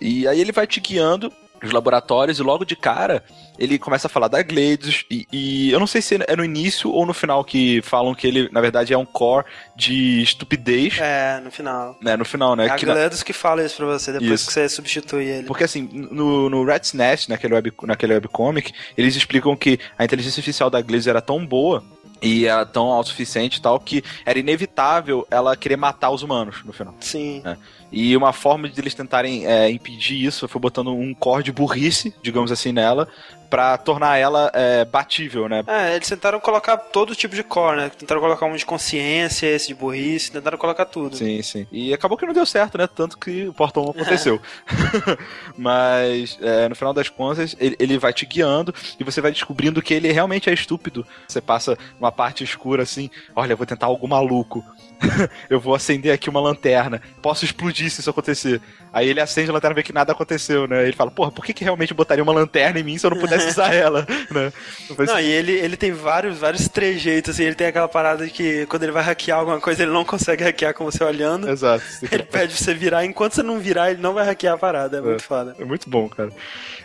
E 0.00 0.26
aí 0.26 0.40
ele 0.40 0.52
vai 0.52 0.66
te 0.66 0.80
guiando 0.80 1.32
os 1.62 1.72
laboratórios 1.72 2.38
e 2.38 2.42
logo 2.42 2.64
de 2.64 2.76
cara 2.76 3.22
ele 3.58 3.78
começa 3.78 4.06
a 4.06 4.10
falar 4.10 4.28
da 4.28 4.40
Gleidos 4.42 5.04
e, 5.10 5.26
e, 5.32 5.72
eu 5.72 5.80
não 5.80 5.86
sei 5.86 6.00
se 6.00 6.16
é 6.26 6.36
no 6.36 6.44
início 6.44 6.90
ou 6.90 7.04
no 7.04 7.12
final 7.12 7.44
que 7.44 7.82
falam 7.82 8.14
que 8.14 8.26
ele, 8.26 8.48
na 8.52 8.60
verdade, 8.60 8.92
é 8.92 8.98
um 8.98 9.04
core 9.04 9.44
de 9.74 10.22
estupidez. 10.22 10.98
É, 11.00 11.40
no 11.40 11.50
final. 11.50 11.98
É, 12.04 12.16
no 12.16 12.24
final, 12.24 12.54
né? 12.54 12.66
É 12.66 12.70
a 12.70 12.76
que 12.76 12.86
Gleidos 12.86 13.18
na... 13.18 13.24
que 13.24 13.32
fala 13.32 13.64
isso 13.64 13.76
pra 13.76 13.86
você 13.86 14.12
depois 14.12 14.30
isso. 14.30 14.46
que 14.46 14.52
você 14.52 14.68
substitui 14.68 15.24
ele. 15.24 15.46
Porque 15.46 15.64
assim, 15.64 15.88
no, 15.92 16.48
no 16.48 16.64
Rat's 16.64 16.92
Nest, 16.92 17.28
naquele, 17.28 17.54
web, 17.54 17.72
naquele 17.82 18.14
webcomic, 18.14 18.72
eles 18.96 19.16
explicam 19.16 19.56
que 19.56 19.80
a 19.98 20.04
inteligência 20.04 20.38
artificial 20.38 20.70
da 20.70 20.80
Gleidos 20.80 21.08
era 21.08 21.20
tão 21.20 21.44
boa 21.44 21.82
e 22.22 22.46
era 22.46 22.64
tão 22.66 22.86
autossuficiente 22.86 23.58
e 23.58 23.62
tal 23.62 23.78
que 23.78 24.02
era 24.24 24.38
inevitável 24.38 25.26
ela 25.30 25.56
querer 25.56 25.76
matar 25.76 26.10
os 26.10 26.22
humanos 26.22 26.64
no 26.64 26.72
final. 26.72 26.94
Sim. 27.00 27.40
Né? 27.44 27.56
E 27.90 28.16
uma 28.16 28.32
forma 28.32 28.68
de 28.68 28.80
eles 28.80 28.94
tentarem 28.94 29.46
é, 29.46 29.70
impedir 29.70 30.24
isso 30.24 30.46
foi 30.46 30.60
botando 30.60 30.92
um 30.92 31.14
core 31.14 31.42
de 31.42 31.52
burrice, 31.52 32.14
digamos 32.22 32.52
assim, 32.52 32.72
nela, 32.72 33.08
para 33.48 33.76
tornar 33.78 34.18
ela 34.18 34.50
é, 34.54 34.84
batível, 34.84 35.48
né? 35.48 35.64
É, 35.66 35.96
eles 35.96 36.08
tentaram 36.08 36.38
colocar 36.38 36.76
todo 36.76 37.14
tipo 37.14 37.34
de 37.34 37.42
core, 37.42 37.76
né? 37.76 37.90
Tentaram 37.90 38.20
colocar 38.20 38.46
um 38.46 38.54
de 38.54 38.66
consciência, 38.66 39.46
esse 39.46 39.68
de 39.68 39.74
burrice, 39.74 40.30
tentaram 40.30 40.58
colocar 40.58 40.84
tudo. 40.84 41.16
Sim, 41.16 41.42
sim. 41.42 41.66
E 41.72 41.92
acabou 41.92 42.16
que 42.16 42.26
não 42.26 42.34
deu 42.34 42.46
certo, 42.46 42.78
né? 42.78 42.86
Tanto 42.86 43.18
que 43.18 43.48
o 43.48 43.54
Portal 43.54 43.86
1 43.86 43.90
aconteceu. 43.90 44.40
Mas, 45.56 46.38
é, 46.40 46.68
no 46.68 46.74
final 46.74 46.92
das 46.92 47.08
contas, 47.08 47.56
ele, 47.58 47.76
ele, 47.78 47.98
vai 47.98 48.12
te 48.12 48.26
guiando 48.26 48.74
e 48.98 49.04
você 49.04 49.20
vai 49.20 49.32
descobrindo 49.32 49.82
que 49.82 49.94
ele 49.94 50.12
realmente 50.12 50.50
é 50.50 50.52
estúpido. 50.52 51.06
Você 51.26 51.40
passa 51.40 51.76
uma 51.98 52.12
parte 52.12 52.44
escura 52.44 52.82
assim, 52.82 53.10
olha, 53.34 53.56
vou 53.56 53.66
tentar 53.66 53.86
algo 53.86 54.06
maluco. 54.06 54.64
eu 55.48 55.60
vou 55.60 55.74
acender 55.74 56.12
aqui 56.12 56.28
uma 56.28 56.40
lanterna. 56.40 57.00
Posso 57.22 57.44
explodir 57.44 57.90
se 57.90 58.00
isso 58.00 58.10
acontecer. 58.10 58.60
Aí 58.92 59.08
ele 59.08 59.20
acende 59.20 59.50
a 59.50 59.52
lanterna 59.52 59.74
e 59.74 59.76
vê 59.76 59.82
que 59.82 59.92
nada 59.92 60.12
aconteceu, 60.12 60.66
né? 60.66 60.82
Ele 60.84 60.92
fala, 60.92 61.10
porra, 61.10 61.30
por 61.30 61.44
que, 61.44 61.52
que 61.52 61.64
realmente 61.64 61.94
botaria 61.94 62.22
uma 62.22 62.32
lanterna 62.32 62.80
em 62.80 62.82
mim 62.82 62.98
se 62.98 63.06
eu 63.06 63.10
não 63.10 63.18
pudesse 63.18 63.48
usar 63.50 63.72
ela, 63.74 64.06
né? 64.30 64.52
Não, 64.98 65.04
não, 65.04 65.20
e 65.20 65.26
ele, 65.26 65.52
ele 65.52 65.76
tem 65.76 65.92
vários, 65.92 66.38
vários 66.38 66.68
trejeitos, 66.68 67.34
assim, 67.34 67.44
ele 67.44 67.54
tem 67.54 67.66
aquela 67.66 67.88
parada 67.88 68.24
de 68.24 68.30
que 68.30 68.66
quando 68.66 68.82
ele 68.82 68.92
vai 68.92 69.02
hackear 69.02 69.38
alguma 69.38 69.60
coisa, 69.60 69.82
ele 69.82 69.92
não 69.92 70.04
consegue 70.04 70.42
hackear 70.42 70.74
com 70.74 70.84
você 70.84 71.04
olhando. 71.04 71.48
Exato. 71.48 71.84
Ele 72.10 72.22
pede 72.22 72.54
pra 72.54 72.64
você 72.64 72.74
virar, 72.74 73.04
enquanto 73.04 73.34
você 73.34 73.42
não 73.42 73.58
virar, 73.58 73.90
ele 73.90 74.00
não 74.00 74.14
vai 74.14 74.24
hackear 74.24 74.54
a 74.54 74.58
parada, 74.58 74.96
é, 74.96 75.00
é 75.00 75.02
muito 75.02 75.22
foda. 75.22 75.56
É 75.58 75.64
muito 75.64 75.88
bom, 75.88 76.08
cara. 76.08 76.30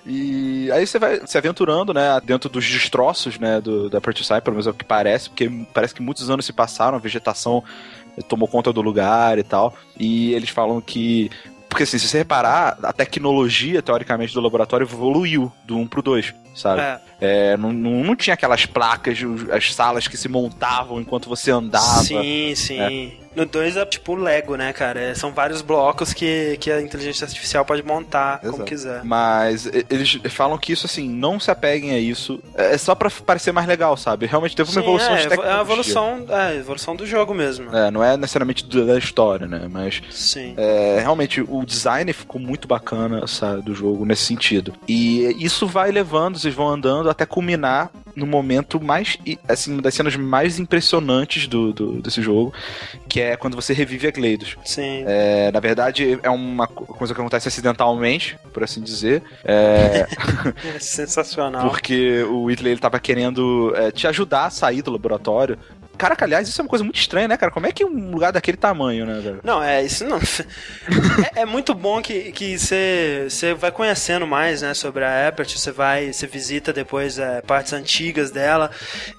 E 0.06 0.70
aí 0.72 0.86
você 0.86 1.00
vai 1.00 1.26
se 1.26 1.38
aventurando, 1.38 1.94
né, 1.94 2.20
dentro 2.24 2.50
dos 2.50 2.68
destroços, 2.68 3.40
né, 3.40 3.62
do, 3.62 3.90
da 3.90 4.02
Prototype, 4.02 4.42
pelo 4.42 4.56
menos 4.56 4.68
é 4.68 4.72
o 4.72 4.74
que 4.74 4.84
parece, 4.84 5.30
porque 5.30 5.50
parece 5.74 5.96
que 5.96 6.02
muitos 6.02 6.30
anos 6.30 6.46
se 6.46 6.52
passaram, 6.52 6.98
a 6.98 7.00
vegetação 7.00 7.64
tomou 8.28 8.48
conta 8.48 8.72
do 8.72 8.82
lugar 8.82 9.38
e 9.38 9.44
tal. 9.44 9.74
E 10.00 10.34
eles 10.34 10.50
falam 10.50 10.80
que 10.82 11.30
porque 11.74 11.84
assim, 11.84 11.98
se 11.98 12.08
você 12.08 12.20
reparar, 12.20 12.78
a 12.84 12.94
tecnologia, 12.94 13.82
teoricamente, 13.82 14.32
do 14.32 14.40
laboratório 14.40 14.86
evoluiu 14.86 15.52
do 15.66 15.76
1 15.76 15.88
pro 15.88 16.04
2, 16.04 16.32
sabe? 16.54 16.82
É. 16.82 17.02
É, 17.24 17.56
não, 17.56 17.72
não, 17.72 18.04
não, 18.04 18.16
tinha 18.18 18.34
aquelas 18.34 18.66
placas, 18.66 19.18
as 19.50 19.74
salas 19.74 20.10
que 20.10 20.18
se 20.18 20.28
montavam 20.28 21.00
enquanto 21.00 21.30
você 21.30 21.52
andava. 21.52 22.04
Sim, 22.04 22.54
sim. 22.54 22.80
É. 23.20 23.24
No 23.36 23.46
2 23.46 23.78
é 23.78 23.86
tipo 23.86 24.14
Lego, 24.16 24.56
né, 24.56 24.72
cara? 24.74 25.00
É, 25.00 25.16
são 25.16 25.32
vários 25.32 25.62
blocos 25.62 26.14
que, 26.14 26.56
que 26.60 26.72
a 26.72 26.80
inteligência 26.82 27.26
artificial 27.26 27.66
pode 27.66 27.82
montar 27.82 28.40
Exato. 28.40 28.52
como 28.52 28.64
quiser. 28.64 29.04
Mas 29.04 29.66
eles 29.90 30.20
falam 30.30 30.58
que 30.58 30.72
isso, 30.72 30.86
assim, 30.86 31.10
não 31.10 31.40
se 31.40 31.50
apeguem 31.50 31.92
a 31.92 32.00
isso. 32.00 32.40
É 32.54 32.78
só 32.78 32.94
pra 32.94 33.10
parecer 33.10 33.52
mais 33.52 33.68
legal, 33.68 33.98
sabe? 33.98 34.28
Realmente 34.28 34.56
teve 34.56 34.70
uma 34.70 34.74
Sim, 34.74 34.80
evolução 34.82 35.16
é, 35.16 35.18
de 35.18 35.30
tecnologia. 35.30 35.52
É 35.52 35.58
a 35.58 35.62
evolução, 35.62 36.26
é, 36.30 36.36
a 36.36 36.56
evolução 36.56 36.96
do 36.96 37.06
jogo 37.08 37.34
mesmo. 37.34 37.76
É, 37.76 37.90
não 37.90 38.04
é 38.04 38.16
necessariamente 38.16 38.66
da 38.68 38.98
história, 38.98 39.48
né? 39.48 39.68
Mas 39.70 40.02
Sim. 40.12 40.54
É, 40.56 41.00
realmente 41.00 41.42
o 41.42 41.66
design 41.66 42.14
ficou 42.14 42.40
muito 42.40 42.68
bacana 42.68 43.26
sabe, 43.26 43.64
do 43.64 43.74
jogo 43.74 44.06
nesse 44.06 44.24
sentido. 44.24 44.74
E 44.88 45.36
isso 45.44 45.66
vai 45.66 45.92
levando, 45.92 46.38
vocês 46.38 46.54
vão 46.54 46.70
andando 46.70 47.10
até 47.14 47.26
culminar 47.26 47.90
no 48.16 48.28
momento 48.28 48.80
mais, 48.82 49.18
assim, 49.48 49.74
uma 49.74 49.82
das 49.82 49.94
cenas 49.94 50.16
mais 50.16 50.60
impressionantes 50.60 51.48
do, 51.48 51.74
do, 51.74 52.02
desse 52.02 52.22
jogo, 52.22 52.54
que 53.08 53.20
é 53.20 53.36
quando 53.36 53.56
você 53.56 53.74
revive 53.74 54.08
a 54.08 54.12
Gleidos. 54.12 54.56
Sim. 54.64 55.04
É, 55.08 55.52
na 55.52 55.60
verdade, 55.60 56.20
é 56.22 56.30
uma 56.30 56.68
coisa 56.68 57.14
que 57.14 57.20
acontece 57.20 57.48
acidentalmente, 57.48 58.38
por 58.54 58.64
assim 58.64 58.82
dizer. 58.82 59.24
É, 59.44 60.08
é 60.76 60.80
sensacional. 60.80 61.70
Porque 61.70 62.24
o 62.24 62.44
Whitley 62.44 62.74
ele 62.74 62.82
tava 62.82 63.00
querendo 63.00 63.74
é, 63.76 63.92
te 63.92 64.08
ajudar 64.08 64.46
a 64.46 64.50
sair 64.50 64.82
do 64.82 64.92
laboratório, 64.92 65.58
Caraca, 66.04 66.26
aliás, 66.26 66.50
isso 66.50 66.60
é 66.60 66.64
uma 66.64 66.70
coisa 66.70 66.84
muito 66.84 67.00
estranha, 67.00 67.30
né, 67.30 67.38
cara? 67.38 67.50
Como 67.50 67.66
é 67.66 67.72
que 67.72 67.86
um 67.86 68.12
lugar 68.12 68.34
daquele 68.34 68.58
tamanho, 68.58 69.06
né, 69.06 69.22
velho? 69.22 69.40
Não, 69.42 69.64
é, 69.64 69.82
isso 69.82 70.04
não. 70.04 70.18
é, 71.34 71.44
é, 71.44 71.46
muito 71.46 71.74
bom 71.74 72.02
que 72.02 72.58
você 72.58 73.28
que 73.30 73.54
vai 73.54 73.72
conhecendo 73.72 74.28
mais, 74.28 74.62
né, 74.62 74.74
sobre 74.74 75.06
a 75.06 75.30
Apert, 75.30 75.58
você 75.58 75.72
vai, 75.72 76.12
você 76.12 76.28
visita 76.28 76.74
depois 76.74 77.18
é, 77.18 77.42
partes 77.42 77.72
antigas 77.72 78.32
dela, 78.32 78.70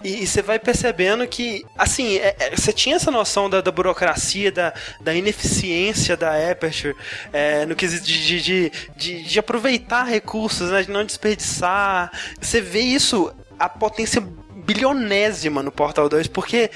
e 0.04 0.26
você 0.26 0.42
vai 0.42 0.58
percebendo 0.58 1.26
que, 1.26 1.64
assim, 1.78 2.18
você 2.54 2.68
é, 2.68 2.72
é 2.72 2.74
tinha 2.74 2.96
essa 2.96 3.10
noção 3.10 3.48
da, 3.48 3.62
da 3.62 3.72
burocracia, 3.72 4.52
da, 4.52 4.74
da 5.00 5.14
ineficiência 5.14 6.18
da 6.18 6.34
Aperture, 6.50 6.94
é, 7.32 7.64
no 7.64 7.74
quesito 7.74 8.04
de, 8.04 8.42
de, 8.42 8.72
de, 8.94 9.22
de 9.22 9.38
aproveitar 9.38 10.04
recursos, 10.04 10.70
né, 10.70 10.82
de 10.82 10.90
não 10.90 11.02
desperdiçar. 11.02 12.12
Você 12.38 12.60
vê 12.60 12.80
isso, 12.80 13.32
a 13.58 13.70
potência 13.70 14.22
bilionésima 14.64 15.62
no 15.62 15.70
Portal 15.70 16.08
2, 16.08 16.28
porque 16.28 16.70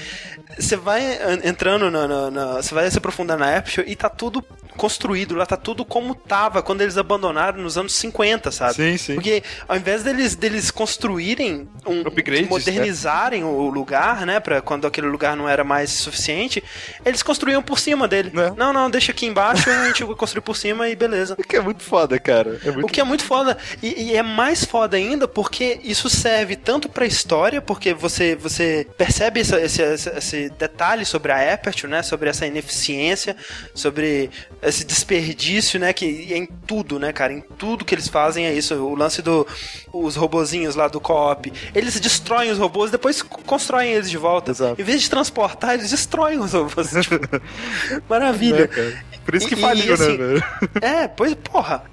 você 0.57 0.75
vai 0.75 1.01
entrando 1.43 1.89
na, 1.89 2.55
Você 2.55 2.73
vai 2.73 2.89
se 2.89 2.97
aprofundar 2.97 3.37
na 3.37 3.57
Aperture 3.57 3.89
e 3.89 3.95
tá 3.95 4.09
tudo 4.09 4.43
construído, 4.79 5.35
lá 5.35 5.45
tá 5.45 5.57
tudo 5.57 5.83
como 5.83 6.15
tava 6.15 6.63
quando 6.63 6.79
eles 6.79 6.97
abandonaram 6.97 7.61
nos 7.61 7.77
anos 7.77 7.93
50, 7.95 8.49
sabe? 8.49 8.75
Sim, 8.75 8.97
sim. 8.97 9.13
Porque 9.15 9.43
ao 9.67 9.75
invés 9.75 10.03
deles, 10.03 10.35
deles 10.35 10.71
construírem 10.71 11.67
um. 11.85 11.99
Upgrades, 12.07 12.43
né? 12.43 12.49
modernizarem 12.49 13.41
né? 13.41 13.45
o 13.45 13.69
lugar, 13.69 14.25
né? 14.25 14.39
Pra 14.39 14.61
quando 14.61 14.87
aquele 14.87 15.07
lugar 15.07 15.35
não 15.35 15.49
era 15.49 15.65
mais 15.65 15.89
suficiente, 15.89 16.63
eles 17.05 17.21
construíam 17.21 17.61
por 17.61 17.77
cima 17.77 18.07
dele. 18.07 18.31
É. 18.33 18.53
Não, 18.55 18.71
não, 18.71 18.89
deixa 18.89 19.11
aqui 19.11 19.25
embaixo, 19.25 19.69
a 19.69 19.87
gente 19.87 20.05
construir 20.15 20.41
por 20.41 20.55
cima 20.55 20.87
e 20.87 20.95
beleza. 20.95 21.35
O 21.37 21.43
que 21.43 21.57
é 21.57 21.61
muito 21.61 21.83
foda, 21.83 22.17
cara. 22.17 22.57
É 22.63 22.71
muito... 22.71 22.85
O 22.85 22.89
que 22.89 23.01
é 23.01 23.03
muito 23.03 23.25
foda. 23.25 23.57
E, 23.83 24.11
e, 24.11 24.15
é 24.15 24.23
mais 24.23 24.63
foda 24.63 24.95
ainda 24.95 25.27
porque 25.27 25.81
isso 25.83 26.09
serve 26.09 26.55
tanto 26.55 26.87
pra 26.87 27.05
história, 27.05 27.61
porque 27.61 27.93
você, 27.93 28.33
você 28.33 28.87
percebe 28.97 29.41
esse, 29.41 29.55
esse, 29.57 29.81
esse 29.81 30.49
detalhe 30.51 31.03
sobre 31.03 31.33
a 31.33 31.53
Aperture, 31.53 31.91
né? 31.91 32.01
Sobre 32.01 32.29
essa 32.29 32.47
ineficiência, 32.47 33.35
sobre 33.75 34.29
esse 34.69 34.85
desperdício, 34.85 35.79
né? 35.79 35.91
Que 35.91 36.33
é 36.33 36.37
em 36.37 36.45
tudo, 36.45 36.99
né, 36.99 37.11
cara? 37.11 37.33
Em 37.33 37.41
tudo 37.41 37.83
que 37.83 37.93
eles 37.93 38.07
fazem 38.07 38.45
é 38.45 38.53
isso. 38.53 38.73
O 38.75 38.95
lance 38.95 39.21
do 39.21 39.45
os 39.91 40.15
robozinhos 40.15 40.75
lá 40.75 40.87
do 40.87 40.99
co-op. 40.99 41.51
Eles 41.73 41.99
destroem 41.99 42.51
os 42.51 42.57
robôs 42.57 42.89
e 42.89 42.91
depois 42.93 43.21
constroem 43.21 43.91
eles 43.91 44.09
de 44.09 44.17
volta. 44.17 44.51
Exato. 44.51 44.79
Em 44.79 44.83
vez 44.83 45.01
de 45.01 45.09
transportar, 45.09 45.73
eles 45.73 45.89
destroem 45.89 46.39
os 46.39 46.53
robôs. 46.53 46.89
tipo, 46.91 47.15
maravilha. 48.09 48.69
É, 48.75 49.17
Por 49.25 49.35
isso 49.35 49.47
que 49.47 49.55
e, 49.55 49.61
faliu, 49.61 49.85
e, 49.85 49.87
né, 49.87 49.93
assim, 49.93 50.17
né, 50.17 50.27
velho? 50.27 50.43
É, 50.81 51.07
pois, 51.07 51.33
porra. 51.35 51.83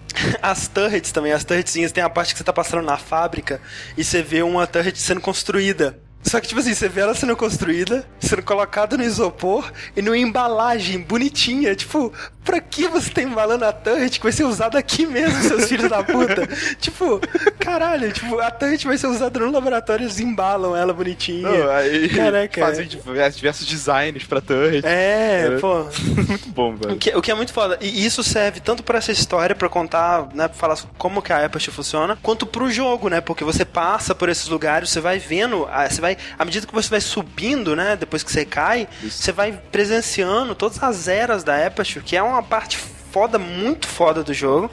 As 0.40 0.66
turrets 0.66 1.12
também, 1.12 1.32
as 1.32 1.44
turretzinhas, 1.44 1.92
tem 1.92 2.02
a 2.02 2.08
parte 2.08 2.32
que 2.32 2.38
você 2.38 2.44
tá 2.44 2.52
passando 2.52 2.82
na 2.82 2.96
fábrica 2.96 3.60
e 3.98 4.02
você 4.02 4.22
vê 4.22 4.42
uma 4.42 4.66
turret 4.66 4.96
sendo 4.96 5.20
construída. 5.20 5.98
Só 6.26 6.40
que, 6.40 6.48
tipo 6.48 6.60
assim, 6.60 6.74
você 6.74 6.88
vê 6.88 7.02
ela 7.02 7.14
sendo 7.14 7.36
construída, 7.36 8.04
sendo 8.18 8.42
colocada 8.42 8.96
no 8.96 9.04
isopor 9.04 9.70
e 9.96 10.02
numa 10.02 10.18
embalagem 10.18 11.00
bonitinha. 11.00 11.72
Tipo, 11.76 12.12
pra 12.44 12.60
que 12.60 12.88
você 12.88 13.10
tá 13.10 13.22
embalando 13.22 13.64
a 13.64 13.72
turret 13.72 14.18
que 14.18 14.22
vai 14.24 14.32
ser 14.32 14.42
usada 14.42 14.76
aqui 14.76 15.06
mesmo, 15.06 15.40
seus 15.42 15.68
filhos 15.68 15.88
da 15.88 16.02
puta? 16.02 16.48
tipo, 16.80 17.20
caralho, 17.60 18.12
tipo, 18.12 18.40
a 18.40 18.50
turret 18.50 18.84
vai 18.84 18.98
ser 18.98 19.06
usada 19.06 19.38
no 19.38 19.52
laboratório, 19.52 20.04
eles 20.04 20.18
embalam 20.18 20.76
ela 20.76 20.92
bonitinha. 20.92 21.48
Não, 21.48 21.70
aí 21.70 22.08
Caraca. 22.08 22.60
Fazem 22.60 22.88
diversos 22.88 23.64
designs 23.64 24.24
pra 24.24 24.40
turret. 24.40 24.84
É, 24.84 25.46
é 25.46 25.58
pô. 25.60 25.84
muito 26.26 26.48
bom, 26.48 26.74
velho. 26.74 26.94
O 26.94 26.98
que, 26.98 27.10
o 27.16 27.22
que, 27.22 27.30
é 27.30 27.34
muito 27.34 27.52
foda. 27.52 27.78
E 27.80 28.04
isso 28.04 28.24
serve 28.24 28.58
tanto 28.58 28.82
pra 28.82 28.98
essa 28.98 29.12
história, 29.12 29.54
pra 29.54 29.68
contar, 29.68 30.28
né, 30.34 30.48
pra 30.48 30.56
falar 30.56 30.76
como 30.98 31.22
que 31.22 31.32
a 31.32 31.44
Apache 31.44 31.70
funciona, 31.70 32.18
quanto 32.20 32.46
pro 32.46 32.68
jogo, 32.68 33.08
né? 33.08 33.20
Porque 33.20 33.44
você 33.44 33.64
passa 33.64 34.12
por 34.12 34.28
esses 34.28 34.48
lugares, 34.48 34.90
você 34.90 35.00
vai 35.00 35.18
vendo, 35.20 35.68
ah, 35.70 35.88
você 35.88 36.00
vai 36.00 36.15
à 36.38 36.44
medida 36.44 36.66
que 36.66 36.74
você 36.74 36.88
vai 36.88 37.00
subindo, 37.00 37.74
né, 37.74 37.96
depois 37.96 38.22
que 38.22 38.30
você 38.30 38.44
cai, 38.44 38.88
Isso. 39.02 39.22
você 39.22 39.32
vai 39.32 39.52
presenciando 39.70 40.54
todas 40.54 40.82
as 40.82 41.08
eras 41.08 41.44
da 41.44 41.66
Aperture, 41.66 42.04
que 42.04 42.16
é 42.16 42.22
uma 42.22 42.42
parte 42.42 42.76
foda, 42.76 43.38
muito 43.38 43.86
foda 43.86 44.22
do 44.22 44.34
jogo. 44.34 44.70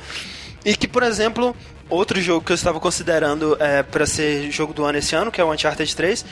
E 0.66 0.76
que, 0.76 0.88
por 0.88 1.04
exemplo, 1.04 1.56
outro 1.90 2.22
jogo 2.22 2.46
que 2.46 2.52
eu 2.52 2.56
estava 2.56 2.80
considerando 2.80 3.58
é, 3.60 3.84
para 3.84 4.06
ser 4.06 4.52
jogo 4.52 4.74
do 4.74 4.84
ano 4.84 4.98
esse 4.98 5.16
ano, 5.16 5.32
que 5.32 5.40
é 5.40 5.44
o 5.44 5.52
Uncharted 5.52 5.96
3, 5.96 6.26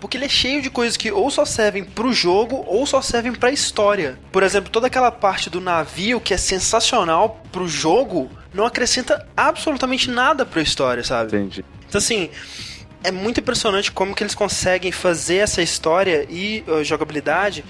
porque 0.00 0.16
ele 0.16 0.24
é 0.26 0.28
cheio 0.28 0.62
de 0.62 0.70
coisas 0.70 0.96
que 0.96 1.10
ou 1.10 1.30
só 1.30 1.44
servem 1.44 1.84
pro 1.84 2.12
jogo 2.12 2.64
ou 2.66 2.86
só 2.86 3.02
servem 3.02 3.32
pra 3.32 3.50
história. 3.50 4.18
Por 4.30 4.42
exemplo, 4.42 4.70
toda 4.70 4.86
aquela 4.86 5.10
parte 5.10 5.50
do 5.50 5.60
navio 5.60 6.20
que 6.20 6.32
é 6.32 6.36
sensacional 6.36 7.42
pro 7.50 7.68
jogo 7.68 8.30
não 8.54 8.64
acrescenta 8.64 9.26
absolutamente 9.36 10.10
nada 10.10 10.46
pra 10.46 10.62
história, 10.62 11.02
sabe? 11.02 11.36
Entendi. 11.36 11.64
Então, 11.88 11.98
assim, 11.98 12.30
é 13.02 13.10
muito 13.10 13.40
impressionante 13.40 13.92
como 13.92 14.14
que 14.14 14.22
eles 14.22 14.34
conseguem 14.34 14.90
fazer 14.90 15.36
essa 15.36 15.62
história 15.62 16.26
e 16.28 16.64
uh, 16.66 16.82
jogabilidade 16.82 17.64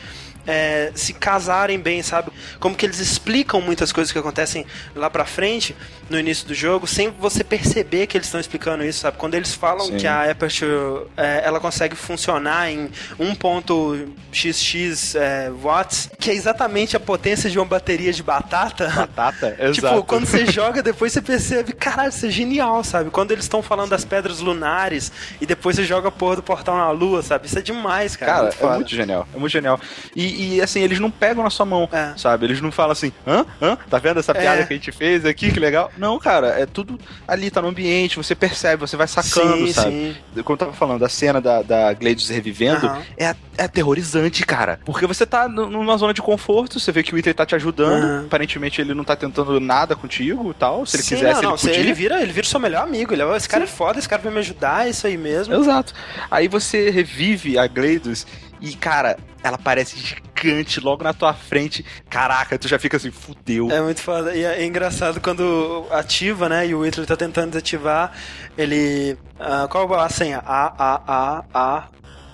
é, 0.49 0.91
se 0.95 1.13
casarem 1.13 1.79
bem, 1.79 2.03
sabe? 2.03 2.33
Como 2.59 2.75
que 2.75 2.87
eles 2.87 2.99
explicam 2.99 3.61
muitas 3.61 3.93
coisas 3.93 4.11
que 4.11 4.19
acontecem 4.19 4.65
lá 4.97 5.11
pra 5.11 5.27
frente, 5.27 5.77
no 6.09 6.19
início 6.19 6.49
do 6.49 6.55
jogo, 6.55 6.87
sem 6.87 7.11
você 7.11 7.45
perceber 7.45 8.07
que 8.07 8.17
eles 8.17 8.27
estão 8.29 8.41
explicando 8.41 8.83
isso, 8.83 9.01
sabe? 9.01 9.19
Quando 9.19 9.35
eles 9.35 9.53
falam 9.53 9.87
Sim. 9.87 9.99
que 9.99 10.07
a 10.07 10.31
Aperture, 10.31 11.07
é, 11.17 11.43
ela 11.45 11.61
consegue 11.61 11.95
funcionar 11.95 12.71
em 12.71 12.89
1.xx 13.21 15.15
é, 15.15 15.51
watts, 15.51 16.09
que 16.19 16.31
é 16.31 16.35
exatamente 16.35 16.97
a 16.97 17.01
potência 17.01 17.51
de 17.51 17.59
uma 17.59 17.67
bateria 17.67 18.13
de 18.13 18.23
batata. 18.23 18.89
Batata? 18.89 19.57
Tipo, 19.69 19.87
Exato. 19.87 20.05
quando 20.05 20.25
você 20.25 20.47
joga, 20.51 20.83
depois 20.83 21.13
você 21.13 21.21
percebe, 21.21 21.73
caralho, 21.75 22.09
isso 22.09 22.25
é 22.25 22.31
genial, 22.31 22.83
sabe? 22.83 23.11
Quando 23.11 23.33
eles 23.33 23.45
estão 23.45 23.63
falando 23.63 23.91
das 23.91 24.05
pedras 24.05 24.39
lunares 24.41 25.13
e 25.41 25.47
depois 25.47 25.77
você 25.77 25.85
joga 25.85 26.09
a 26.09 26.11
porra 26.11 26.37
do 26.37 26.43
portal 26.43 26.77
na 26.77 26.91
lua, 26.91 27.23
sabe? 27.23 27.47
Isso 27.47 27.59
é 27.59 27.63
demais, 27.63 28.17
cara. 28.17 28.33
Cara, 28.33 28.43
muito 28.45 28.65
é 28.65 28.75
muito 28.77 28.91
genial. 28.95 29.29
É 29.35 29.39
muito 29.39 29.53
genial. 29.53 29.81
E, 30.17 30.38
e, 30.39 30.63
assim, 30.63 30.81
eles 30.81 30.99
não 31.01 31.11
pegam 31.11 31.43
na 31.45 31.51
sua 31.51 31.67
mão, 31.67 31.89
É. 31.93 32.13
sabe? 32.17 32.47
Eles 32.47 32.61
não 32.61 32.71
falam 32.73 32.93
assim, 32.93 33.13
hã? 33.27 33.45
Hã? 33.61 33.77
Tá 33.91 33.99
vendo 33.99 34.21
essa 34.21 34.35
piada 34.35 34.63
É. 34.63 34.65
que 34.65 34.73
a 34.73 34.77
gente 34.77 34.93
fez 34.93 35.25
aqui? 35.25 35.51
Que 35.53 35.61
legal. 35.61 35.91
Não, 35.99 36.19
cara, 36.19 36.49
é 36.49 36.65
tudo 36.67 36.99
ali, 37.27 37.51
tá 37.51 37.61
no 37.61 37.69
ambiente, 37.69 38.17
você 38.17 38.35
percebe, 38.35 38.81
você 38.81 38.97
vai 38.97 39.09
sacando, 39.09 39.57
sim, 39.67 39.73
sabe? 39.73 39.91
sim. 40.35 40.43
Como 40.43 40.55
eu 40.55 40.59
tava 40.59 40.73
falando, 40.73 41.05
a 41.05 41.09
cena 41.09 41.41
da, 41.41 41.63
da 41.63 41.93
Gladys 41.93 42.29
revivendo 42.29 42.87
Aham. 42.87 43.03
é, 43.17 43.35
é 43.59 43.65
aterrorizante, 43.65 44.45
cara. 44.47 44.79
Porque 44.85 45.07
você 45.07 45.27
tá 45.27 45.49
nu- 45.49 45.69
numa 45.69 45.97
zona 45.97 46.15
de 46.15 46.23
conforto, 46.23 46.79
você 46.79 46.93
vê 46.93 47.03
que 47.03 47.13
o 47.13 47.17
Whitley 47.17 47.35
tá 47.35 47.45
te 47.45 47.55
ajudando, 47.55 48.05
Aham. 48.05 48.25
aparentemente 48.27 48.81
ele 48.81 48.95
não 48.95 49.05
tá 49.05 49.17
tentando 49.17 49.59
nada 49.61 49.97
contigo 49.97 50.51
e 50.51 50.55
tal. 50.55 50.87
Se 50.87 50.97
ele 50.97 51.03
Sim, 51.03 51.15
quisesse, 51.17 51.43
não, 51.43 51.51
não, 51.51 51.57
ele 51.57 51.61
podia. 51.61 51.77
ele 51.81 51.93
vira, 51.93 52.23
ele 52.23 52.33
vira 52.33 52.47
o 52.47 52.49
seu 52.49 52.61
melhor 52.61 52.83
amigo. 52.85 53.13
Ele, 53.13 53.23
é, 53.23 53.37
esse 53.37 53.49
cara 53.49 53.65
é 53.65 53.67
foda, 53.67 53.99
esse 53.99 54.09
cara 54.09 54.23
vai 54.23 54.33
me 54.33 54.39
ajudar, 54.39 54.87
é 54.87 54.91
isso 54.91 55.07
aí 55.07 55.17
mesmo. 55.17 55.55
Exato. 55.55 55.93
Aí 56.31 56.47
você 56.49 56.91
revive 56.91 57.59
a 57.59 57.67
Gladys 57.67 58.27
e, 58.61 58.75
cara, 58.75 59.17
ela 59.43 59.57
parece 59.59 60.17
gigante 60.39 60.81
logo 60.81 61.03
na 61.03 61.13
tua 61.13 61.35
frente. 61.35 61.85
Caraca, 62.09 62.59
tu 62.59 62.69
já 62.69 62.79
fica 62.79 62.97
assim, 62.97 63.11
fudeu. 63.11 63.71
É 63.71 63.81
muito 63.81 64.01
foda. 64.01 64.35
E 64.35 64.45
é, 64.45 64.63
é 64.63 64.65
engraçado 64.65 65.21
quando 65.21 65.87
ativa, 65.91 66.49
né? 66.49 66.67
E 66.67 66.75
o 66.75 66.81
Whitley 66.81 67.07
tá 67.07 67.17
tentando 67.17 67.51
desativar. 67.51 68.13
Ele. 68.57 69.17
ah, 69.39 69.67
qual 69.69 69.93
a 69.95 70.09
senha? 70.09 70.43
A, 70.45 70.73
A, 70.79 71.03
A, 71.07 71.45
A. 71.53 71.89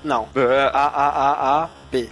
Não. 0.04 0.28
É, 0.34 0.70
A, 0.72 0.86
A, 0.86 1.08
A, 1.08 1.64
A, 1.64 1.70
B. 1.90 2.08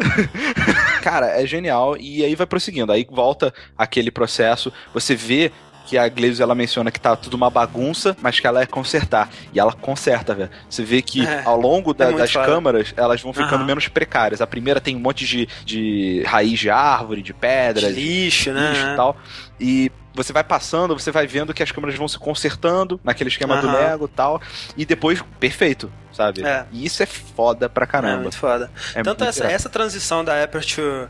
Cara, 1.02 1.26
é 1.40 1.46
genial. 1.46 1.96
E 1.98 2.24
aí 2.24 2.34
vai 2.34 2.46
prosseguindo. 2.46 2.90
Aí 2.90 3.06
volta 3.10 3.52
aquele 3.76 4.10
processo. 4.10 4.72
Você 4.94 5.14
vê 5.14 5.52
que 5.86 5.98
a 5.98 6.08
Gladys 6.08 6.40
ela 6.40 6.54
menciona 6.54 6.90
que 6.90 7.00
tá 7.00 7.14
tudo 7.16 7.34
uma 7.34 7.50
bagunça, 7.50 8.16
mas 8.22 8.38
que 8.40 8.46
ela 8.46 8.62
é 8.62 8.66
consertar. 8.66 9.28
E 9.52 9.58
ela 9.60 9.72
conserta, 9.72 10.34
velho. 10.34 10.50
Você 10.70 10.82
vê 10.84 11.02
que 11.02 11.26
É, 11.26 11.42
ao 11.44 11.58
longo 11.60 11.92
da- 11.92 12.06
muito 12.06 12.18
das 12.18 12.32
foda. 12.32 12.46
câmaras, 12.46 12.94
elas 12.96 13.20
vão 13.20 13.32
ficando 13.32 13.56
Aham. 13.56 13.64
menos 13.66 13.88
precárias. 13.88 14.40
A 14.40 14.46
primeira 14.46 14.80
tem 14.80 14.96
um 14.96 15.00
monte 15.00 15.26
de, 15.26 15.48
de 15.64 16.22
raiz 16.26 16.58
de 16.58 16.70
árvore, 16.70 17.20
de 17.22 17.32
De 17.32 17.34
pedra, 17.34 17.88
de 17.92 18.00
lixo, 18.00 18.52
né? 18.52 18.70
lixo 18.70 18.86
e 18.86 18.96
tal. 18.96 19.16
E 19.60 19.92
você 20.14 20.32
vai 20.32 20.44
passando, 20.44 20.92
você 20.98 21.10
vai 21.10 21.26
vendo 21.26 21.54
que 21.54 21.62
as 21.62 21.70
câmeras 21.72 21.96
vão 21.96 22.06
se 22.06 22.18
consertando 22.18 23.00
naquele 23.02 23.30
esquema 23.30 23.56
do 23.56 23.66
Aham. 23.68 23.76
Lego 23.78 24.04
e 24.04 24.08
tal. 24.08 24.40
E 24.76 24.84
depois, 24.84 25.22
perfeito, 25.40 25.90
sabe? 26.12 26.44
É. 26.44 26.66
E 26.70 26.84
isso 26.84 27.02
é 27.02 27.06
foda 27.06 27.68
pra 27.68 27.84
É 27.84 27.86
caramba. 27.86 28.22
muito 28.22 28.36
foda. 28.36 28.70
É 28.94 29.02
Tanto 29.02 29.20
muito 29.20 29.24
essa, 29.30 29.44
essa 29.46 29.68
transição 29.70 30.22
da 30.22 30.42
Aperture 30.44 31.08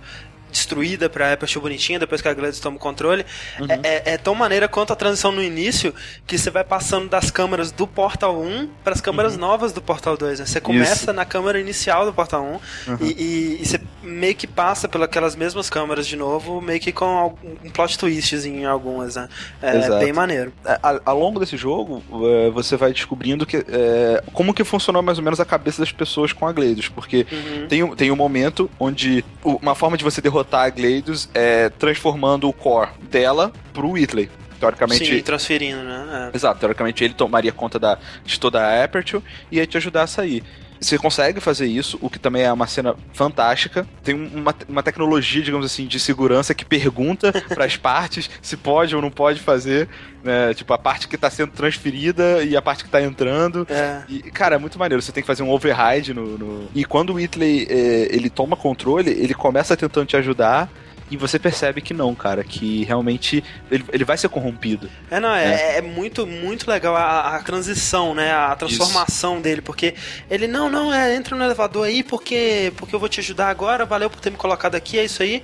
destruída 0.53 1.09
pra 1.09 1.33
Aperture 1.33 1.61
bonitinha, 1.63 1.99
depois 1.99 2.21
que 2.21 2.29
a 2.29 2.35
Gladys 2.35 2.61
toma 2.61 2.77
o 2.77 2.79
controle, 2.79 3.25
Uhum. 3.59 3.67
é, 3.69 3.81
é- 3.83 4.03
é 4.15 4.19
tão 4.19 4.35
maneira 4.35 4.69
quanto 4.69 4.93
a 4.93 4.97
transição 4.97 5.33
no 5.33 5.43
início, 5.43 5.93
que 6.27 6.39
você 6.39 6.51
vai 6.51 6.63
passando 6.63 7.09
das 7.09 7.31
câmeras 7.31 7.73
do 7.73 7.87
Portal 7.87 8.41
1 8.41 8.69
para 8.85 8.93
as 8.93 9.01
câmeras 9.01 9.37
novas 9.37 9.73
do 9.73 9.81
Portal 9.83 10.17
2. 10.17 10.39
Né? 10.39 10.47
Você 10.47 10.61
começa 10.61 10.91
Uhum. 10.93 10.97
Isso. 10.97 11.13
na 11.15 11.25
câmera 11.25 11.59
inicial 11.59 12.05
do 12.05 12.13
Portal 12.13 12.45
1 12.45 12.91
Uhum. 12.93 12.99
e, 13.01 13.05
e- 13.13 13.63
e 13.63 13.67
você 13.67 13.81
meio 14.03 14.35
que 14.35 14.47
passa 14.47 14.89
pelas 14.89 15.35
mesmas 15.35 15.71
câmeras 15.71 16.07
de 16.07 16.17
novo, 16.17 16.61
meio 16.61 16.79
que 16.81 16.93
com 16.93 17.35
um 17.65 17.71
plot 17.71 17.99
twist 17.99 18.35
em 18.47 18.65
algumas, 18.67 19.17
né? 19.17 19.29
É 19.63 19.77
Exato. 19.79 19.99
bem 19.99 20.13
maneiro. 20.13 20.53
A- 20.65 21.01
Ao 21.07 21.19
longo 21.19 21.41
desse 21.41 21.57
jogo, 21.57 22.03
eh, 22.27 22.51
você 22.51 22.77
vai 22.77 22.93
descobrindo 22.93 23.47
que, 23.47 23.57
eh, 23.57 24.23
como 24.33 24.53
que 24.53 24.63
funcionou 24.65 25.03
mais 25.03 25.17
ou 25.19 25.25
menos 25.25 25.41
a 25.41 25.45
cabeça 25.45 25.81
das 25.81 25.91
pessoas 25.93 26.33
com 26.33 26.47
a 26.47 26.53
Gleidos, 26.53 26.89
porque 26.89 27.27
Uhum. 27.33 27.67
tem, 27.69 27.83
um- 27.83 27.95
tem 27.97 28.11
um 28.11 28.17
momento 28.17 28.69
onde 28.79 29.25
uma 29.43 29.75
forma 29.75 29.97
de 29.97 30.05
você 30.05 30.21
derrotar 30.21 30.42
a 30.51 30.71
Gleidos 30.71 31.29
é 31.35 31.69
transformando 31.69 32.49
o 32.49 32.53
core 32.53 32.91
dela 33.11 33.53
pro 33.73 33.91
Whitley. 33.91 34.31
Teoricamente, 34.59 35.05
Sim, 35.05 35.23
transferindo, 35.23 35.83
né? 35.83 36.31
É. 36.33 36.37
Exato, 36.37 36.61
teoricamente 36.61 37.03
ele 37.03 37.15
tomaria 37.15 37.51
conta 37.51 37.81
da, 37.81 37.99
de 38.25 38.39
toda 38.39 38.61
a 38.61 38.85
Aperture 38.85 39.23
e 39.51 39.57
ia 39.57 39.67
te 39.67 39.77
ajudar 39.77 40.03
a 40.03 40.07
sair. 40.07 40.45
Você 40.83 40.99
consegue 40.99 41.41
fazer 41.41 41.67
isso, 41.67 41.97
o 42.03 42.11
que 42.11 42.19
também 42.19 42.43
é 42.43 42.53
uma 42.53 42.67
cena 42.67 42.95
fantástica. 43.13 43.87
Tem 44.03 44.15
um- 44.15 44.31
uma, 44.41 44.55
uma 44.69 44.83
tecnologia, 44.83 45.41
digamos 45.43 45.65
assim, 45.65 45.87
de 45.87 45.99
segurança 46.01 46.55
que 46.55 46.65
pergunta 46.65 47.33
para 47.55 47.65
as 47.65 47.77
partes 47.77 48.29
se 48.43 48.57
pode 48.57 48.95
ou 48.97 49.01
não 49.01 49.11
pode 49.11 49.41
fazer, 49.41 49.89
né? 50.25 50.53
Tipo, 50.55 50.73
a 50.75 50.79
parte 50.79 51.07
que 51.09 51.17
tá 51.17 51.31
sendo 51.31 51.53
transferida 51.53 52.43
e 52.43 52.57
a 52.57 52.61
parte 52.63 52.85
que 52.85 52.91
tá 52.91 53.01
entrando. 53.01 53.67
É. 53.71 54.03
E, 54.09 54.23
cara, 54.31 54.57
é 54.57 54.59
muito 54.59 54.79
maneiro. 54.79 55.01
Você 55.01 55.13
tem 55.13 55.23
que 55.23 55.27
fazer 55.27 55.43
um 55.43 55.51
override 55.51 56.13
no. 56.13 56.37
no- 56.37 56.69
E 56.75 56.85
quando 56.85 57.11
o 57.11 57.15
Whitley 57.15 57.67
eh, 57.71 58.09
ele 58.11 58.29
toma 58.29 58.57
controle, 58.57 59.11
ele 59.11 59.35
começa 59.35 59.77
tentando 59.77 60.07
te 60.07 60.17
ajudar. 60.17 60.69
E 61.11 61.17
você 61.17 61.39
percebe 61.39 61.81
que 61.81 61.93
não, 61.93 62.15
cara, 62.15 62.43
que 62.43 62.85
realmente 62.85 63.45
ele, 63.71 63.85
ele 63.93 64.05
vai 64.05 64.17
ser 64.17 64.29
corrompido. 64.29 64.89
É, 65.11 65.21
não, 65.21 65.35
é, 65.35 65.79
é 65.79 65.83
muito, 65.83 66.27
muito 66.27 66.69
legal 66.71 66.97
a, 66.97 67.37
a 67.37 67.43
transição, 67.43 68.15
né? 68.15 68.33
A 68.33 68.57
transformação 68.57 69.41
dele, 69.41 69.61
porque 69.61 69.95
ele, 70.31 70.47
não, 70.47 70.71
não, 70.71 70.93
é, 70.93 71.15
entra 71.15 71.37
no 71.37 71.45
elevador 71.45 71.87
aí 71.87 72.03
porque, 72.03 72.73
porque 72.77 72.95
eu 72.95 73.01
vou 73.01 73.09
te 73.09 73.21
ajudar 73.21 73.49
agora, 73.49 73.85
valeu 73.85 74.09
por 74.09 74.21
ter 74.21 74.31
me 74.31 74.37
colocado 74.37 74.75
aqui, 74.75 74.99
é 74.99 75.05
isso 75.05 75.23
aí. 75.23 75.43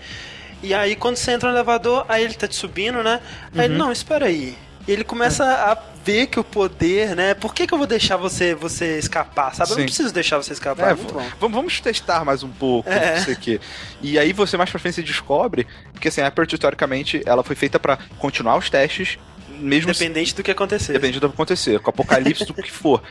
E 0.63 0.75
aí, 0.75 0.97
quando 0.97 1.17
você 1.17 1.33
entra 1.33 1.51
no 1.51 1.57
elevador, 1.57 2.05
aí 2.09 2.25
ele 2.25 2.35
tá 2.35 2.49
te 2.49 2.57
subindo, 2.57 3.03
né? 3.03 3.21
Aí 3.57 3.67
ele, 3.67 3.77
não, 3.77 3.93
espera 3.93 4.27
aí. 4.27 4.57
E 4.87 4.93
ele 4.93 5.05
começa 5.05 5.45
a 5.45 5.77
ver 6.09 6.27
que 6.27 6.41
o 6.41 6.45
poder, 6.45 7.15
né? 7.15 7.35
Por 7.35 7.53
que, 7.55 7.67
que 7.67 7.75
eu 7.75 7.79
vou 7.79 7.87
deixar 7.87 8.17
você, 8.17 8.55
você 8.55 8.99
escapar, 8.99 9.55
sabe? 9.55 9.71
Eu 9.71 9.75
Sim. 9.75 9.81
não 9.81 9.87
preciso 9.87 10.15
deixar 10.15 10.39
você 10.39 10.53
escapar, 10.55 10.89
é, 10.89 10.93
É, 10.93 10.95
vamos, 10.95 11.55
vamos 11.55 11.81
testar 11.81 12.25
mais 12.25 12.43
um 12.43 12.49
pouco, 12.49 12.89
É. 12.89 13.17
não 13.17 13.25
sei 13.25 13.35
o 13.35 13.39
quê. 13.39 13.61
E 14.01 14.19
aí 14.19 14.33
você 14.33 14.57
mais 14.57 14.71
pra 14.71 14.79
frente 14.81 15.03
descobre, 15.03 15.67
porque 15.93 16.09
assim, 16.09 16.21
a 16.23 16.27
Aperture, 16.29 16.59
teoricamente, 16.59 17.23
ela 17.27 17.43
foi 17.45 17.55
feita 17.55 17.79
pra 17.79 17.99
continuar 18.19 18.57
os 18.57 18.71
testes, 18.71 19.19
mesmo 19.61 19.93
se 19.93 20.05
Independente 20.05 20.35
do 20.37 20.43
que 20.43 20.51
acontecer. 20.51 20.93
depende 20.93 21.19
do 21.21 21.29
que 21.29 21.35
acontecer, 21.35 21.79
com 21.81 21.89
o 21.89 21.91
apocalipse, 21.91 22.45
do 22.47 22.55
que 22.55 22.71
for. 22.71 23.03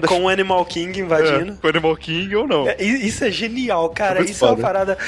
Das... 0.00 0.04
Com 0.08 0.24
o 0.24 0.28
Animal 0.28 0.64
King 0.66 1.00
invadindo. 1.00 1.52
É, 1.52 1.56
com 1.56 1.66
o 1.66 1.70
Animal 1.70 1.96
King 1.96 2.36
ou 2.36 2.46
não. 2.46 2.68
É, 2.68 2.76
isso 2.82 3.24
é 3.24 3.30
genial, 3.30 3.88
cara. 3.90 4.20
É 4.20 4.24
isso 4.24 4.44
é 4.44 4.48
uma 4.48 4.56
foda. 4.56 4.62
parada. 4.66 4.98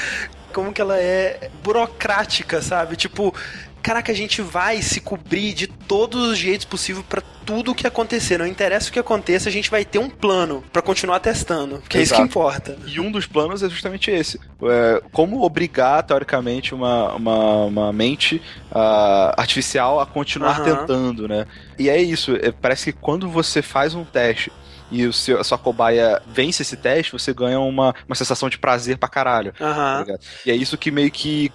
Como 0.51 0.73
que 0.73 0.81
ela 0.81 0.97
é 0.99 1.49
burocrática, 1.63 2.59
sabe? 2.59 2.95
Tipo, 2.95 3.33
caraca, 3.81 4.11
a 4.11 4.15
gente 4.15 4.41
vai 4.41 4.81
se 4.81 4.99
cobrir 4.99 5.53
de 5.53 5.67
todos 5.67 6.29
os 6.29 6.37
jeitos 6.37 6.65
possíveis 6.65 7.05
pra 7.07 7.21
tudo 7.45 7.73
que 7.73 7.87
acontecer. 7.87 8.37
Não 8.37 8.45
interessa 8.45 8.89
o 8.89 8.93
que 8.93 8.99
aconteça, 8.99 9.49
a 9.49 9.51
gente 9.51 9.69
vai 9.71 9.83
ter 9.83 9.99
um 9.99 10.09
plano 10.09 10.63
pra 10.71 10.81
continuar 10.81 11.19
testando. 11.19 11.81
Que 11.89 11.97
é 11.97 12.01
isso 12.01 12.15
que 12.15 12.21
importa. 12.21 12.77
E 12.85 12.99
um 12.99 13.11
dos 13.11 13.25
planos 13.25 13.63
é 13.63 13.69
justamente 13.69 14.11
esse. 14.11 14.39
É, 14.63 15.01
como 15.11 15.41
obrigar, 15.43 16.03
teoricamente, 16.03 16.73
uma, 16.75 17.13
uma, 17.13 17.65
uma 17.65 17.93
mente 17.93 18.41
ah, 18.71 19.33
artificial 19.37 19.99
a 19.99 20.05
continuar 20.05 20.59
Aham. 20.59 20.63
tentando, 20.63 21.27
né? 21.27 21.45
E 21.77 21.89
é 21.89 22.01
isso. 22.01 22.35
é, 22.35 22.51
parece 22.51 22.91
que 22.91 22.99
quando 22.99 23.29
você 23.29 23.61
faz 23.61 23.95
um 23.95 24.03
teste 24.03 24.51
e 24.91 25.05
o 25.05 25.13
seu, 25.13 25.39
a 25.39 25.43
sua 25.43 25.57
cobaia 25.57 26.21
vence 26.27 26.61
esse 26.61 26.75
teste, 26.77 27.11
você 27.11 27.33
ganha 27.33 27.59
uma, 27.59 27.93
uma 28.07 28.15
sensação 28.15 28.49
de 28.49 28.57
prazer 28.57 28.97
pra 28.97 29.07
caralho. 29.09 29.53
tá 29.53 29.65
Aham. 29.65 29.99
ligado? 29.99 30.19
E 30.45 30.51
é 30.51 30.55
isso 30.55 30.77
que 30.77 30.91
meio 30.91 31.11
que 31.11 31.51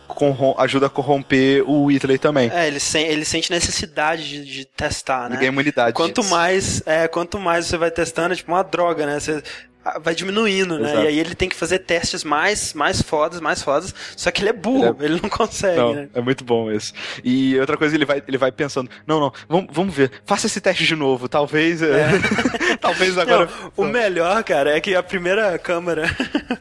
ajuda 0.58 0.86
a 0.86 0.90
corromper 0.90 1.62
o 1.68 1.84
Whitley 1.84 2.18
também. 2.18 2.50
É, 2.52 2.66
ele, 2.66 2.80
sen 2.80 3.06
ele 3.06 3.24
sente 3.24 3.50
necessidade 3.50 4.28
de, 4.28 4.44
de 4.44 4.64
testar, 4.64 5.24
Ele 5.26 5.34
né? 5.34 5.36
ganha 5.36 5.48
imunidade. 5.48 5.92
Quanto 5.94 6.22
mais, 6.24 6.82
é, 6.86 7.08
quanto 7.08 7.38
mais 7.38 7.66
você 7.66 7.76
vai 7.76 7.90
testando, 7.90 8.32
é 8.34 8.36
tipo 8.36 8.52
uma 8.52 8.62
droga, 8.62 9.06
né? 9.06 9.18
Você 9.20 9.42
vai 10.00 10.14
diminuindo, 10.14 10.78
né? 10.78 10.90
Exato. 10.90 11.04
E 11.04 11.06
aí 11.08 11.18
ele 11.18 11.34
tem 11.34 11.48
que 11.48 11.56
fazer 11.56 11.80
testes 11.80 12.24
mais, 12.24 12.72
mais 12.74 13.02
fodas, 13.02 13.40
mais 13.40 13.62
fodas. 13.62 13.94
Só 14.16 14.30
que 14.30 14.42
ele 14.42 14.50
é 14.50 14.52
burro, 14.52 14.96
Ele 15.00 15.14
ele, 15.14 15.20
não 15.22 15.28
consegue, 15.28 15.78
Não, 15.78 15.94
né? 15.94 16.08
é 16.14 16.20
muito 16.20 16.44
bom 16.44 16.70
isso. 16.70 16.92
E 17.22 17.58
outra 17.58 17.76
coisa, 17.76 17.94
ele 17.94 18.04
vai, 18.04 18.22
ele 18.26 18.38
vai 18.38 18.50
pensando: 18.50 18.90
não, 19.06 19.20
não, 19.20 19.32
vamos, 19.48 19.68
vamos 19.70 19.94
ver, 19.94 20.10
faça 20.24 20.46
esse 20.46 20.60
teste 20.60 20.84
de 20.84 20.96
novo. 20.96 21.28
Talvez. 21.28 21.82
é, 21.82 22.08
talvez 22.80 23.16
agora. 23.18 23.46
Não, 23.46 23.72
o 23.76 23.84
melhor, 23.84 24.42
cara, 24.44 24.76
é 24.76 24.80
que 24.80 24.94
a 24.94 25.02
primeira 25.02 25.58
câmera 25.58 26.04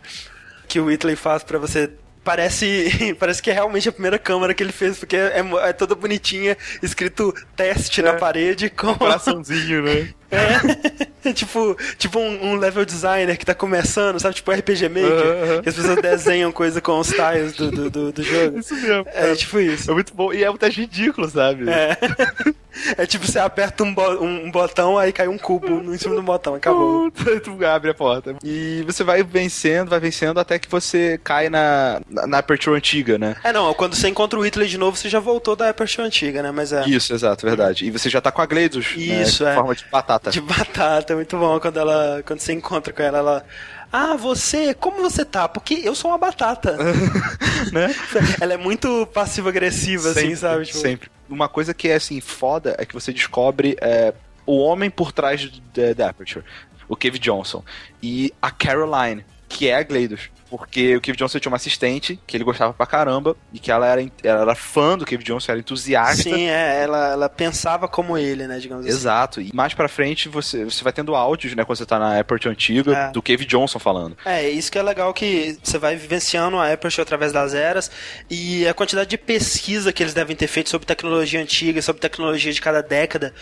que 0.67 0.79
o 0.79 0.85
Whitley 0.85 1.15
faz 1.15 1.43
pra 1.43 1.57
você 1.57 1.91
parece, 2.23 3.15
parece 3.19 3.41
que 3.41 3.51
é 3.51 3.53
realmente 3.53 3.89
a 3.89 3.91
primeira 3.91 4.17
câmera 4.17 4.53
que 4.53 4.63
ele 4.63 4.71
fez, 4.71 4.97
porque 4.97 5.15
é, 5.15 5.43
é 5.63 5.73
toda 5.73 5.93
bonitinha, 5.95 6.57
escrito 6.81 7.33
teste 7.55 8.01
é. 8.01 8.03
na 8.03 8.13
parede 8.13 8.69
com. 8.69 8.91
Um 8.91 8.95
coraçãozinho, 8.95 9.83
né? 9.83 10.13
É, 10.31 11.02
tipo, 11.33 11.77
tipo 11.97 12.19
um, 12.19 12.51
um, 12.51 12.55
level 12.55 12.85
designer 12.85 13.37
que 13.37 13.45
tá 13.45 13.53
começando, 13.53 14.19
sabe? 14.19 14.35
Tipo 14.35 14.51
RPG 14.51 14.89
Maker, 14.89 15.03
uh 15.03 15.57
-huh. 15.57 15.63
que 15.63 15.69
as 15.69 15.75
pessoas 15.75 16.01
desenham 16.01 16.51
coisa 16.51 16.81
com 16.81 16.99
os 16.99 17.07
tiles 17.07 17.53
do, 17.53 17.71
do, 17.71 17.89
do, 17.89 18.11
do 18.11 18.23
jogo. 18.23 18.59
Isso 18.59 18.75
mesmo. 18.75 19.05
É, 19.07 19.35
tipo 19.35 19.59
isso. 19.59 19.89
É 19.89 19.93
muito 19.93 20.13
bom. 20.13 20.33
E 20.33 20.43
é 20.43 20.49
muito 20.49 20.65
ridículo, 20.65 21.29
sabe? 21.29 21.69
É. 21.69 21.97
É 22.97 23.05
tipo, 23.05 23.25
você 23.25 23.39
aperta 23.39 23.83
um, 23.83 23.93
bo 23.93 24.23
um 24.23 24.49
botão, 24.49 24.97
aí 24.97 25.11
cai 25.11 25.27
um 25.27 25.37
cubo 25.37 25.67
em 25.93 25.97
cima 25.97 26.15
do 26.15 26.23
botão, 26.23 26.55
acabou. 26.55 27.11
tu 27.43 27.63
abre 27.65 27.91
a 27.91 27.93
porta. 27.93 28.35
E 28.43 28.83
você 28.85 29.03
vai 29.03 29.23
vencendo, 29.23 29.89
vai 29.89 29.99
vencendo 29.99 30.39
até 30.39 30.57
que 30.57 30.69
você 30.69 31.19
cai 31.23 31.49
na, 31.49 32.01
na, 32.09 32.27
na 32.27 32.37
Aperture 32.39 32.75
antiga, 32.75 33.17
né? 33.17 33.35
É, 33.43 33.53
não, 33.53 33.73
quando 33.73 33.95
você 33.95 34.07
encontra 34.07 34.39
o 34.39 34.41
Hitler 34.43 34.67
de 34.67 34.77
novo, 34.77 34.97
você 34.97 35.07
já 35.07 35.19
voltou 35.19 35.55
da 35.55 35.69
Aperture 35.69 36.05
antiga, 36.05 36.41
né? 36.41 36.51
Mas 36.51 36.73
é. 36.73 36.87
Isso, 36.87 37.13
exato, 37.13 37.45
verdade. 37.45 37.85
E 37.85 37.91
você 37.91 38.09
já 38.09 38.19
tá 38.19 38.31
com 38.31 38.41
a 38.41 38.45
Gleidos. 38.45 38.95
Né? 38.95 39.21
Isso, 39.21 39.43
né? 39.43 39.51
é. 39.51 39.55
forma 39.55 39.75
de 39.75 39.85
batata. 39.91 40.31
De 40.31 40.41
batata, 40.41 41.12
muito 41.15 41.37
bom. 41.37 41.59
Quando 41.59 41.77
ela. 41.77 42.23
Quando 42.25 42.39
você 42.39 42.53
encontra 42.53 42.93
com 42.93 43.01
ela, 43.01 43.17
ela. 43.17 43.45
Ah, 43.91 44.15
você, 44.15 44.73
como 44.73 45.01
você 45.01 45.23
tá? 45.23 45.47
Porque 45.47 45.75
eu 45.83 45.93
sou 45.93 46.11
uma 46.11 46.17
batata. 46.17 46.77
né? 47.71 47.93
Ela 48.41 48.53
é 48.53 48.57
muito 48.57 49.05
passivo-agressiva, 49.07 50.09
assim, 50.09 50.35
sabe? 50.35 50.65
Tipo... 50.65 50.79
Sempre. 50.79 51.11
Uma 51.29 51.47
coisa 51.47 51.73
que 51.73 51.87
é, 51.87 51.95
assim, 51.95 52.19
foda 52.19 52.75
é 52.79 52.85
que 52.85 52.93
você 52.93 53.13
descobre 53.13 53.77
é, 53.79 54.13
o 54.45 54.57
homem 54.57 54.89
por 54.89 55.11
trás 55.11 55.49
da 55.95 56.09
Aperture. 56.09 56.43
O 56.87 56.95
Cave 56.95 57.19
Johnson. 57.19 57.63
E 58.01 58.33
a 58.41 58.49
Caroline, 58.49 59.23
que 59.47 59.67
é 59.67 59.75
a 59.75 59.83
Gleidos. 59.83 60.29
Porque 60.53 60.95
o 60.95 61.01
Cave 61.01 61.17
Johnson 61.17 61.39
tinha 61.39 61.49
uma 61.49 61.55
assistente 61.55 62.19
que 62.27 62.37
ele 62.37 62.43
gostava 62.43 62.71
pra 62.73 62.85
caramba 62.85 63.35
e 63.51 63.57
que 63.57 63.71
ela 63.71 63.87
era, 63.87 64.05
ela 64.23 64.41
era 64.43 64.53
fã 64.53 64.95
do 64.95 65.03
Cave 65.03 65.23
Johnson, 65.23 65.51
era 65.51 65.59
entusiasta. 65.59 66.21
Sim, 66.21 66.47
é, 66.47 66.83
ela, 66.83 67.13
ela 67.13 67.27
pensava 67.27 67.87
como 67.87 68.15
ele, 68.19 68.45
né, 68.45 68.59
digamos 68.59 68.85
Exato. 68.85 69.39
assim. 69.39 69.47
Exato. 69.47 69.55
E 69.55 69.55
mais 69.55 69.73
pra 69.73 69.87
frente 69.87 70.29
você, 70.29 70.63
você 70.63 70.83
vai 70.83 70.93
tendo 70.93 71.15
áudios, 71.15 71.55
né, 71.55 71.65
quando 71.65 71.79
você 71.79 71.87
tá 71.87 71.97
na 71.97 72.19
Apple 72.19 72.37
antiga, 72.47 72.95
é. 72.95 73.11
do 73.11 73.19
Cave 73.19 73.45
Johnson 73.45 73.79
falando. 73.79 74.15
É, 74.23 74.47
isso 74.47 74.71
que 74.71 74.77
é 74.77 74.83
legal 74.83 75.11
que 75.11 75.57
você 75.63 75.79
vai 75.79 75.95
vivenciando 75.95 76.59
a 76.59 76.71
Apple 76.71 76.91
através 77.01 77.33
das 77.33 77.55
eras 77.55 77.89
e 78.29 78.67
a 78.67 78.75
quantidade 78.75 79.09
de 79.09 79.17
pesquisa 79.17 79.91
que 79.91 80.03
eles 80.03 80.13
devem 80.13 80.35
ter 80.35 80.45
feito 80.45 80.69
sobre 80.69 80.85
tecnologia 80.85 81.41
antiga, 81.41 81.81
sobre 81.81 81.99
tecnologia 81.99 82.53
de 82.53 82.61
cada 82.61 82.83
década, 82.83 83.33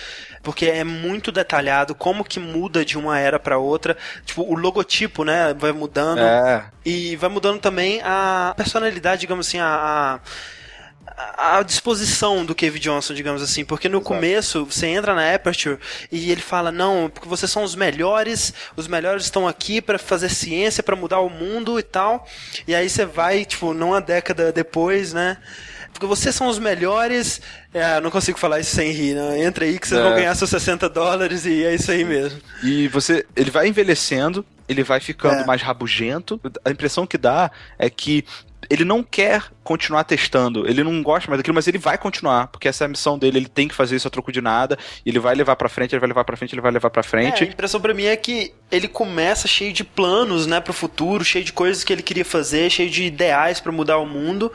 porque 0.41 0.65
é 0.65 0.85
muito 0.85 1.29
detalhado 1.29 1.93
como 1.93 2.23
que 2.23 2.39
muda 2.39 2.85
de 2.85 2.97
uma 2.97 3.19
era 3.19 3.37
para 3.37 3.57
outra. 3.57 3.97
Tipo, 4.25 4.43
o 4.43 4.55
logotipo, 4.55 5.25
né, 5.25 5.53
vai 5.53 5.73
mudando. 5.73 6.19
É. 6.19 6.63
E 6.85 7.00
e 7.01 7.15
vai 7.15 7.29
mudando 7.29 7.59
também 7.59 7.99
a 8.03 8.53
personalidade, 8.55 9.21
digamos 9.21 9.47
assim, 9.47 9.59
a, 9.59 10.19
a, 11.37 11.63
disposição 11.63 12.45
do 12.45 12.53
Cave 12.53 12.79
Johnson, 12.79 13.13
digamos 13.13 13.41
assim, 13.41 13.65
porque 13.65 13.89
no 13.89 13.97
Exato. 13.97 14.07
começo 14.07 14.65
você 14.65 14.87
entra 14.87 15.15
na 15.15 15.33
Aperture 15.33 15.79
e 16.11 16.31
ele 16.31 16.41
fala 16.41 16.71
não, 16.71 17.09
porque 17.09 17.27
vocês 17.27 17.51
são 17.51 17.63
os 17.63 17.75
melhores, 17.75 18.53
os 18.75 18.87
melhores 18.87 19.23
estão 19.23 19.47
aqui 19.47 19.81
para 19.81 19.97
fazer 19.97 20.29
ciência, 20.29 20.83
para 20.83 20.95
mudar 20.95 21.19
o 21.19 21.29
mundo 21.29 21.79
e 21.79 21.83
tal. 21.83 22.27
E 22.67 22.75
aí 22.75 22.89
você 22.89 23.05
vai, 23.05 23.45
tipo, 23.45 23.73
não 23.73 23.89
uma 23.89 24.01
década 24.01 24.51
depois, 24.51 25.13
né? 25.13 25.37
Porque 25.91 26.05
vocês 26.05 26.33
são 26.33 26.47
os 26.47 26.59
melhores. 26.59 27.41
É, 27.73 27.99
não 28.01 28.09
consigo 28.11 28.37
falar 28.37 28.59
isso 28.59 28.75
sem 28.75 28.91
rir, 28.91 29.15
né? 29.15 29.43
Entra 29.43 29.65
aí 29.65 29.79
que 29.79 29.87
vocês 29.87 29.99
é. 29.99 30.03
vão 30.03 30.15
ganhar 30.15 30.35
seus 30.35 30.49
60 30.49 30.89
dólares 30.89 31.45
e 31.45 31.63
é 31.63 31.73
isso 31.73 31.91
aí 31.91 32.03
mesmo. 32.03 32.39
E 32.63 32.87
você, 32.87 33.25
ele 33.35 33.51
vai 33.51 33.67
envelhecendo, 33.67 34.45
ele 34.67 34.83
vai 34.83 34.99
ficando 34.99 35.41
é. 35.41 35.45
mais 35.45 35.61
rabugento. 35.61 36.39
A 36.63 36.71
impressão 36.71 37.05
que 37.05 37.17
dá 37.17 37.51
é 37.77 37.89
que 37.89 38.25
ele 38.69 38.85
não 38.85 39.03
quer 39.03 39.43
continuar 39.63 40.03
testando, 40.03 40.67
ele 40.67 40.83
não 40.83 41.01
gosta 41.03 41.29
mais 41.29 41.39
daquilo, 41.39 41.55
mas 41.55 41.67
ele 41.67 41.77
vai 41.77 41.97
continuar, 41.97 42.47
porque 42.47 42.67
essa 42.67 42.83
é 42.83 42.85
a 42.85 42.87
missão 42.87 43.17
dele, 43.17 43.37
ele 43.37 43.49
tem 43.49 43.67
que 43.67 43.75
fazer 43.75 43.95
isso 43.95 44.07
a 44.07 44.11
troco 44.11 44.31
de 44.31 44.39
nada, 44.39 44.77
ele 45.05 45.19
vai 45.19 45.35
levar 45.35 45.55
para 45.55 45.67
frente, 45.67 45.93
ele 45.93 45.99
vai 45.99 46.07
levar 46.07 46.23
para 46.23 46.37
frente, 46.37 46.53
ele 46.53 46.61
vai 46.61 46.71
levar 46.71 46.89
para 46.89 47.03
frente. 47.03 47.43
É, 47.43 47.47
a 47.47 47.49
impressão 47.49 47.81
para 47.81 47.93
mim 47.93 48.05
é 48.05 48.15
que 48.15 48.53
ele 48.71 48.87
começa 48.87 49.47
cheio 49.47 49.73
de 49.73 49.83
planos, 49.83 50.45
né, 50.47 50.61
pro 50.61 50.73
futuro, 50.73 51.23
cheio 51.25 51.43
de 51.43 51.51
coisas 51.51 51.83
que 51.83 51.91
ele 51.91 52.01
queria 52.01 52.23
fazer, 52.23 52.69
cheio 52.69 52.89
de 52.89 53.03
ideais 53.03 53.59
para 53.59 53.71
mudar 53.71 53.97
o 53.97 54.05
mundo, 54.05 54.51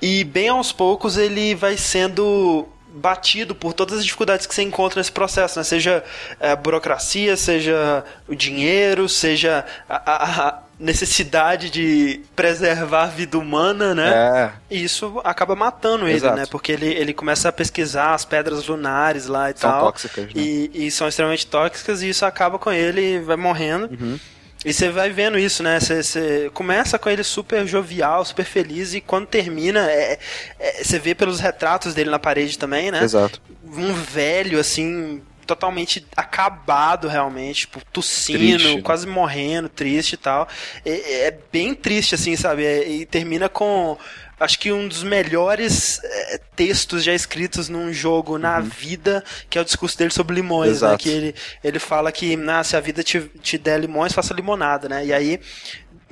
e 0.00 0.24
bem 0.24 0.48
aos 0.48 0.72
poucos 0.72 1.16
ele 1.16 1.54
vai 1.54 1.76
sendo 1.76 2.66
batido 2.98 3.54
por 3.54 3.72
todas 3.72 3.98
as 3.98 4.04
dificuldades 4.04 4.46
que 4.46 4.54
você 4.54 4.62
encontra 4.62 5.00
nesse 5.00 5.12
processo, 5.12 5.58
né? 5.58 5.64
Seja 5.64 6.02
a 6.40 6.56
burocracia, 6.56 7.36
seja 7.36 8.04
o 8.26 8.34
dinheiro, 8.34 9.08
seja 9.08 9.64
a, 9.88 10.48
a 10.48 10.58
necessidade 10.78 11.70
de 11.70 12.20
preservar 12.36 13.04
a 13.04 13.06
vida 13.06 13.38
humana, 13.38 13.94
né? 13.94 14.10
É. 14.10 14.52
E 14.70 14.84
isso 14.84 15.20
acaba 15.24 15.56
matando 15.56 16.08
Exato. 16.08 16.34
ele, 16.34 16.40
né? 16.42 16.46
Porque 16.50 16.72
ele, 16.72 16.86
ele 16.86 17.12
começa 17.12 17.48
a 17.48 17.52
pesquisar 17.52 18.14
as 18.14 18.24
pedras 18.24 18.66
lunares 18.66 19.26
lá 19.26 19.50
e 19.50 19.54
são 19.56 19.70
tal. 19.70 19.80
São 19.80 19.88
tóxicas, 19.92 20.24
né? 20.26 20.30
E, 20.34 20.70
e, 20.74 20.90
são 20.90 21.08
extremamente 21.08 21.46
tóxicas 21.46 22.02
e 22.02 22.08
isso 22.08 22.24
acaba 22.24 22.58
com 22.58 22.72
ele 22.72 23.00
e 23.00 23.18
vai 23.18 23.36
morrendo. 23.36 23.88
Uhum. 23.90 24.18
E 24.64 24.72
você 24.72 24.90
vai 24.90 25.10
vendo 25.10 25.38
isso, 25.38 25.62
né? 25.62 25.78
Você 25.78 26.50
começa 26.52 26.98
com 26.98 27.08
ele 27.08 27.22
super 27.22 27.66
jovial, 27.66 28.24
super 28.24 28.44
feliz, 28.44 28.92
e 28.92 29.00
quando 29.00 29.26
termina, 29.26 29.88
é, 29.90 30.18
é, 30.58 30.82
você 30.82 30.98
vê 30.98 31.14
pelos 31.14 31.38
retratos 31.38 31.94
dele 31.94 32.10
na 32.10 32.18
parede 32.18 32.58
também, 32.58 32.90
né? 32.90 33.02
Exato. 33.02 33.40
Um 33.64 33.92
velho, 33.92 34.58
assim, 34.58 35.22
totalmente 35.46 36.06
acabado, 36.16 37.08
realmente, 37.08 37.60
tipo, 37.60 37.80
tossindo, 37.92 38.38
triste, 38.38 38.76
né? 38.76 38.82
quase 38.82 39.06
morrendo, 39.06 39.68
triste 39.68 40.12
e 40.12 40.16
tal. 40.18 40.48
É, 40.84 41.26
é 41.26 41.38
bem 41.52 41.72
triste, 41.72 42.14
assim, 42.14 42.34
sabe? 42.36 42.64
É, 42.64 42.88
e 42.88 43.06
termina 43.06 43.48
com 43.48 43.96
acho 44.38 44.58
que 44.58 44.72
um 44.72 44.88
dos 44.88 45.02
melhores 45.02 46.00
é, 46.02 46.40
textos 46.54 47.02
já 47.04 47.14
escritos 47.14 47.68
num 47.68 47.92
jogo 47.92 48.38
na 48.38 48.58
uhum. 48.58 48.64
vida, 48.64 49.24
que 49.48 49.58
é 49.58 49.60
o 49.60 49.64
discurso 49.64 49.96
dele 49.98 50.10
sobre 50.10 50.36
limões, 50.36 50.68
né? 50.68 50.76
Exato. 50.76 50.92
né? 50.92 50.98
Que 50.98 51.08
ele, 51.08 51.34
ele 51.62 51.78
fala 51.78 52.12
que 52.12 52.38
ah, 52.48 52.64
se 52.64 52.76
a 52.76 52.80
vida 52.80 53.02
te, 53.02 53.20
te 53.42 53.58
der 53.58 53.80
limões, 53.80 54.12
faça 54.12 54.34
limonada, 54.34 54.88
né? 54.88 55.06
E 55.06 55.12
aí 55.12 55.40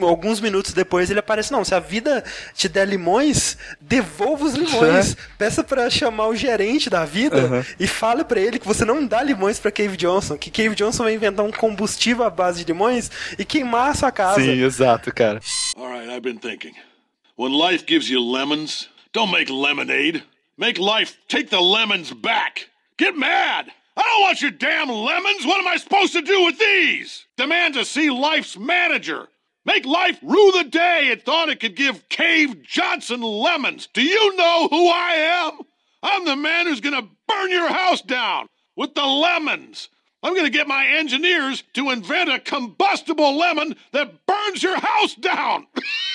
alguns 0.05 0.41
minutos 0.41 0.73
depois 0.73 1.11
ele 1.11 1.21
aparece, 1.21 1.53
não, 1.53 1.65
se 1.65 1.75
a 1.75 1.81
vida 1.81 2.23
te 2.55 2.69
der 2.69 2.87
limões, 2.87 3.57
devolva 3.81 4.45
os 4.45 4.55
limões. 4.55 5.13
É. 5.13 5.17
Peça 5.39 5.65
para 5.65 5.89
chamar 5.89 6.29
o 6.29 6.37
gerente 6.37 6.91
da 6.91 7.05
vida 7.05 7.47
uhum. 7.47 7.65
e 7.79 7.87
fale 7.87 8.25
para 8.25 8.41
ele 8.41 8.59
que 8.59 8.67
você 8.67 8.85
não 8.85 9.07
dá 9.07 9.23
limões 9.23 9.59
para 9.59 9.71
Cave 9.71 9.97
Johnson, 9.97 10.37
que 10.37 10.51
Cave 10.51 10.75
Johnson 10.75 11.05
vai 11.05 11.15
inventar 11.15 11.45
um 11.45 11.53
combustível 11.53 12.25
à 12.25 12.31
base 12.31 12.65
de 12.65 12.73
limões 12.73 13.11
e 13.39 13.45
queimar 13.45 13.91
a 13.91 13.95
sua 13.95 14.13
casa. 14.13 14.41
Sim, 14.41 14.63
exato, 14.63 15.13
cara. 15.15 15.41
All 15.77 15.89
right, 15.89 16.11
I've 16.11 16.21
been 16.21 16.39
thinking. 16.39 16.75
When 17.37 17.53
life 17.53 17.85
gives 17.85 18.09
you 18.09 18.19
lemons, 18.21 18.89
don't 19.13 19.31
make 19.31 19.51
lemonade. 19.51 20.23
Make 20.57 20.79
life 20.79 21.19
take 21.29 21.51
the 21.51 21.61
lemons 21.61 22.11
back. 22.11 22.71
Get 22.97 23.15
mad! 23.15 23.71
I 23.95 24.03
don't 24.03 24.23
want 24.23 24.41
your 24.41 24.51
damn 24.51 24.89
lemons! 24.89 25.45
What 25.45 25.61
am 25.61 25.69
I 25.69 25.77
supposed 25.77 26.15
to 26.15 26.23
do 26.23 26.47
with 26.47 26.59
these? 26.59 27.27
Demand 27.37 27.75
to 27.75 27.85
see 27.85 28.09
life's 28.09 28.57
manager. 28.57 29.29
Make 29.67 29.85
life 29.85 30.19
rue 30.23 30.51
the 30.53 30.65
day 30.65 31.09
it 31.09 31.27
thought 31.27 31.51
it 31.51 31.61
could 31.61 31.77
give 31.77 32.09
Cave 32.09 32.63
Johnson 32.63 33.21
lemons. 33.21 33.89
Do 33.93 34.03
you 34.03 34.35
know 34.37 34.69
who 34.71 34.89
I 34.89 35.13
am? 35.45 35.61
I'm 36.03 36.25
the 36.25 36.37
man 36.37 36.67
who's 36.67 36.81
gonna 36.81 37.07
burn 37.29 37.51
your 37.51 37.69
house 37.69 38.01
down 38.01 38.49
with 38.77 38.95
the 38.95 39.05
lemons. 39.05 39.91
I'm 40.23 40.35
gonna 40.35 40.51
get 40.51 40.67
my 40.67 40.87
engineers 40.87 41.63
to 41.75 41.91
invent 41.91 42.31
a 42.31 42.39
combustible 42.41 43.37
lemon 43.37 43.77
that 43.93 44.27
burns 44.27 44.63
your 44.63 44.79
house 44.79 45.15
down. 45.15 45.67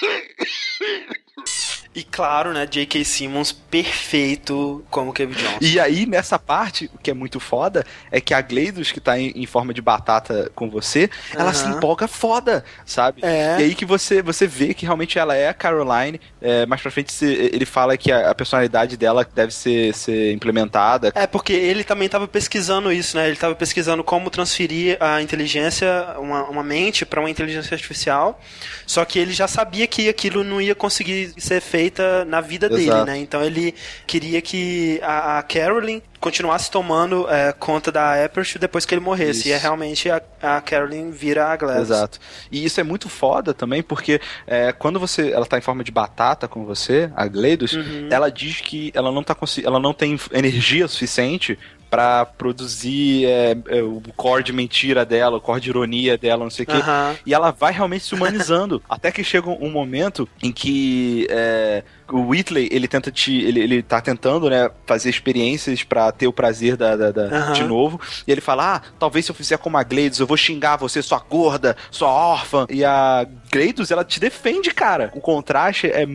E 1.94 2.04
claro, 2.04 2.54
né, 2.54 2.66
J.K. 2.66 3.04
Simmons 3.04 3.52
perfeito 3.52 4.84
como 4.90 5.12
Kevin 5.12 5.34
Johnson. 5.34 5.58
E 5.60 5.78
aí, 5.78 6.06
nessa 6.06 6.40
parte, 6.40 6.90
o 6.94 6.98
que 6.98 7.12
é 7.12 7.14
muito 7.14 7.38
foda 7.38 7.86
é 8.10 8.22
que 8.22 8.34
a 8.34 8.40
Gleidos, 8.40 8.94
que 8.94 9.02
tá 9.02 9.20
em, 9.20 9.34
em 9.36 9.46
forma 9.46 9.74
de 9.74 9.82
batata 9.82 10.50
com 10.56 10.70
você, 10.70 11.10
ela 11.34 11.48
uhum. 11.48 11.54
se 11.54 11.68
empolga 11.68 12.08
foda, 12.08 12.64
sabe? 12.86 13.22
É. 13.26 13.58
E 13.60 13.64
aí 13.64 13.76
que 13.76 13.84
você, 13.84 14.22
você 14.22 14.48
vê 14.48 14.74
que 14.74 14.86
realmente 14.86 15.20
ela 15.20 15.36
é 15.36 15.50
a 15.50 15.54
Caroline. 15.54 16.22
É, 16.42 16.66
mais 16.66 16.82
pra 16.82 16.90
frente 16.92 17.14
ele 17.26 17.66
fala 17.66 17.98
que 17.98 18.10
a, 18.10 18.32
a, 18.32 18.36
personalidade 18.36 18.96
dela 18.96 19.28
deve 19.36 19.54
ser, 19.54 19.94
ser 19.94 20.32
implementada. 20.32 21.12
É, 21.14 21.28
porque 21.28 21.52
ele 21.52 21.84
também 21.84 22.08
tava 22.08 22.26
pesquisando 22.26 22.90
isso, 22.90 23.18
né? 23.18 23.28
Ele 23.28 23.36
tava 23.36 23.54
pesquisando 23.54 24.02
como 24.02 24.30
transferir 24.30 24.98
a 25.02 25.22
inteligência, 25.22 26.16
uma, 26.18 26.46
uma 26.46 26.64
mente, 26.64 27.06
para 27.06 27.20
uma 27.20 27.30
inteligência 27.30 27.76
artificial. 27.76 28.40
Só 28.88 29.04
que 29.04 29.20
ele 29.20 29.34
já 29.34 29.48
sabia 29.48 29.86
que 29.88 30.08
aquilo 30.08 30.42
não 30.42 30.62
ia 30.62 30.74
conseguir 30.74 31.34
ser 31.38 31.60
feito 31.60 31.81
feita 31.82 32.24
na 32.26 32.42
vida 32.42 32.68
Exato. 32.68 32.78
dele, 32.78 33.06
né? 33.06 33.18
Então 33.18 33.44
ele 33.44 33.74
queria 34.06 34.40
que 34.42 35.00
a, 35.02 35.40
a 35.40 35.44
Carolyn 35.44 36.00
continuasse 36.20 36.70
tomando 36.70 37.28
é, 37.28 37.52
conta 37.52 37.92
da 37.92 38.24
Aperture 38.24 38.60
depois 38.60 38.86
que 38.86 38.94
ele 38.94 39.02
morresse. 39.02 39.40
Isso. 39.40 39.48
E 39.48 39.52
é 39.52 39.58
realmente 39.58 40.10
a, 40.10 40.22
a 40.42 40.62
Carolyn 40.62 41.10
vira 41.10 41.48
a 41.48 41.56
Gladys. 41.56 41.90
Exato. 41.90 42.20
E 42.52 42.64
isso 42.64 42.80
é 42.80 42.84
muito 42.84 43.10
foda 43.10 43.52
também, 43.52 43.82
porque 43.82 44.22
é, 44.46 44.72
quando 44.72 45.00
você 45.00 45.32
ela 45.32 45.46
tá 45.46 45.58
em 45.58 45.62
forma 45.62 45.84
de 45.84 45.92
batata 45.92 46.48
com 46.48 46.64
você, 46.66 47.12
a 47.16 47.26
Gladys, 47.28 47.74
uhum. 47.74 48.10
ela 48.12 48.30
diz 48.30 48.62
que 48.62 48.92
ela 48.94 49.12
não 49.12 49.24
tá 49.24 49.36
ela 49.64 49.80
não 49.80 49.94
tem 49.94 50.20
energia 50.32 50.88
suficiente 50.88 51.58
pra 51.92 52.26
produzir 52.26 53.26
é, 53.26 53.58
é, 53.68 53.84
o 53.84 54.02
core 54.16 54.44
de 54.44 54.54
mentira 54.54 55.06
dela, 55.06 55.36
o 55.36 55.42
core 55.42 55.60
de 55.60 55.70
ironia 55.70 56.18
dela, 56.18 56.46
não 56.46 56.50
sei 56.50 56.64
o 56.64 56.68
quê. 56.68 56.78
E 57.26 57.34
ela 57.34 57.52
vai 57.52 57.74
realmente 57.74 58.06
se 58.06 58.16
humanizando. 58.16 58.82
até 58.90 59.12
que 59.12 59.26
chega 59.26 59.50
um 59.50 59.70
momento 59.70 60.28
em 60.42 60.54
que 60.54 61.28
é, 61.30 61.84
o 62.12 62.28
Whitley, 62.30 62.68
ele 62.72 62.88
tenta 62.88 63.12
te. 63.12 63.42
Ele, 63.44 63.60
ele 63.60 63.82
tá 63.84 64.00
tentando, 64.02 64.50
né, 64.50 64.70
fazer 64.86 65.10
experiências 65.10 65.84
pra 65.84 66.12
ter 66.12 66.28
o 66.28 66.34
prazer 66.34 66.76
da, 66.78 66.96
da- 66.96 67.12
da- 67.12 67.52
de 67.52 67.64
novo. 67.64 68.00
E 68.28 68.32
ele 68.32 68.42
fala: 68.42 68.76
Ah, 68.76 68.82
talvez 69.00 69.26
se 69.26 69.32
eu 69.32 69.36
fizer 69.36 69.58
como 69.58 69.78
a 69.78 69.84
Gleidos, 69.84 70.20
eu 70.20 70.28
vou 70.28 70.38
xingar 70.38 70.78
você, 70.78 71.02
sua 71.02 71.20
gorda, 71.20 71.76
sua 71.90 72.10
órfã. 72.10 72.66
E 72.70 72.84
a 72.86 73.26
Gleidos, 73.52 73.92
ela 73.92 74.04
te 74.04 74.20
defende, 74.20 74.72
cara. 74.72 75.12
O 75.16 75.22
contraste 75.22 75.88
é, 75.88 76.06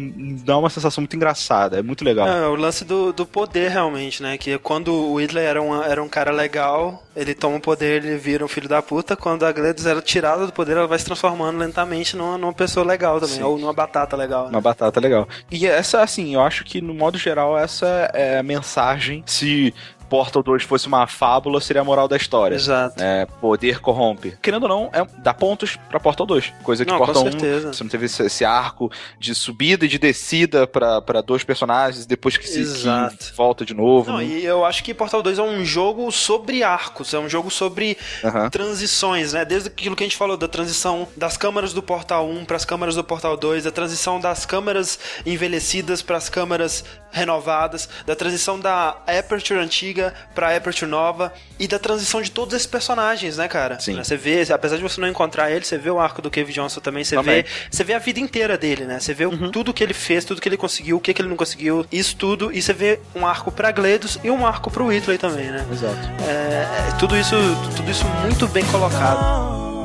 dá 0.45 0.57
uma 0.59 0.71
sensação 0.71 1.03
muito 1.03 1.17
engraçada. 1.17 1.79
É 1.79 1.83
muito 1.83 2.05
legal. 2.05 2.27
É, 2.29 2.47
o 2.49 2.55
lance 2.55 2.85
do, 2.85 3.13
do 3.13 3.27
poder, 3.27 3.71
realmente, 3.71 4.23
né? 4.23 4.37
Que 4.39 4.59
quando 4.59 4.89
o 4.93 5.15
Whitley 5.15 5.45
era 5.45 5.61
um, 5.63 5.83
era 5.83 6.03
um 6.03 6.09
cara 6.09 6.31
legal, 6.31 7.03
ele 7.15 7.35
toma 7.35 7.57
o 7.57 7.61
poder, 7.61 8.05
ele 8.05 8.17
vira 8.17 8.45
um 8.45 8.49
filho 8.49 8.69
da 8.69 8.81
puta. 8.83 9.17
Quando 9.17 9.45
a 9.45 9.53
Gladys 9.53 9.87
era 9.87 10.01
tirada 10.01 10.47
do 10.47 10.53
poder, 10.53 10.77
ela 10.77 10.87
vai 10.87 10.99
se 10.99 11.05
transformando 11.05 11.59
lentamente 11.59 12.17
numa, 12.17 12.37
numa 12.39 12.53
pessoa 12.53 12.85
legal 12.87 13.21
também, 13.21 13.37
Sim. 13.37 13.43
ou 13.43 13.59
numa 13.59 13.73
batata 13.73 14.17
legal. 14.17 14.45
né? 14.45 14.51
Uma 14.51 14.61
batata 14.61 15.01
legal. 15.01 15.29
E 15.51 15.67
essa, 15.87 16.03
assim, 16.03 16.35
eu 16.35 16.41
acho 16.41 16.65
que 16.65 16.81
no 16.81 16.93
modo 16.93 17.17
geral, 17.17 17.57
essa 17.57 18.11
é 18.13 18.39
a 18.39 18.43
mensagem. 18.43 19.23
Se 19.25 19.73
Portal 20.09 20.43
2 20.43 20.63
fosse 20.63 20.87
uma 20.87 21.07
fábula, 21.07 21.61
seria 21.61 21.83
a 21.83 21.85
moral 21.85 22.09
da 22.09 22.17
história. 22.17 22.55
Exato. 22.55 23.03
É, 23.03 23.27
poder 23.41 23.81
corrompe. 23.81 24.37
Querendo 24.43 24.65
ou 24.65 24.69
não, 24.69 24.91
é, 24.93 25.07
dá 25.19 25.35
pontos 25.35 25.77
pra 25.89 25.99
Portal 26.01 26.27
2. 26.27 26.53
Coisa 26.63 26.85
que 26.85 26.91
Não, 26.91 26.99
Portal 26.99 27.25
1, 27.25 27.31
certeza. 27.33 27.73
você 27.73 27.85
não 27.85 27.91
teve 27.91 28.07
esse, 28.07 28.23
esse 28.23 28.45
arco 28.45 28.91
de 29.19 29.35
subida 29.35 29.85
e 29.85 29.89
de 29.89 29.99
descida 29.99 30.67
pra, 30.67 31.01
pra 31.03 31.21
dois 31.21 31.45
personagens, 31.45 32.07
depois 32.07 32.37
que 32.37 32.47
se 32.47 32.65
que 32.65 33.37
volta 33.37 33.65
de 33.65 33.75
novo. 33.75 34.11
Não, 34.11 34.19
né? 34.19 34.25
e 34.25 34.45
eu 34.45 34.65
acho 34.65 34.83
que 34.83 34.95
Portal 34.95 35.23
2 35.23 35.39
é 35.39 35.43
um 35.43 35.65
jogo 35.65 36.11
sobre 36.11 36.63
arcos, 36.63 37.13
é 37.15 37.19
um 37.19 37.29
jogo 37.29 37.51
sobre 37.51 37.97
Aham. 38.25 38.49
transições, 38.51 39.33
né? 39.33 39.45
Desde 39.45 39.69
aquilo 39.69 39.97
que 39.97 40.03
a 40.05 40.07
gente 40.07 40.17
falou 40.17 40.37
da 40.37 40.49
transição 40.49 41.09
das 41.17 41.37
câmeras 41.37 41.73
do 41.73 41.83
Portal 41.83 42.29
1 42.29 42.45
para 42.45 42.57
as 42.57 42.65
câmeras 42.65 42.95
do 42.95 43.05
Portal 43.05 43.37
2, 43.37 43.65
da 43.65 43.71
transição 43.71 44.21
das 44.21 44.47
câmeras 44.47 44.99
envelhecidas 45.25 46.03
para 46.03 46.17
as 46.17 46.29
câmeras 46.29 46.85
renovadas, 47.17 47.89
da 48.07 48.15
transição 48.15 48.61
da 48.61 48.97
Aperture 49.07 49.59
antiga 49.59 50.13
para 50.35 50.55
Aperture 50.57 50.89
nova 50.91 51.33
e 51.59 51.67
da 51.67 51.79
transição 51.79 52.21
de 52.21 52.31
todos 52.31 52.55
esses 52.55 52.67
personagens, 52.67 53.37
né, 53.39 53.49
cara? 53.49 53.81
Sim. 53.81 53.97
Você 53.97 54.17
vê, 54.17 54.47
apesar 54.53 54.77
de 54.77 54.83
você 54.83 55.01
não 55.01 55.09
encontrar 55.09 55.51
ele, 55.51 55.65
você 55.65 55.79
vê 55.79 55.91
o 55.91 55.99
arco 55.99 56.21
do 56.21 56.31
Cave 56.31 56.53
Johnson 56.53 56.81
também, 56.81 57.03
você 57.05 57.17
Também. 57.17 57.43
vê, 57.43 57.49
você 57.71 57.83
vê 57.83 57.95
a 57.95 57.99
vida 57.99 58.21
inteira 58.21 58.59
dele, 58.59 58.85
né? 58.85 59.01
Você 59.01 59.15
vê 59.15 59.25
o- 59.25 59.31
Uhum. 59.31 59.51
tudo 59.51 59.73
que 59.73 59.83
ele 59.83 59.95
fez, 59.95 60.25
tudo 60.25 60.41
que 60.41 60.49
ele 60.49 60.57
conseguiu, 60.59 60.99
o 60.99 61.01
que, 61.01 61.15
que 61.15 61.23
ele 61.23 61.29
não 61.29 61.37
conseguiu, 61.37 61.87
isso 61.91 62.17
tudo, 62.17 62.53
e 62.53 62.61
você 62.61 62.73
vê 62.75 63.01
um 63.15 63.27
arco 63.27 63.51
pra 63.51 63.71
Gledos 63.73 64.19
e 64.23 64.31
um 64.31 64.47
arco 64.47 64.71
pro 64.71 64.87
Whitley 64.87 65.17
também, 65.19 65.47
né? 65.47 65.67
Exato. 65.73 65.97
É, 66.29 66.91
é 66.91 66.99
tudo 66.99 67.17
isso, 67.17 67.35
tudo 67.77 67.91
isso 67.91 68.05
muito 68.23 68.47
bem 68.49 68.65
colocado. 68.67 69.76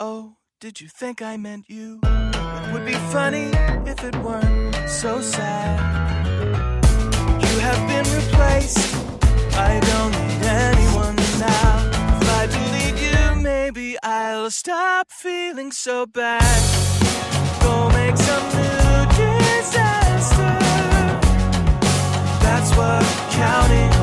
Oh, 0.00 0.36
did 0.60 0.80
you 0.80 0.86
think 0.86 1.22
I 1.22 1.36
meant 1.36 1.64
you? 1.68 1.98
It 2.04 2.72
would 2.72 2.86
be 2.86 2.94
funny 3.10 3.50
if 3.84 4.04
it 4.04 4.14
weren't 4.22 4.88
so 4.88 5.20
sad. 5.20 5.80
You 7.42 7.58
have 7.58 7.88
been 7.88 8.06
replaced. 8.14 8.94
I 9.56 9.80
don't 9.90 10.12
need 10.12 10.46
anyone 10.46 11.16
now. 11.40 11.90
If 12.20 12.30
I 12.30 12.46
delete 12.46 13.00
you, 13.10 13.42
maybe 13.42 13.96
I'll 14.04 14.52
stop 14.52 15.10
feeling 15.10 15.72
so 15.72 16.06
bad. 16.06 16.62
Go 17.60 17.88
make 17.90 18.16
some 18.16 18.44
new 18.54 19.04
disaster. 19.18 20.58
That's 22.40 22.70
what 22.76 23.02
counting 23.32 23.97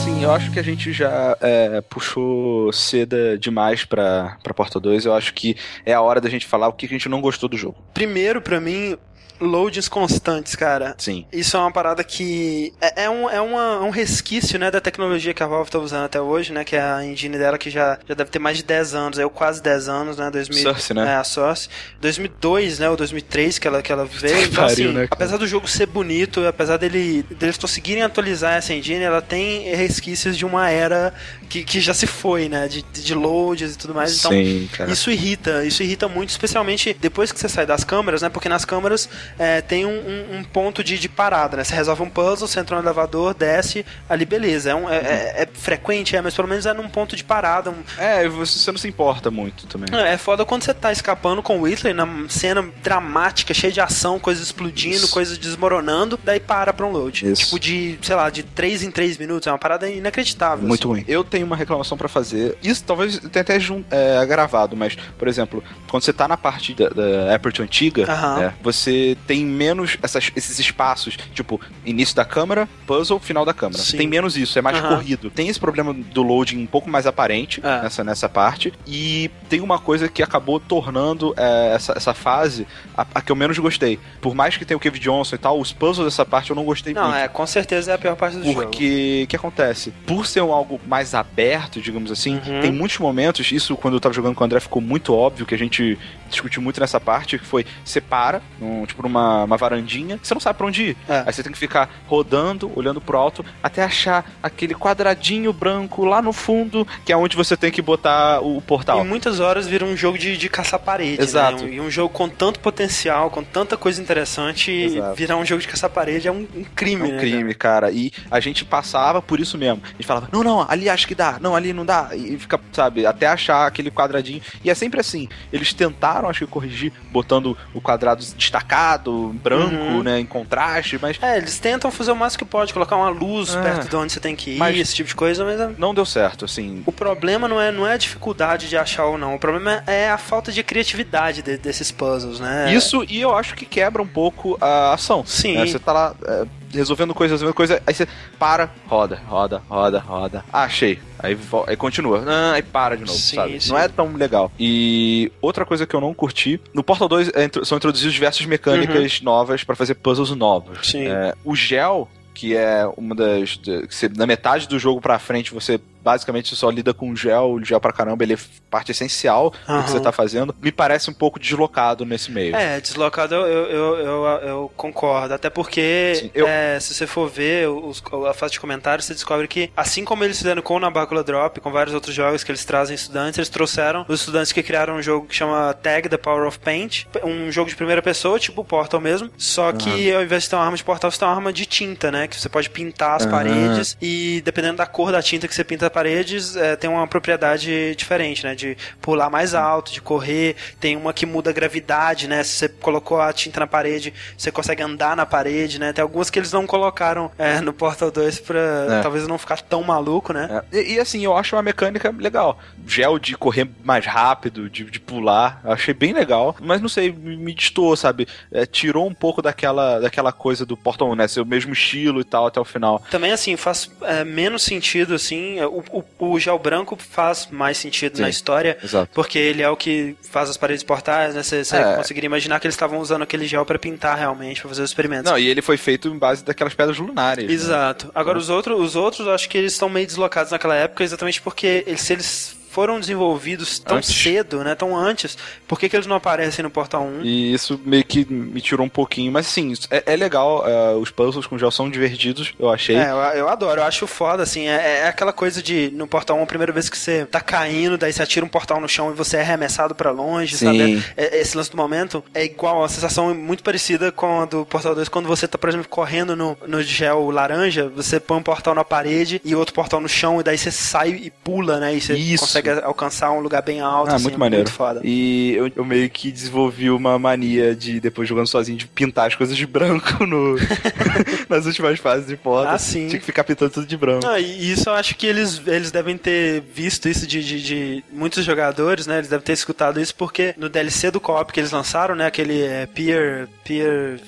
assim, 0.00 0.24
eu 0.24 0.32
acho 0.32 0.50
que 0.50 0.58
a 0.58 0.62
gente 0.62 0.94
já 0.94 1.36
é, 1.42 1.82
puxou 1.82 2.72
seda 2.72 3.36
demais 3.36 3.84
pra, 3.84 4.38
pra 4.42 4.54
Porta 4.54 4.80
2. 4.80 5.04
Eu 5.04 5.12
acho 5.12 5.34
que 5.34 5.54
é 5.84 5.92
a 5.92 6.00
hora 6.00 6.22
da 6.22 6.30
gente 6.30 6.46
falar 6.46 6.68
o 6.68 6.72
que 6.72 6.86
a 6.86 6.88
gente 6.88 7.06
não 7.06 7.20
gostou 7.20 7.50
do 7.50 7.56
jogo. 7.56 7.76
Primeiro, 7.92 8.40
pra 8.40 8.58
mim, 8.60 8.96
loadings 9.40 9.88
constantes, 9.88 10.54
cara. 10.54 10.94
Sim. 10.98 11.24
Isso 11.32 11.56
é 11.56 11.60
uma 11.60 11.72
parada 11.72 12.04
que 12.04 12.72
é, 12.80 13.04
é 13.04 13.10
um, 13.10 13.28
é 13.30 13.40
uma- 13.40 13.80
um 13.80 13.90
resquício, 13.90 14.58
né, 14.58 14.70
da 14.70 14.80
tecnologia 14.80 15.32
que 15.32 15.42
a 15.42 15.46
Valve 15.46 15.70
tá 15.70 15.78
usando 15.78 16.04
até 16.04 16.20
hoje, 16.20 16.52
né, 16.52 16.64
que 16.64 16.76
é 16.76 16.82
a 16.82 17.04
engine 17.04 17.38
dela 17.38 17.56
que 17.58 17.70
já, 17.70 17.98
já 18.06 18.14
deve 18.14 18.30
ter 18.30 18.38
mais 18.38 18.58
de 18.58 18.62
10 18.64 18.94
anos, 18.94 19.18
é 19.18 19.28
quase 19.28 19.62
10 19.62 19.88
anos, 19.88 20.16
né, 20.16 20.30
2000, 20.30 20.62
Source, 20.62 20.94
né? 20.94 21.08
É, 21.12 21.14
a 21.16 21.24
Source. 21.24 21.68
2002, 22.00 22.78
né, 22.78 22.90
ou 22.90 22.96
2003 22.96 23.58
que 23.58 23.66
ela, 23.68 23.82
que 23.82 23.92
ela 23.92 24.04
veio, 24.04 24.42
então 24.44 24.64
pariu, 24.64 24.88
assim, 24.90 24.92
né, 24.92 25.08
apesar 25.10 25.36
do 25.36 25.46
jogo 25.46 25.68
ser 25.68 25.86
bonito, 25.86 26.46
apesar 26.46 26.76
dele, 26.76 27.22
deles 27.38 27.56
conseguirem 27.56 28.02
atualizar 28.02 28.54
essa 28.54 28.74
engine, 28.74 29.02
ela 29.02 29.22
tem 29.22 29.74
resquícios 29.74 30.36
de 30.36 30.44
uma 30.44 30.70
era 30.70 31.12
que, 31.48 31.64
que 31.64 31.80
já 31.80 31.94
se 31.94 32.06
foi, 32.06 32.48
né, 32.48 32.68
de, 32.68 32.82
de 32.82 33.14
loads 33.14 33.74
e 33.74 33.78
tudo 33.78 33.94
mais, 33.94 34.18
então 34.18 34.30
Sim, 34.32 34.68
cara. 34.72 34.90
isso 34.90 35.10
irrita, 35.10 35.64
isso 35.64 35.82
irrita 35.82 36.08
muito, 36.08 36.30
especialmente 36.30 36.94
depois 37.00 37.32
que 37.32 37.38
você 37.40 37.48
sai 37.48 37.66
das 37.66 37.84
câmeras, 37.84 38.22
né? 38.22 38.28
Porque 38.28 38.48
nas 38.48 38.64
câmeras 38.64 39.08
é, 39.38 39.60
tem 39.60 39.86
um, 39.86 39.90
um- 39.90 40.38
um 40.38 40.44
ponto 40.44 40.82
de, 40.84 40.98
de 40.98 41.08
parada, 41.08 41.56
né? 41.56 41.64
Você 41.64 41.74
resolve 41.74 42.02
um 42.02 42.10
puzzle, 42.10 42.46
você 42.48 42.60
entra 42.60 42.76
no 42.76 42.82
elevador, 42.82 43.34
desce, 43.34 43.84
ali 44.08 44.24
beleza. 44.24 44.70
É, 44.70 44.74
um- 44.74 44.88
é- 44.88 44.96
é- 44.96 45.42
é 45.42 45.48
frequente, 45.52 46.16
é, 46.16 46.20
mas 46.20 46.34
pelo 46.34 46.48
menos 46.48 46.66
é 46.66 46.72
num 46.72 46.88
ponto 46.88 47.14
de 47.16 47.24
parada. 47.24 47.72
É, 47.98 48.28
você 48.28 48.58
você 48.58 48.70
não 48.72 48.78
se 48.78 48.88
importa 48.88 49.30
muito 49.30 49.66
também. 49.66 49.88
é, 49.98 50.14
é 50.14 50.18
foda 50.18 50.44
quando 50.44 50.62
você 50.64 50.74
tá 50.74 50.90
escapando 50.92 51.42
com 51.42 51.58
o 51.58 51.62
Whitley 51.62 51.94
na 51.94 52.06
cena 52.28 52.68
dramática, 52.82 53.54
cheia 53.54 53.72
de 53.72 53.80
ação, 53.80 54.18
coisas 54.18 54.44
explodindo, 54.44 54.96
Isso. 54.96 55.10
coisas 55.10 55.38
desmoronando, 55.38 56.18
daí 56.22 56.40
para 56.40 56.72
pra 56.72 56.86
um 56.86 56.90
load. 56.90 57.30
Isso. 57.30 57.44
Tipo 57.44 57.58
de, 57.60 57.98
sei 58.02 58.14
lá, 58.16 58.28
de 58.30 58.42
3 58.42 58.82
em 58.82 58.90
3 58.90 59.16
minutos. 59.18 59.46
É 59.46 59.52
uma 59.52 59.58
parada 59.58 59.88
inacreditável. 59.88 60.66
Muito 60.66 60.80
assim. 60.90 61.00
ruim. 61.00 61.04
Eu 61.08 61.22
tenho 61.24 61.46
uma 61.46 61.56
reclamação 61.56 61.96
pra 61.96 62.08
fazer. 62.08 62.56
Isso 62.62 62.82
talvez 62.84 63.18
tenha 63.18 63.42
até 63.42 63.58
é, 63.90 64.26
gravado, 64.26 64.76
mas, 64.76 64.96
por 65.18 65.28
exemplo, 65.28 65.62
quando 65.88 66.02
você 66.02 66.12
tá 66.12 66.26
na 66.26 66.36
parte 66.36 66.74
da, 66.74 66.88
da 66.88 67.34
Aperture 67.34 67.64
antiga, 67.66 68.10
Aham. 68.10 68.38
né, 68.38 68.54
você 68.62 69.16
tem 69.26 69.44
menos 69.44 69.96
essas- 70.02 70.30
esses 70.34 70.58
espaços, 70.58 71.16
tipo, 71.34 71.60
início 71.84 72.14
da 72.16 72.24
câmera, 72.24 72.68
puzzle, 72.86 73.18
final 73.20 73.44
da 73.44 73.52
câmera. 73.54 73.82
Sim. 73.82 73.96
Tem 73.98 74.06
menos 74.08 74.36
isso, 74.36 74.58
é 74.58 74.62
mais 74.62 74.76
Aham. 74.78 74.96
corrido. 74.96 75.30
Tem 75.30 75.48
esse 75.48 75.58
problema 75.60 75.92
do 75.92 76.22
loading 76.22 76.58
um 76.58 76.66
pouco 76.66 76.88
mais 76.90 77.06
aparente 77.06 77.60
É. 77.64 77.82
nessa, 77.82 78.02
nessa 78.04 78.28
parte. 78.28 78.72
E 78.86 79.30
tem 79.48 79.60
uma 79.60 79.78
coisa 79.78 80.08
que 80.08 80.22
acabou 80.22 80.58
tornando 80.58 81.34
é, 81.36 81.72
essa, 81.74 81.92
essa 81.96 82.14
fase 82.14 82.66
a, 82.96 83.06
a 83.14 83.20
que 83.20 83.30
eu 83.32 83.36
menos 83.36 83.58
gostei. 83.58 83.98
Por 84.20 84.34
mais 84.34 84.56
que 84.56 84.64
tenha 84.64 84.76
o 84.76 84.80
Kevin 84.80 85.00
Johnson 85.00 85.34
e 85.34 85.38
tal, 85.38 85.58
os 85.60 85.72
puzzles 85.72 86.06
dessa 86.06 86.24
parte 86.24 86.50
eu 86.50 86.56
não 86.56 86.64
gostei 86.64 86.92
Não, 86.94 87.04
muito. 87.04 87.16
é, 87.16 87.28
com 87.28 87.46
certeza 87.46 87.92
é 87.92 87.94
a 87.94 87.98
pior 87.98 88.16
parte 88.16 88.36
do 88.36 88.44
jogo. 88.44 88.62
Porque 88.62 89.22
o 89.24 89.26
que 89.28 89.36
acontece? 89.36 89.92
Por 90.06 90.26
ser 90.26 90.40
um 90.42 90.52
algo 90.52 90.80
mais 90.86 91.14
aberto, 91.14 91.80
digamos 91.80 92.10
assim, 92.10 92.34
Uhum. 92.46 92.60
tem 92.60 92.72
muitos 92.72 92.98
momentos, 92.98 93.50
isso 93.52 93.76
quando 93.76 93.94
eu 93.94 94.00
tava 94.00 94.14
jogando 94.14 94.34
com 94.34 94.42
o 94.42 94.46
André 94.46 94.60
ficou 94.60 94.80
muito 94.82 95.14
óbvio, 95.14 95.46
que 95.46 95.54
a 95.54 95.58
gente 95.58 95.98
discutiu 96.28 96.62
muito 96.62 96.80
nessa 96.80 97.00
parte, 97.00 97.38
que 97.38 97.44
foi, 97.44 97.64
você 97.84 98.00
para, 98.00 98.40
num, 98.60 98.86
tipo 98.86 98.99
numa 99.02 99.44
uma 99.44 99.56
varandinha, 99.56 100.18
você 100.22 100.34
não 100.34 100.40
sabe 100.40 100.56
pra 100.58 100.66
onde 100.66 100.82
ir. 100.90 100.96
É. 101.08 101.24
Aí 101.26 101.32
você 101.32 101.42
tem 101.42 101.52
que 101.52 101.58
ficar 101.58 101.88
rodando, 102.06 102.70
olhando 102.76 103.00
pro 103.00 103.16
alto, 103.16 103.44
até 103.62 103.82
achar 103.82 104.30
aquele 104.42 104.74
quadradinho 104.74 105.52
branco 105.52 106.04
lá 106.04 106.20
no 106.22 106.32
fundo, 106.32 106.86
que 107.04 107.12
é 107.12 107.16
onde 107.16 107.36
você 107.36 107.56
tem 107.56 107.70
que 107.70 107.82
botar 107.82 108.40
o 108.40 108.60
portal. 108.60 109.04
E 109.04 109.08
muitas 109.08 109.40
horas 109.40 109.66
vira 109.66 109.84
um 109.84 109.96
jogo 109.96 110.18
de, 110.18 110.36
de 110.36 110.48
caçar 110.48 110.80
parede, 110.80 111.22
Exato. 111.22 111.64
né? 111.64 111.74
E 111.74 111.80
um 111.80 111.90
jogo 111.90 112.12
com 112.12 112.28
tanto 112.28 112.60
potencial, 112.60 113.30
com 113.30 113.42
tanta 113.42 113.76
coisa 113.76 114.00
interessante, 114.00 114.70
Exato. 114.70 115.14
virar 115.14 115.36
um 115.36 115.44
jogo 115.44 115.60
de 115.62 115.68
caçar 115.68 115.90
parede 115.90 116.28
é 116.28 116.32
um, 116.32 116.46
um 116.54 116.64
crime, 116.74 117.02
É 117.02 117.12
um 117.12 117.16
né? 117.16 117.18
crime, 117.18 117.54
cara. 117.54 117.90
E 117.90 118.12
a 118.30 118.40
gente 118.40 118.64
passava 118.64 119.20
por 119.22 119.40
isso 119.40 119.56
mesmo. 119.56 119.82
A 119.84 119.88
gente 119.92 120.06
falava, 120.06 120.28
não, 120.32 120.42
não, 120.42 120.66
ali 120.68 120.88
acho 120.88 121.06
que 121.06 121.14
dá, 121.14 121.38
não, 121.40 121.54
ali 121.56 121.72
não 121.72 121.84
dá. 121.84 122.10
E 122.14 122.38
fica, 122.38 122.60
sabe, 122.72 123.06
até 123.06 123.26
achar 123.26 123.66
aquele 123.66 123.90
quadradinho. 123.90 124.40
E 124.64 124.70
é 124.70 124.74
sempre 124.74 125.00
assim. 125.00 125.28
Eles 125.52 125.72
tentaram, 125.72 126.28
acho 126.28 126.44
que, 126.44 126.50
corrigir, 126.50 126.92
botando 127.10 127.56
o 127.72 127.80
quadrado 127.80 128.24
destacado, 128.36 128.89
branco, 128.98 129.74
Uhum. 129.74 130.02
né, 130.02 130.18
em 130.20 130.26
contraste, 130.26 130.98
mas 131.00 131.18
É, 131.22 131.36
eles 131.38 131.58
tentam 131.58 131.90
fazer 131.90 132.12
o 132.12 132.16
máximo 132.16 132.38
que 132.40 132.44
pode, 132.44 132.72
colocar 132.72 132.96
uma 132.96 133.08
luz 133.08 133.54
É. 133.54 133.60
perto 133.62 133.88
de 133.88 133.96
onde 133.96 134.12
você 134.12 134.20
tem 134.20 134.34
que 134.36 134.52
ir, 134.52 134.58
Mas- 134.58 134.78
esse 134.78 134.94
tipo 134.94 135.08
de 135.08 135.14
coisa, 135.14 135.44
mas 135.44 135.60
é- 135.60 135.70
não 135.78 135.94
deu 135.94 136.04
certo, 136.04 136.44
assim. 136.44 136.82
o 136.86 136.92
problema 136.92 137.46
não 137.48 137.60
é, 137.60 137.70
não 137.70 137.86
é 137.86 137.94
a 137.94 137.96
dificuldade 137.96 138.68
de 138.68 138.76
achar 138.76 139.04
ou 139.06 139.18
não, 139.18 139.34
o 139.34 139.38
problema 139.38 139.82
é 139.86 140.10
a 140.10 140.18
falta 140.18 140.50
de 140.52 140.62
criatividade 140.62 141.42
de- 141.42 141.56
desses 141.58 141.90
puzzles, 141.90 142.40
né? 142.40 142.72
Isso, 142.72 143.04
e 143.08 143.20
eu 143.20 143.34
acho 143.34 143.54
que 143.54 143.64
quebra 143.64 144.02
um 144.02 144.06
pouco 144.06 144.56
a 144.60 144.94
ação. 144.94 145.24
Sim. 145.26 145.56
né? 145.56 145.66
Você 145.66 145.78
tá 145.78 145.92
lá 145.92 146.14
é, 146.26 146.44
resolvendo 146.72 147.14
coisa, 147.14 147.34
resolvendo 147.34 147.54
coisa, 147.54 147.82
aí 147.86 147.94
você 147.94 148.06
para, 148.38 148.70
roda, 148.86 149.20
roda, 149.26 149.62
roda, 149.68 149.98
roda. 149.98 150.44
Ah, 150.52 150.64
achei. 150.64 150.98
Aí, 151.18 151.36
aí 151.66 151.76
continua. 151.76 152.24
Ah, 152.26 152.52
aí 152.54 152.62
para 152.62 152.96
de 152.96 153.04
novo, 153.04 153.18
sim, 153.18 153.36
sabe? 153.36 153.60
Sim. 153.60 153.70
Não 153.70 153.78
é 153.78 153.88
tão 153.88 154.12
legal. 154.14 154.50
E 154.58 155.30
outra 155.40 155.64
coisa 155.64 155.86
que 155.86 155.94
eu 155.94 156.00
não 156.00 156.14
curti, 156.14 156.60
no 156.72 156.82
Portal 156.82 157.08
2 157.08 157.28
é, 157.28 157.50
são 157.64 157.76
introduzidas 157.76 158.12
diversas 158.12 158.46
mecânicas 158.46 159.18
uhum. 159.18 159.24
novas 159.24 159.64
para 159.64 159.76
fazer 159.76 159.94
puzzles 159.94 160.30
novos. 160.30 160.90
Sim. 160.90 161.06
É, 161.06 161.34
o 161.44 161.54
gel 161.54 162.08
que 162.40 162.56
é 162.56 162.90
uma 162.96 163.14
das. 163.14 163.56
Que 163.56 163.86
você, 163.94 164.08
na 164.08 164.26
metade 164.26 164.66
do 164.66 164.78
jogo 164.78 165.00
pra 165.00 165.18
frente 165.18 165.52
você 165.52 165.78
basicamente 166.02 166.54
só 166.56 166.70
lida 166.70 166.92
com 166.92 167.14
gel, 167.14 167.58
gel 167.62 167.80
pra 167.80 167.92
caramba, 167.92 168.24
ele 168.24 168.34
é 168.34 168.38
parte 168.70 168.90
essencial 168.92 169.52
uhum. 169.68 169.78
do 169.78 169.84
que 169.84 169.90
você 169.90 170.00
tá 170.00 170.12
fazendo. 170.12 170.54
Me 170.60 170.72
parece 170.72 171.10
um 171.10 171.12
pouco 171.12 171.38
deslocado 171.38 172.04
nesse 172.04 172.30
meio. 172.30 172.54
É, 172.54 172.80
deslocado 172.80 173.34
eu, 173.34 173.46
eu, 173.46 173.96
eu, 173.96 174.24
eu 174.48 174.72
concordo. 174.76 175.34
Até 175.34 175.50
porque, 175.50 176.14
Sim, 176.16 176.30
eu... 176.34 176.46
é, 176.46 176.78
se 176.80 176.94
você 176.94 177.06
for 177.06 177.28
ver 177.28 177.68
os, 177.68 178.02
a 178.28 178.34
fase 178.34 178.52
de 178.52 178.60
comentários, 178.60 179.06
você 179.06 179.14
descobre 179.14 179.46
que, 179.48 179.70
assim 179.76 180.04
como 180.04 180.24
eles 180.24 180.38
fizeram 180.38 180.62
com 180.62 180.76
o 180.76 180.80
Nabacula 180.80 181.22
Drop, 181.22 181.60
com 181.60 181.70
vários 181.70 181.94
outros 181.94 182.14
jogos 182.14 182.44
que 182.44 182.50
eles 182.50 182.64
trazem 182.64 182.94
estudantes, 182.94 183.38
eles 183.38 183.48
trouxeram 183.48 184.04
os 184.08 184.20
estudantes 184.20 184.52
que 184.52 184.62
criaram 184.62 184.96
um 184.96 185.02
jogo 185.02 185.26
que 185.26 185.34
chama 185.34 185.74
Tag 185.74 186.08
The 186.08 186.16
Power 186.16 186.46
of 186.46 186.58
Paint, 186.58 187.06
um 187.24 187.50
jogo 187.50 187.68
de 187.68 187.76
primeira 187.76 188.02
pessoa, 188.02 188.38
tipo 188.38 188.64
Portal 188.64 189.00
mesmo, 189.00 189.30
só 189.36 189.72
que 189.72 190.10
uhum. 190.10 190.18
ao 190.18 190.22
invés 190.22 190.44
de 190.44 190.50
ter 190.50 190.56
uma 190.56 190.64
arma 190.64 190.76
de 190.76 190.84
portal, 190.84 191.10
você 191.10 191.18
tem 191.18 191.28
uma 191.28 191.34
arma 191.34 191.52
de 191.52 191.66
tinta, 191.66 192.10
né? 192.10 192.28
Que 192.28 192.40
você 192.40 192.48
pode 192.48 192.70
pintar 192.70 193.16
as 193.16 193.24
uhum. 193.24 193.30
paredes 193.30 193.96
e 194.00 194.40
dependendo 194.44 194.76
da 194.76 194.86
cor 194.86 195.10
da 195.12 195.22
tinta 195.22 195.48
que 195.48 195.54
você 195.54 195.64
pinta 195.64 195.89
paredes 195.90 196.56
é, 196.56 196.76
tem 196.76 196.88
uma 196.88 197.06
propriedade 197.06 197.94
diferente, 197.96 198.44
né? 198.44 198.54
De 198.54 198.76
pular 199.00 199.28
mais 199.28 199.54
alto, 199.54 199.92
de 199.92 200.00
correr. 200.00 200.56
Tem 200.78 200.96
uma 200.96 201.12
que 201.12 201.26
muda 201.26 201.50
a 201.50 201.52
gravidade, 201.52 202.28
né? 202.28 202.42
Se 202.42 202.52
você 202.52 202.68
colocou 202.68 203.20
a 203.20 203.32
tinta 203.32 203.60
na 203.60 203.66
parede, 203.66 204.12
você 204.36 204.50
consegue 204.50 204.82
andar 204.82 205.16
na 205.16 205.26
parede, 205.26 205.78
né? 205.78 205.92
Tem 205.92 206.02
algumas 206.02 206.30
que 206.30 206.38
eles 206.38 206.52
não 206.52 206.66
colocaram 206.66 207.30
é, 207.38 207.60
no 207.60 207.72
Portal 207.72 208.10
2 208.10 208.40
pra 208.40 208.58
é. 208.58 209.00
talvez 209.02 209.26
não 209.26 209.38
ficar 209.38 209.60
tão 209.60 209.82
maluco, 209.82 210.32
né? 210.32 210.62
É. 210.72 210.78
E, 210.78 210.94
e, 210.94 211.00
assim, 211.00 211.24
eu 211.24 211.36
acho 211.36 211.56
uma 211.56 211.62
mecânica 211.62 212.14
legal. 212.16 212.58
Gel 212.86 213.18
de 213.18 213.36
correr 213.36 213.68
mais 213.84 214.06
rápido, 214.06 214.68
de, 214.70 214.84
de 214.84 215.00
pular. 215.00 215.60
Eu 215.64 215.72
achei 215.72 215.94
bem 215.94 216.12
legal. 216.12 216.56
Mas 216.60 216.80
não 216.80 216.88
sei, 216.88 217.12
me 217.12 217.52
distou, 217.54 217.96
sabe? 217.96 218.26
É, 218.50 218.66
tirou 218.66 219.06
um 219.06 219.14
pouco 219.14 219.42
daquela, 219.42 220.00
daquela 220.00 220.32
coisa 220.32 220.64
do 220.64 220.76
Portal 220.76 221.10
1, 221.10 221.14
né? 221.14 221.28
Ser 221.28 221.40
o 221.40 221.46
mesmo 221.46 221.72
estilo 221.72 222.20
e 222.20 222.24
tal 222.24 222.46
até 222.46 222.60
o 222.60 222.64
final. 222.64 223.02
Também, 223.10 223.32
assim, 223.32 223.56
faz 223.56 223.90
menos 224.26 224.62
sentido, 224.62 225.14
assim. 225.14 225.60
O, 225.62 225.79
o, 225.90 226.04
o 226.18 226.38
gel 226.38 226.58
branco 226.58 226.96
faz 226.96 227.48
mais 227.50 227.76
sentido 227.78 228.16
Sim, 228.16 228.22
na 228.22 228.28
história, 228.28 228.78
exato. 228.82 229.10
porque 229.14 229.38
ele 229.38 229.62
é 229.62 229.68
o 229.68 229.76
que 229.76 230.16
faz 230.22 230.48
as 230.50 230.56
paredes 230.56 230.82
portais, 230.82 231.34
né? 231.34 231.42
Você 231.42 231.76
é. 231.76 231.96
conseguiria 231.96 232.26
imaginar 232.26 232.60
que 232.60 232.66
eles 232.66 232.74
estavam 232.74 232.98
usando 232.98 233.22
aquele 233.22 233.46
gel 233.46 233.64
para 233.64 233.78
pintar 233.78 234.16
realmente, 234.16 234.60
para 234.60 234.68
fazer 234.68 234.82
os 234.82 234.90
experimentos. 234.90 235.30
Não, 235.30 235.38
e 235.38 235.46
ele 235.46 235.62
foi 235.62 235.76
feito 235.76 236.08
em 236.08 236.18
base 236.18 236.44
daquelas 236.44 236.74
pedras 236.74 236.98
lunares. 236.98 237.46
Né? 237.46 237.52
Exato. 237.52 238.06
Né? 238.06 238.12
Agora, 238.14 238.38
os, 238.38 238.48
outros, 238.48 238.80
os 238.80 238.96
outros, 238.96 239.26
eu 239.26 239.34
acho 239.34 239.48
que 239.48 239.58
eles 239.58 239.72
estão 239.72 239.88
meio 239.88 240.06
deslocados 240.06 240.52
naquela 240.52 240.74
época, 240.74 241.04
exatamente 241.04 241.40
porque 241.40 241.84
eles, 241.86 242.00
se 242.00 242.12
eles 242.12 242.59
foram 242.70 243.00
desenvolvidos 243.00 243.78
tão 243.78 243.98
antes. 243.98 244.14
cedo, 244.14 244.62
né? 244.62 244.74
Tão 244.74 244.96
antes. 244.96 245.36
Por 245.66 245.78
que, 245.78 245.88
que 245.88 245.96
eles 245.96 246.06
não 246.06 246.16
aparecem 246.16 246.62
no 246.62 246.70
Portal 246.70 247.02
1? 247.02 247.24
E 247.24 247.52
isso 247.52 247.80
meio 247.84 248.04
que 248.04 248.24
me 248.30 248.60
tirou 248.60 248.86
um 248.86 248.88
pouquinho. 248.88 249.32
Mas 249.32 249.46
sim, 249.46 249.72
é, 249.90 250.04
é 250.06 250.16
legal. 250.16 250.64
Uh, 250.64 250.98
os 250.98 251.10
puzzles 251.10 251.46
com 251.46 251.58
gel 251.58 251.70
são 251.70 251.90
divertidos, 251.90 252.54
eu 252.58 252.70
achei. 252.70 252.96
É, 252.96 253.10
eu, 253.10 253.16
eu 253.16 253.48
adoro. 253.48 253.80
Eu 253.80 253.84
acho 253.84 254.06
foda, 254.06 254.42
assim. 254.42 254.68
É, 254.68 255.00
é, 255.00 255.08
aquela 255.08 255.32
coisa 255.32 255.62
de, 255.62 255.90
no 255.94 256.06
Portal 256.06 256.38
1, 256.38 256.42
a 256.42 256.46
primeira 256.46 256.72
vez 256.72 256.88
que 256.88 256.96
você 256.96 257.26
tá 257.26 257.40
caindo, 257.40 257.98
daí 257.98 258.12
você 258.12 258.22
atira 258.22 258.44
um 258.44 258.48
portal 258.48 258.80
no 258.80 258.88
chão 258.88 259.10
e 259.10 259.14
você 259.14 259.36
é 259.36 259.40
arremessado 259.40 259.94
para 259.94 260.10
longe, 260.10 260.56
sim. 260.56 260.66
sabe? 260.66 261.04
É, 261.16 261.40
esse 261.40 261.56
lance 261.56 261.70
do 261.70 261.76
momento 261.76 262.22
é 262.34 262.44
igual, 262.44 262.84
a 262.84 262.88
sensação 262.88 263.34
muito 263.34 263.62
parecida 263.62 264.12
com 264.12 264.42
a 264.42 264.44
do 264.44 264.64
Portal 264.64 264.94
2, 264.94 265.08
quando 265.08 265.26
você 265.26 265.46
tá, 265.46 265.56
por 265.56 265.68
exemplo, 265.68 265.88
correndo 265.88 266.36
no, 266.36 266.56
no 266.66 266.82
gel 266.82 267.30
laranja, 267.30 267.88
você 267.88 268.18
põe 268.20 268.38
um 268.38 268.42
portal 268.42 268.74
na 268.74 268.84
parede 268.84 269.40
e 269.44 269.54
outro 269.54 269.74
portal 269.74 270.00
no 270.00 270.08
chão, 270.08 270.40
e 270.40 270.44
daí 270.44 270.58
você 270.58 270.70
sai 270.70 271.10
e 271.10 271.30
pula, 271.30 271.78
né? 271.78 271.94
E 271.94 272.00
você 272.00 272.14
Isso. 272.14 272.44
consegue 272.44 272.59
consegue 272.62 272.84
alcançar 272.84 273.32
um 273.32 273.40
lugar 273.40 273.62
bem 273.62 273.80
alto. 273.80 274.10
Ah, 274.10 274.16
assim, 274.16 274.24
muito 274.24 274.38
maneiro. 274.38 274.64
Muito 274.64 274.76
foda. 274.76 275.00
E 275.04 275.54
eu, 275.54 275.70
eu, 275.74 275.84
meio 275.84 276.08
que 276.10 276.30
desenvolvi 276.30 276.90
uma 276.90 277.18
mania 277.18 277.74
de, 277.74 278.00
depois 278.00 278.28
jogando 278.28 278.46
sozinho, 278.46 278.78
de 278.78 278.86
pintar 278.86 279.26
as 279.26 279.34
coisas 279.34 279.56
de 279.56 279.66
branco 279.66 280.24
no, 280.26 280.56
nas 281.48 281.66
últimas 281.66 281.98
fases 281.98 282.26
de 282.26 282.36
porta. 282.36 282.72
Ah, 282.72 282.78
sim. 282.78 283.08
Tinha 283.08 283.20
que 283.20 283.26
ficar 283.26 283.44
pintando 283.44 283.72
tudo 283.72 283.86
de 283.86 283.96
branco. 283.96 284.26
Ah, 284.26 284.38
e 284.38 284.72
isso 284.72 284.88
eu 284.88 284.94
acho 284.94 285.14
que 285.14 285.26
eles, 285.26 285.60
eles 285.66 285.90
devem 285.90 286.16
ter 286.16 286.60
visto 286.60 287.08
isso 287.08 287.26
de, 287.26 287.42
de, 287.42 287.62
de 287.62 288.04
muitos 288.12 288.44
jogadores, 288.44 289.06
né? 289.06 289.18
Eles 289.18 289.28
devem 289.28 289.44
ter 289.44 289.52
escutado 289.52 290.00
isso 290.00 290.14
porque 290.14 290.54
no 290.56 290.68
DLC 290.68 291.10
do 291.10 291.20
co-op 291.20 291.52
que 291.52 291.60
eles 291.60 291.70
lançaram, 291.70 292.14
né? 292.14 292.26
Aquele 292.26 292.62
é, 292.62 292.86
Peer. 292.86 293.48
Peer. 293.64 294.20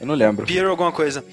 Eu 0.00 0.06
não 0.06 0.14
lembro. 0.14 0.46
Peer 0.46 0.66
alguma 0.66 0.92
coisa 0.92 1.24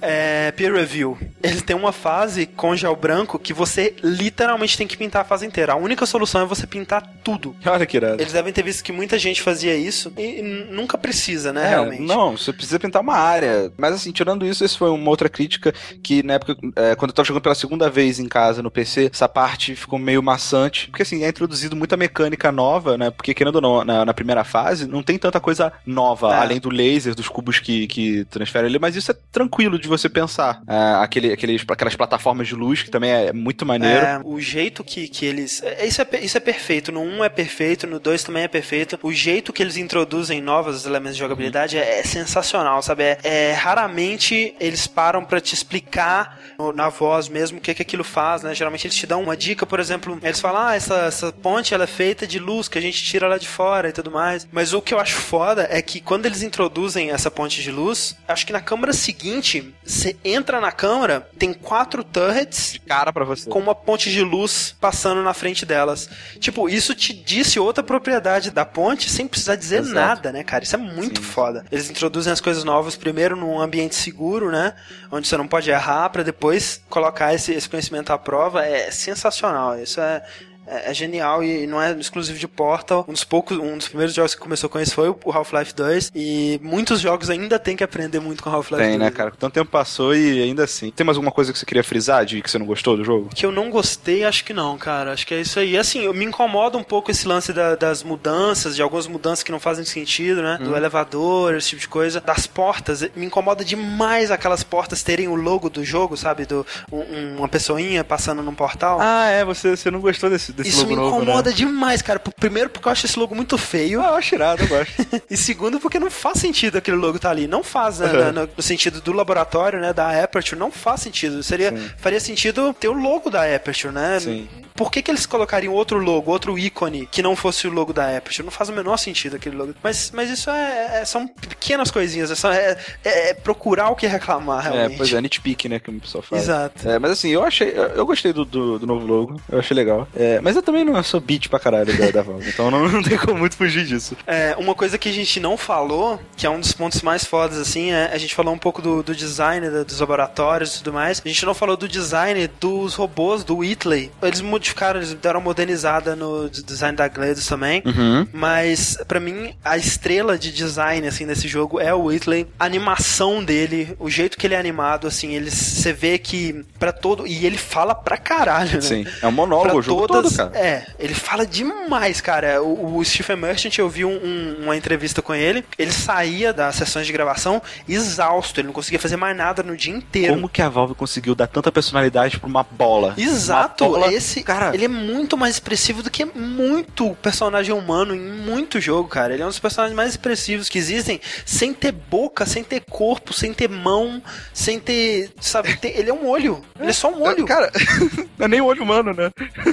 é, 0.00 0.52
peer 0.52 0.72
review. 0.72 1.18
Ele 1.42 1.60
tem 1.60 1.76
uma 1.76 1.92
fase 1.92 2.46
com 2.46 2.76
gel 2.76 2.96
branco 2.96 3.38
que 3.38 3.52
você 3.52 3.94
literalmente 4.02 4.76
tem 4.76 4.86
que 4.86 4.96
pintar 4.96 5.22
a 5.22 5.24
fase 5.24 5.46
inteira. 5.46 5.72
A 5.72 5.76
única 5.76 6.06
solução 6.06 6.42
é 6.42 6.44
você 6.44 6.66
pintar 6.66 7.02
tudo. 7.22 7.54
Olha 7.64 7.86
que 7.86 7.96
irado. 7.96 8.20
Eles 8.20 8.32
devem 8.32 8.52
ter 8.52 8.62
visto 8.62 8.82
que 8.82 8.92
muita 8.92 9.18
gente 9.18 9.42
fazia 9.42 9.74
isso 9.74 10.12
e 10.16 10.42
nunca 10.70 10.98
precisa, 10.98 11.52
né, 11.52 11.66
é, 11.66 11.68
realmente. 11.70 12.02
Não, 12.02 12.36
você 12.36 12.52
precisa 12.52 12.78
pintar 12.78 13.02
uma 13.02 13.16
área. 13.16 13.72
Mas 13.76 13.94
assim, 13.94 14.12
tirando 14.12 14.46
isso, 14.46 14.64
isso 14.64 14.78
foi 14.78 14.90
uma 14.90 15.10
outra 15.10 15.28
crítica 15.28 15.72
que 16.02 16.22
na 16.22 16.34
época, 16.34 16.56
é, 16.76 16.94
quando 16.94 17.10
eu 17.10 17.14
tava 17.14 17.26
jogando 17.26 17.42
pela 17.42 17.54
segunda 17.54 17.88
vez 17.90 18.18
em 18.18 18.28
casa 18.28 18.62
no 18.62 18.70
PC, 18.70 19.10
essa 19.12 19.28
parte 19.28 19.74
ficou 19.74 19.98
meio 19.98 20.22
maçante. 20.22 20.88
Porque 20.88 21.02
assim, 21.02 21.24
é 21.24 21.28
introduzido 21.28 21.76
muita 21.76 21.96
mecânica 21.96 22.50
nova, 22.52 22.96
né? 22.96 23.10
Porque 23.10 23.34
querendo 23.34 23.56
ou 23.56 23.60
não, 23.60 23.84
na, 23.84 24.04
na 24.04 24.14
primeira 24.14 24.44
fase, 24.44 24.86
não 24.86 25.02
tem 25.02 25.18
tanta 25.18 25.40
coisa 25.40 25.72
nova, 25.84 26.32
é. 26.32 26.38
além 26.38 26.60
do 26.60 26.70
laser, 26.70 27.14
dos 27.14 27.28
cubos 27.28 27.58
que, 27.58 27.86
que 27.86 28.24
transferem 28.26 28.68
ali, 28.68 28.78
mas 28.78 28.96
isso 28.96 29.10
é 29.10 29.14
tranquilo 29.30 29.78
de 29.78 29.85
você 29.88 30.08
pensar. 30.08 30.62
É, 30.66 31.02
aquele, 31.02 31.32
aqueles, 31.32 31.64
aquelas 31.68 31.96
plataformas 31.96 32.48
de 32.48 32.54
luz, 32.54 32.82
que 32.82 32.90
também 32.90 33.10
é 33.10 33.32
muito 33.32 33.64
maneiro. 33.64 34.04
É, 34.04 34.20
o 34.24 34.40
jeito 34.40 34.84
que, 34.84 35.08
que 35.08 35.24
eles. 35.24 35.62
É, 35.62 35.86
isso 35.86 36.02
é, 36.02 36.08
isso 36.22 36.36
é 36.36 36.40
perfeito. 36.40 36.92
No 36.92 37.00
1 37.00 37.24
é 37.24 37.28
perfeito, 37.28 37.86
no 37.86 37.98
2 37.98 38.24
também 38.24 38.44
é 38.44 38.48
perfeito. 38.48 38.98
O 39.02 39.12
jeito 39.12 39.52
que 39.52 39.62
eles 39.62 39.76
introduzem 39.76 40.40
novos 40.40 40.86
elementos 40.86 41.16
de 41.16 41.20
jogabilidade 41.20 41.78
é, 41.78 42.00
é 42.00 42.02
sensacional, 42.02 42.82
sabe? 42.82 43.02
É, 43.04 43.18
é 43.22 43.52
raramente 43.52 44.54
eles 44.60 44.86
param 44.86 45.24
para 45.24 45.40
te 45.40 45.54
explicar 45.54 46.38
na 46.74 46.88
voz 46.88 47.28
mesmo 47.28 47.58
o 47.58 47.60
que, 47.60 47.74
que 47.74 47.82
aquilo 47.82 48.04
faz, 48.04 48.42
né? 48.42 48.54
Geralmente 48.54 48.86
eles 48.86 48.96
te 48.96 49.06
dão 49.06 49.22
uma 49.22 49.36
dica, 49.36 49.66
por 49.66 49.80
exemplo, 49.80 50.18
eles 50.22 50.40
falam, 50.40 50.62
ah, 50.62 50.74
essa, 50.74 50.94
essa 51.06 51.32
ponte 51.32 51.74
ela 51.74 51.84
é 51.84 51.86
feita 51.86 52.26
de 52.26 52.38
luz 52.38 52.68
que 52.68 52.78
a 52.78 52.80
gente 52.80 53.02
tira 53.02 53.28
lá 53.28 53.38
de 53.38 53.48
fora 53.48 53.88
e 53.88 53.92
tudo 53.92 54.10
mais. 54.10 54.46
Mas 54.50 54.72
o 54.72 54.80
que 54.80 54.94
eu 54.94 54.98
acho 54.98 55.16
foda 55.16 55.66
é 55.70 55.80
que 55.82 56.00
quando 56.00 56.26
eles 56.26 56.42
introduzem 56.42 57.10
essa 57.10 57.30
ponte 57.30 57.62
de 57.62 57.70
luz, 57.70 58.16
acho 58.26 58.46
que 58.46 58.52
na 58.52 58.60
câmera 58.60 58.92
seguinte 58.92 59.74
você 59.86 60.16
entra 60.24 60.60
na 60.60 60.72
câmara, 60.72 61.28
tem 61.38 61.54
quatro 61.54 62.02
turrets. 62.02 62.72
De 62.72 62.80
cara 62.80 63.12
para 63.12 63.24
você. 63.24 63.48
Com 63.48 63.60
uma 63.60 63.74
ponte 63.74 64.10
de 64.10 64.22
luz 64.22 64.74
passando 64.80 65.22
na 65.22 65.32
frente 65.32 65.64
delas. 65.64 66.08
Tipo, 66.40 66.68
isso 66.68 66.94
te 66.94 67.12
disse 67.12 67.60
outra 67.60 67.84
propriedade 67.84 68.50
da 68.50 68.64
ponte 68.64 69.08
sem 69.08 69.28
precisar 69.28 69.54
dizer 69.54 69.80
Exato. 69.80 69.94
nada, 69.94 70.32
né, 70.32 70.42
cara? 70.42 70.64
Isso 70.64 70.74
é 70.74 70.78
muito 70.78 71.20
Sim. 71.20 71.26
foda. 71.26 71.64
Eles 71.70 71.88
introduzem 71.88 72.32
as 72.32 72.40
coisas 72.40 72.64
novas 72.64 72.96
primeiro 72.96 73.36
num 73.36 73.60
ambiente 73.60 73.94
seguro, 73.94 74.50
né? 74.50 74.74
Onde 75.10 75.28
você 75.28 75.36
não 75.36 75.46
pode 75.46 75.70
errar, 75.70 76.10
para 76.10 76.24
depois 76.24 76.82
colocar 76.90 77.32
esse, 77.32 77.52
esse 77.52 77.68
conhecimento 77.68 78.12
à 78.12 78.18
prova. 78.18 78.64
É 78.64 78.90
sensacional. 78.90 79.78
Isso 79.78 80.00
é 80.00 80.22
é, 80.66 80.90
é, 80.90 80.94
genial 80.94 81.42
e 81.42 81.66
não 81.66 81.80
é 81.80 81.92
exclusivo 81.92 82.38
de 82.38 82.48
Portal. 82.48 83.04
Um 83.08 83.12
dos 83.12 83.24
poucos, 83.24 83.58
um 83.58 83.76
dos 83.76 83.88
primeiros 83.88 84.14
jogos 84.14 84.34
que 84.34 84.40
começou 84.40 84.68
com 84.68 84.80
isso 84.80 84.94
foi 84.94 85.08
o 85.08 85.32
Half-Life 85.32 85.74
2 85.74 86.12
e 86.14 86.60
muitos 86.62 87.00
jogos 87.00 87.30
ainda 87.30 87.58
tem 87.58 87.76
que 87.76 87.84
aprender 87.84 88.20
muito 88.20 88.42
com 88.42 88.50
Half-Life 88.50 88.82
2. 88.82 88.88
Tem, 88.90 88.98
né, 88.98 89.10
cara? 89.10 89.32
Tanto 89.38 89.52
tempo 89.52 89.70
passou 89.70 90.14
e 90.14 90.42
ainda 90.42 90.64
assim. 90.64 90.90
Tem 90.90 91.04
mais 91.04 91.16
alguma 91.16 91.32
coisa 91.32 91.52
que 91.52 91.58
você 91.58 91.66
queria 91.66 91.84
frisar 91.84 92.24
de 92.24 92.42
que 92.42 92.50
você 92.50 92.58
não 92.58 92.66
gostou 92.66 92.96
do 92.96 93.04
jogo? 93.04 93.30
Que 93.34 93.46
eu 93.46 93.52
não 93.52 93.70
gostei, 93.70 94.24
acho 94.24 94.44
que 94.44 94.52
não, 94.52 94.76
cara. 94.76 95.12
Acho 95.12 95.26
que 95.26 95.34
é 95.34 95.40
isso 95.40 95.58
aí. 95.58 95.76
Assim, 95.76 96.12
me 96.12 96.24
incomoda 96.24 96.76
um 96.76 96.82
pouco 96.82 97.10
esse 97.10 97.26
lance 97.26 97.52
da, 97.52 97.74
das 97.74 98.02
mudanças, 98.02 98.74
de 98.74 98.82
algumas 98.82 99.06
mudanças 99.06 99.42
que 99.42 99.52
não 99.52 99.60
fazem 99.60 99.84
sentido, 99.84 100.42
né? 100.42 100.58
Hum. 100.60 100.64
Do 100.64 100.76
elevador, 100.76 101.54
esse 101.54 101.70
tipo 101.70 101.80
de 101.80 101.88
coisa. 101.88 102.20
Das 102.20 102.46
portas, 102.46 103.02
me 103.14 103.26
incomoda 103.26 103.64
demais 103.64 104.30
aquelas 104.30 104.62
portas 104.62 105.02
terem 105.02 105.28
o 105.28 105.34
logo 105.34 105.70
do 105.70 105.84
jogo, 105.84 106.16
sabe? 106.16 106.46
Do, 106.46 106.66
um, 106.90 107.38
uma 107.38 107.48
pessoinha 107.48 108.02
passando 108.02 108.42
num 108.42 108.54
portal. 108.54 108.98
Ah, 109.00 109.26
é, 109.28 109.44
você, 109.44 109.76
você 109.76 109.90
não 109.90 110.00
gostou 110.00 110.30
desse, 110.30 110.52
desse 110.56 110.70
Isso 110.70 110.86
logo 110.86 110.96
me 110.96 111.06
incomoda 111.06 111.50
né? 111.50 111.56
demais, 111.56 112.02
cara. 112.02 112.18
Primeiro 112.18 112.70
porque 112.70 112.88
eu 112.88 112.92
acho 112.92 113.06
esse 113.06 113.18
logo 113.18 113.34
muito 113.34 113.56
feio. 113.58 114.00
Ah, 114.00 114.08
eu 114.08 114.14
acho 114.14 114.34
irado, 114.34 114.62
eu 114.62 114.68
gosto. 114.68 114.92
e 115.30 115.36
segundo 115.36 115.78
porque 115.78 115.98
não 115.98 116.10
faz 116.10 116.38
sentido 116.38 116.78
aquele 116.78 116.96
logo 116.96 117.18
tá 117.18 117.30
ali. 117.30 117.46
Não 117.46 117.62
faz, 117.62 117.98
né? 117.98 118.32
no, 118.32 118.48
no, 118.56 118.62
sentido 118.62 119.00
do 119.00 119.12
laboratório, 119.12 119.80
né? 119.80 119.92
Da 119.92 120.22
Aperture, 120.22 120.58
não 120.58 120.70
faz 120.70 121.00
sentido. 121.00 121.42
Seria, 121.42 121.72
faria 121.98 122.20
sentido 122.20 122.74
ter 122.74 122.88
o 122.88 122.92
logo 122.92 123.30
da 123.30 123.54
Aperture, 123.54 123.92
né? 123.92 124.18
Sim 124.20 124.48
por 124.76 124.90
que, 124.90 125.02
que 125.02 125.10
eles 125.10 125.26
colocariam 125.26 125.72
outro 125.72 125.98
logo, 125.98 126.30
outro 126.30 126.58
ícone 126.58 127.06
que 127.10 127.22
não 127.22 127.34
fosse 127.34 127.66
o 127.66 127.70
logo 127.72 127.92
da 127.92 128.16
Aperture? 128.16 128.44
Não 128.44 128.52
faz 128.52 128.68
o 128.68 128.72
menor 128.72 128.96
sentido 128.98 129.36
aquele 129.36 129.56
logo. 129.56 129.74
Mas, 129.82 130.10
mas 130.14 130.30
isso 130.30 130.50
é, 130.50 131.00
é 131.00 131.04
são 131.04 131.26
pequenas 131.26 131.90
coisinhas, 131.90 132.30
é, 132.30 132.34
só, 132.34 132.52
é, 132.52 132.76
é- 133.04 133.30
é 133.30 133.34
procurar 133.34 133.90
o 133.90 133.96
que 133.96 134.06
reclamar, 134.06 134.66
É, 134.66 134.70
realmente. 134.70 134.96
pois 134.98 135.12
é, 135.12 135.20
nitpick, 135.20 135.64
né, 135.68 135.78
que 135.80 135.90
o 135.90 136.00
pessoal 136.00 136.22
fala. 136.22 136.40
Exato. 136.40 136.88
É, 136.88 136.98
mas 136.98 137.10
assim, 137.12 137.30
eu 137.30 137.42
achei. 137.44 137.72
Eu 137.76 138.04
gostei 138.06 138.32
do, 138.32 138.44
do, 138.44 138.78
do 138.78 138.86
novo 138.86 139.06
logo, 139.06 139.40
eu 139.50 139.58
achei 139.58 139.74
legal. 139.74 140.06
É, 140.14 140.40
mas 140.40 140.54
eu 140.56 140.62
também 140.62 140.84
não 140.84 141.02
sou 141.02 141.20
beat 141.20 141.48
pra 141.48 141.58
caralho 141.58 141.96
da, 141.96 142.10
da 142.10 142.22
Valve, 142.22 142.48
então 142.48 142.70
não, 142.70 142.86
não 142.88 143.02
tem 143.02 143.16
como 143.18 143.34
muito 143.38 143.56
fugir 143.56 143.84
disso. 143.86 144.16
É, 144.26 144.54
uma 144.58 144.74
coisa 144.74 144.98
que 144.98 145.08
a 145.08 145.12
gente 145.12 145.40
não 145.40 145.56
falou, 145.56 146.20
que 146.36 146.46
é 146.46 146.50
um 146.50 146.60
dos 146.60 146.72
pontos 146.72 147.02
mais 147.02 147.24
fodas, 147.24 147.58
assim, 147.58 147.90
é 147.92 148.10
a 148.12 148.18
gente 148.18 148.34
falou 148.34 148.52
um 148.52 148.58
pouco 148.58 148.82
do, 148.82 149.02
do 149.02 149.14
design 149.14 149.68
dos 149.84 150.00
laboratórios 150.00 150.74
e 150.74 150.78
tudo 150.78 150.92
mais. 150.92 151.22
A 151.24 151.28
gente 151.28 151.44
não 151.46 151.54
falou 151.54 151.76
do 151.76 151.88
design 151.88 152.46
dos 152.60 152.94
robôs 152.94 153.42
do 153.44 153.56
Whitley. 153.58 154.10
Eles 154.22 154.40
modificaram, 154.40 154.65
eles 154.98 155.12
deram 155.14 155.40
uma 155.40 155.44
modernizada 155.46 156.14
no 156.16 156.48
design 156.50 156.96
da 156.96 157.08
GLaDOS 157.08 157.46
também. 157.46 157.82
Uhum. 157.84 158.26
Mas, 158.32 158.98
pra 159.06 159.20
mim, 159.20 159.54
a 159.64 159.76
estrela 159.76 160.38
de 160.38 160.52
design, 160.52 161.06
assim, 161.06 161.26
desse 161.26 161.46
jogo 161.48 161.80
é 161.80 161.92
o 161.94 162.04
Whitley. 162.04 162.46
A 162.58 162.64
animação 162.64 163.42
dele, 163.44 163.96
o 163.98 164.08
jeito 164.10 164.36
que 164.36 164.46
ele 164.46 164.54
é 164.54 164.58
animado, 164.58 165.06
assim, 165.06 165.34
ele, 165.34 165.50
você 165.50 165.92
vê 165.92 166.18
que 166.18 166.64
pra 166.78 166.92
todo... 166.92 167.26
E 167.26 167.44
ele 167.46 167.58
fala 167.58 167.94
pra 167.94 168.16
caralho, 168.16 168.74
né? 168.74 168.80
Sim, 168.80 169.06
é 169.22 169.26
um 169.26 169.32
monólogo 169.32 169.68
Pra 169.70 169.76
o 169.76 169.82
jogo 169.82 170.06
todas, 170.06 170.36
todo, 170.36 170.50
cara. 170.52 170.58
É, 170.64 170.86
ele 170.98 171.14
fala 171.14 171.46
demais, 171.46 172.20
cara. 172.20 172.62
O, 172.62 172.96
o 172.96 173.04
Stephen 173.04 173.36
Merchant, 173.36 173.76
eu 173.78 173.88
vi 173.88 174.04
um- 174.04 174.10
um- 174.22 174.56
uma 174.64 174.76
entrevista 174.76 175.20
com 175.22 175.34
ele. 175.34 175.64
Ele 175.78 175.92
saía 175.92 176.52
das 176.52 176.76
sessões 176.76 177.06
de 177.06 177.12
gravação 177.12 177.60
exausto. 177.88 178.60
Ele 178.60 178.66
não 178.68 178.74
conseguia 178.74 178.98
fazer 178.98 179.16
mais 179.16 179.36
nada 179.36 179.62
no 179.62 179.76
dia 179.76 179.94
inteiro. 179.94 180.34
Como 180.34 180.48
que 180.48 180.62
a 180.62 180.68
Valve 180.68 180.94
conseguiu 180.94 181.34
dar 181.34 181.46
tanta 181.46 181.70
personalidade 181.72 182.38
pra 182.38 182.48
uma 182.48 182.62
bola? 182.64 183.14
Exato, 183.16 183.84
Uma 183.84 183.98
bola- 184.00 184.12
esse 184.12 184.42
cara, 184.58 184.74
ele 184.74 184.84
é 184.84 184.88
muito 184.88 185.36
mais 185.36 185.54
expressivo 185.56 186.02
do 186.02 186.10
que 186.10 186.24
muito 186.24 187.16
personagem 187.22 187.74
humano 187.74 188.14
em 188.14 188.20
muito 188.20 188.80
jogo, 188.80 189.08
cara. 189.08 189.32
Ele 189.34 189.42
é 189.42 189.44
um 189.44 189.48
dos 189.48 189.58
personagens 189.58 189.96
mais 189.96 190.10
expressivos 190.10 190.68
que 190.68 190.78
existem, 190.78 191.20
sem 191.44 191.72
ter 191.72 191.92
boca, 191.92 192.46
sem 192.46 192.62
ter 192.64 192.82
corpo, 192.88 193.32
sem 193.32 193.52
ter 193.52 193.68
mão, 193.68 194.22
sem 194.52 194.78
ter, 194.78 195.30
sabe, 195.40 195.76
ter- 195.76 195.98
ele 195.98 196.10
é 196.10 196.14
um 196.14 196.26
olho. 196.26 196.62
Ele 196.78 196.90
é 196.90 196.92
só 196.92 197.10
um 197.10 197.22
olho. 197.22 197.44
Cara, 197.46 197.70
não 198.38 198.44
é 198.46 198.48
nem 198.48 198.60
o 198.60 198.66
olho 198.66 198.82
humano, 198.82 199.12
né? 199.12 199.30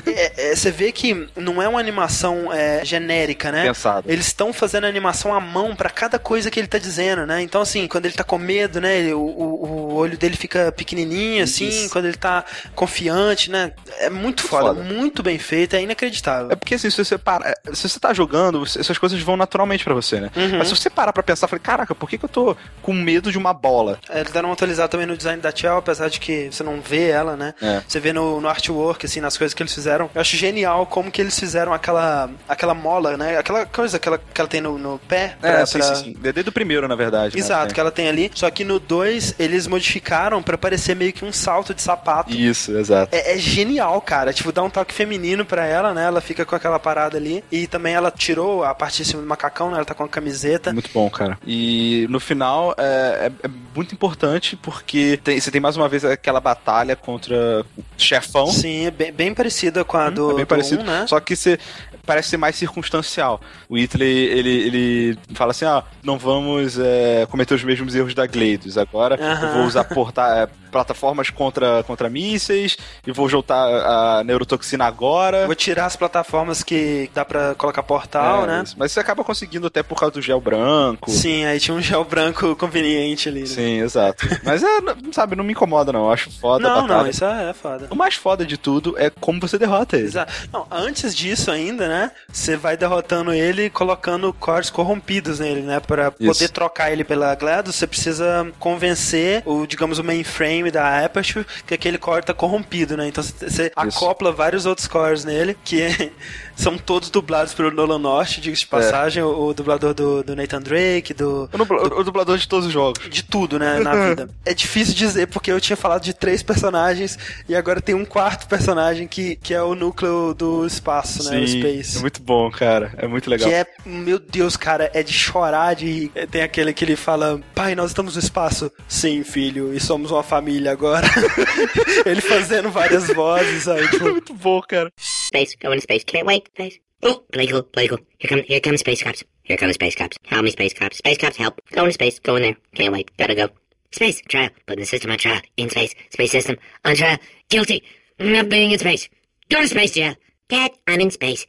É, 0.07 0.51
é, 0.51 0.55
você 0.55 0.71
vê 0.71 0.91
que 0.91 1.27
não 1.35 1.61
é 1.61 1.67
uma 1.67 1.79
animação 1.79 2.51
é, 2.53 2.83
genérica, 2.83 3.51
né? 3.51 3.65
Pensado. 3.67 4.09
Eles 4.11 4.27
estão 4.27 4.51
fazendo 4.53 4.85
animação 4.85 5.33
à 5.33 5.39
mão 5.39 5.75
pra 5.75 5.89
cada 5.89 6.17
coisa 6.19 6.49
que 6.51 6.59
ele 6.59 6.67
tá 6.67 6.77
dizendo, 6.77 7.25
né? 7.25 7.41
Então, 7.41 7.61
assim, 7.61 7.87
quando 7.87 8.05
ele 8.05 8.13
tá 8.15 8.23
com 8.23 8.37
medo, 8.37 8.79
né? 8.81 8.97
ele- 8.97 9.13
o, 9.13 9.19
o, 9.19 9.65
o 9.65 9.93
olho 9.95 10.17
dele 10.17 10.35
fica 10.35 10.71
pequenininho, 10.71 11.43
assim. 11.43 11.67
Isso. 11.67 11.89
Quando 11.89 12.05
ele 12.05 12.17
tá 12.17 12.43
confiante, 12.75 13.49
né? 13.51 13.71
É 13.99 14.09
muito 14.09 14.43
foda, 14.43 14.67
foda. 14.69 14.72
Muito 14.75 15.21
bem 15.23 15.37
feito, 15.37 15.75
é 15.75 15.81
inacreditável. 15.81 16.51
É 16.51 16.55
porque 16.55 16.75
assim, 16.75 16.89
se 16.89 17.03
você 17.03 17.17
para, 17.17 17.53
se 17.73 17.87
você 17.89 17.99
tá 17.99 18.13
jogando, 18.13 18.63
essas 18.63 18.97
coisas 18.97 19.19
vão 19.21 19.35
naturalmente 19.37 19.83
pra 19.83 19.93
você, 19.93 20.19
né? 20.19 20.31
Uhum. 20.35 20.57
Mas 20.59 20.67
se 20.69 20.75
você 20.75 20.89
parar 20.89 21.13
pra 21.13 21.23
pensar, 21.23 21.47
falei, 21.47 21.61
caraca, 21.63 21.93
por 21.95 22.09
que, 22.09 22.17
que 22.17 22.25
eu 22.25 22.29
tô 22.29 22.57
com 22.81 22.93
medo 22.93 23.31
de 23.31 23.37
uma 23.37 23.53
bola? 23.53 23.99
É, 24.09 24.19
Eles 24.21 24.31
deram 24.31 24.49
uma 24.49 24.53
atualizada 24.53 24.87
também 24.89 25.05
no 25.05 25.15
design 25.17 25.41
da 25.41 25.51
Chell, 25.55 25.77
apesar 25.77 26.09
de 26.09 26.19
que 26.19 26.49
você 26.51 26.63
não 26.63 26.79
vê 26.81 27.09
ela, 27.09 27.35
né? 27.35 27.53
É. 27.61 27.81
Você 27.87 27.99
vê 27.99 28.11
no, 28.13 28.39
no 28.41 28.47
artwork, 28.49 29.05
assim, 29.05 29.19
nas 29.21 29.37
coisas 29.37 29.53
que 29.53 29.61
eles 29.63 29.73
fizeram. 29.73 30.09
Eu 30.13 30.21
acho 30.21 30.35
genial 30.37 30.85
como 30.85 31.11
que 31.11 31.21
eles 31.21 31.37
fizeram 31.39 31.73
aquela, 31.73 32.29
aquela 32.47 32.73
mola, 32.73 33.17
né? 33.17 33.37
Aquela 33.37 33.65
coisa 33.65 33.99
que 33.99 34.07
ela, 34.07 34.17
que 34.33 34.39
ela 34.41 34.47
tem 34.47 34.61
no, 34.61 34.77
no 34.77 34.99
pé. 35.07 35.35
É, 35.41 35.51
pra- 35.53 35.65
sim, 35.65 35.77
pra- 35.79 35.95
sim, 35.95 36.03
sim. 36.03 36.15
Desde 36.19 36.49
o 36.49 36.51
primeiro, 36.51 36.87
na 36.87 36.95
verdade. 36.95 37.35
né? 37.35 37.39
Exato, 37.41 37.67
Tem. 37.67 37.73
que 37.75 37.79
ela 37.79 37.91
tem 37.91 38.07
ali. 38.07 38.31
Só 38.33 38.49
que 38.49 38.63
no 38.63 38.79
2 38.79 39.35
eles 39.39 39.67
modificaram 39.67 40.41
pra 40.41 40.57
parecer 40.57 40.95
meio 40.95 41.13
que 41.13 41.23
um 41.25 41.31
salto 41.33 41.73
de 41.73 41.81
sapato. 41.81 42.31
Isso, 42.33 42.75
exato. 42.77 43.13
É, 43.15 43.33
é 43.35 43.37
genial, 43.37 43.99
cara. 44.01 44.31
Tipo, 44.33 44.51
dá 44.51 44.62
um 44.63 44.69
toque 44.69 44.93
feminino 44.93 45.45
pra 45.45 45.65
ela, 45.65 45.93
né? 45.93 46.05
Ela 46.05 46.21
fica 46.21 46.45
com 46.45 46.55
aquela 46.55 46.79
parada 46.79 47.17
ali. 47.17 47.43
E 47.51 47.67
também 47.67 47.93
ela 47.93 48.09
tirou 48.11 48.63
a 48.63 48.73
parte 48.73 48.97
de 49.03 49.05
cima 49.09 49.21
do 49.21 49.27
macacão, 49.27 49.69
né? 49.69 49.75
Ela 49.77 49.85
tá 49.85 49.93
com 49.93 50.03
a 50.03 50.07
camiseta. 50.09 50.73
Muito 50.73 50.89
bom, 50.93 51.09
cara. 51.09 51.37
E 51.45 52.07
no 52.09 52.19
final 52.19 52.73
é, 52.77 53.31
é- 53.43 53.47
é 53.47 53.51
muito 53.75 53.93
importante 53.93 54.55
porque 54.55 55.19
tem- 55.23 55.39
você 55.39 55.51
tem 55.51 55.61
mais 55.61 55.75
uma 55.77 55.87
vez 55.89 56.03
aquela 56.05 56.39
batalha 56.39 56.95
contra 56.95 57.65
o 57.77 57.83
chefão. 57.97 58.47
Sim, 58.47 58.85
é 58.87 58.91
bem, 58.91 59.11
bem 59.11 59.33
parecida 59.33 59.83
com 59.83 59.97
a 59.97 60.09
do, 60.09 60.31
é 60.31 60.33
bem 60.35 60.43
do 60.45 60.47
parecido. 60.47 60.81
um, 60.81 60.85
né? 60.85 61.05
Só 61.07 61.19
que 61.19 61.35
você 61.35 61.59
parece 62.05 62.29
ser 62.29 62.37
mais 62.37 62.55
circunstancial. 62.55 63.39
O 63.69 63.75
Whitley, 63.75 64.07
ele, 64.27 64.49
ele 64.49 65.17
fala 65.33 65.51
assim, 65.51 65.65
ah, 65.65 65.83
não 66.03 66.17
vamos 66.17 66.77
é, 66.77 67.25
cometer 67.29 67.53
os 67.53 67.63
mesmos 67.63 67.95
erros 67.95 68.13
da 68.13 68.25
Gleidos. 68.27 68.77
Agora 68.77 69.15
eu 69.15 69.53
vou 69.53 69.63
usar 69.65 69.83
porta- 69.85 70.21
é, 70.49 70.62
plataformas 70.73 71.29
contra, 71.29 71.83
contra 71.83 72.09
mísseis 72.09 72.75
e 73.05 73.11
vou 73.11 73.29
juntar 73.29 73.63
a 73.67 74.23
neurotoxina 74.23 74.85
agora. 74.85 75.45
Vou 75.45 75.55
tirar 75.55 75.85
as 75.85 75.95
plataformas 75.95 76.63
que 76.63 77.09
dá 77.13 77.23
pra 77.23 77.53
colocar 77.55 77.83
portal, 77.83 78.43
É, 78.43 78.47
né? 78.47 78.63
Mas 78.75 78.91
você 78.91 78.99
acaba 78.99 79.23
conseguindo 79.23 79.67
até 79.67 79.83
por 79.83 79.97
causa 79.97 80.13
do 80.15 80.21
gel 80.21 80.41
branco. 80.41 81.11
Sim, 81.11 81.45
aí 81.45 81.59
tinha 81.59 81.75
um 81.75 81.81
gel 81.81 82.03
branco 82.03 82.55
conveniente 82.57 83.29
ali. 83.29 83.41
Né? 83.41 83.45
Sim, 83.45 83.81
exato. 83.81 84.27
Mas 84.43 84.63
é, 84.63 84.67
sabe, 85.11 85.35
não 85.35 85.43
me 85.43 85.51
incomoda 85.53 85.91
não. 85.93 86.05
Eu 86.05 86.11
acho 86.11 86.31
foda 86.31 86.67
Não, 86.67 86.87
não, 86.87 87.07
isso 87.07 87.23
é, 87.23 87.51
é 87.51 87.53
foda. 87.53 87.87
O 87.91 87.95
mais 87.95 88.15
foda 88.15 88.43
de 88.45 88.57
tudo 88.57 88.95
é 88.97 89.11
como 89.11 89.39
você 89.39 89.57
derrota 89.59 89.95
ele. 89.95 90.07
Exato. 90.07 90.33
Não, 90.51 90.65
antes 90.71 91.15
disso 91.15 91.51
ainda, 91.51 91.87
né? 91.87 92.11
Você 92.31 92.57
vai 92.57 92.75
derrotando 92.75 93.31
ele 93.31 93.69
colocando 93.69 94.33
cores 94.33 94.71
corrompidos 94.71 95.39
nele, 95.39 95.61
né? 95.61 95.79
Pra 95.79 96.11
Isso. 96.19 96.33
poder 96.33 96.49
trocar 96.49 96.91
ele 96.91 97.03
pela 97.03 97.35
GLaDOS, 97.35 97.75
você 97.75 97.85
precisa 97.85 98.51
convencer 98.59 99.43
o, 99.45 99.67
digamos, 99.67 99.99
o 99.99 100.03
mainframe 100.03 100.62
da 100.71 101.03
Aperture 101.05 101.45
que 101.65 101.73
aquele 101.73 101.97
core 101.97 102.23
tá 102.25 102.33
corrompido, 102.33 102.95
né? 102.97 103.07
Então 103.07 103.23
você- 103.23 103.49
você 103.49 103.71
acopla 103.75 104.31
vários 104.31 104.65
outros 104.65 104.87
cores 104.87 105.23
nele, 105.25 105.57
que 105.63 106.11
são 106.55 106.77
todos 106.77 107.09
dublados 107.09 107.53
pelo 107.53 107.71
Nolan 107.71 107.99
North, 107.99 108.39
diga-se 108.39 108.61
de 108.61 108.67
passagem, 108.67 109.21
o, 109.23 109.47
o 109.47 109.53
dublador 109.53 109.93
do, 109.93 110.23
do 110.23 110.35
Nathan 110.35 110.61
Drake, 110.61 111.13
do, 111.13 111.49
O, 111.51 111.57
dubla- 111.57 111.99
o 111.99 112.03
dublador 112.03 112.37
de 112.37 112.47
todos 112.47 112.67
os 112.67 112.73
jogos. 112.73 113.09
de 113.09 113.23
tudo, 113.23 113.57
né, 113.59 113.79
na 113.79 113.93
vida. 114.09 114.29
É 114.45 114.53
difícil 114.53 114.93
dizer 114.93 115.27
porque 115.27 115.51
eu 115.51 115.59
tinha 115.61 115.75
falado 115.77 116.03
de 116.03 116.13
três 116.13 116.43
personagens 116.43 117.17
e 117.49 117.55
agora 117.55 117.81
tem 117.81 117.95
um 117.95 118.05
quarto 118.05 118.47
personagem 118.47 119.07
que, 119.07 119.35
que 119.37 119.53
é 119.53 119.61
o 119.61 119.75
núcleo 119.75 120.33
do 120.33 120.65
espaço, 120.65 121.29
né, 121.29 121.39
o 121.39 121.47
Space. 121.47 121.97
é 121.97 122.01
muito 122.01 122.21
bom, 122.21 122.49
cara. 122.51 122.93
É 122.97 123.07
muito 123.07 123.29
legal. 123.29 123.47
Que 123.49 123.55
é, 123.55 123.65
meu 123.85 124.19
Deus, 124.19 124.55
cara, 124.55 124.89
é 124.93 125.01
de 125.03 125.13
chorar 125.13 125.75
de 125.75 125.85
rir. 125.85 126.11
É, 126.15 126.25
Tem 126.25 126.41
aquele 126.41 126.73
que 126.73 126.85
ele 126.85 126.95
fala, 126.95 127.39
pai, 127.55 127.75
nós 127.75 127.91
estamos 127.91 128.15
no 128.15 128.19
espaço. 128.19 128.71
Sim, 128.87 129.23
filho, 129.23 129.73
e 129.73 129.79
somos 129.79 130.11
uma 130.11 130.23
família 130.23 130.71
agora. 130.71 131.07
ele 132.05 132.21
fazendo 132.21 132.69
várias 132.69 133.07
vozes 133.07 133.67
aí, 133.67 133.83
É 133.83 133.87
tipo, 133.89 134.09
muito 134.09 134.33
bom, 134.33 134.61
cara. 134.61 134.91
Space, 135.33 135.55
going 135.55 135.77
to 135.77 135.81
space. 135.81 136.03
Can't 136.03 136.27
wait. 136.27 136.47
Space. 136.53 136.77
Oh, 137.01 137.23
political, 137.31 137.63
political. 137.63 137.97
Here 138.19 138.29
come, 138.29 138.43
here 138.43 138.59
come 138.59 138.77
space 138.77 139.01
cops. 139.01 139.23
Here 139.41 139.57
come 139.57 139.67
the 139.69 139.73
space 139.73 139.95
cops. 139.95 140.15
Help 140.25 140.43
me, 140.43 140.51
space 140.51 140.75
cops. 140.75 140.97
Space 140.97 141.17
cops, 141.17 141.37
help. 141.37 141.59
Going 141.71 141.87
to 141.89 141.93
space. 141.93 142.19
Go 142.19 142.35
in 142.35 142.43
there. 142.43 142.55
Can't 142.75 142.93
wait. 142.93 143.09
Gotta 143.17 143.33
go. 143.33 143.49
Space, 143.91 144.21
trial. 144.29 144.49
Putting 144.67 144.81
the 144.81 144.85
system 144.85 145.09
on 145.09 145.17
trial. 145.17 145.41
In 145.57 145.71
space. 145.71 145.95
Space 146.11 146.31
system 146.31 146.57
on 146.85 146.95
trial. 146.95 147.17
Guilty. 147.49 147.81
Not 148.19 148.49
being 148.49 148.69
in 148.69 148.77
space. 148.77 149.09
Go 149.49 149.61
to 149.61 149.67
space 149.67 149.93
jail. 149.93 150.13
Dad, 150.49 150.69
I'm 150.87 150.99
in 150.99 151.09
space. 151.09 151.47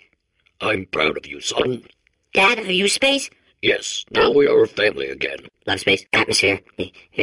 I'm 0.62 0.86
proud 0.86 1.18
of 1.18 1.26
you, 1.26 1.40
son. 1.42 1.82
Dad, 2.32 2.60
are 2.60 2.72
you 2.72 2.88
space? 2.88 3.28
Yes, 3.60 4.06
now 4.10 4.30
we 4.30 4.46
are 4.48 4.62
a 4.62 4.66
family 4.66 5.08
again. 5.10 5.38
Love 5.66 5.80
space. 5.80 6.06
Atmosphere. 6.14 6.60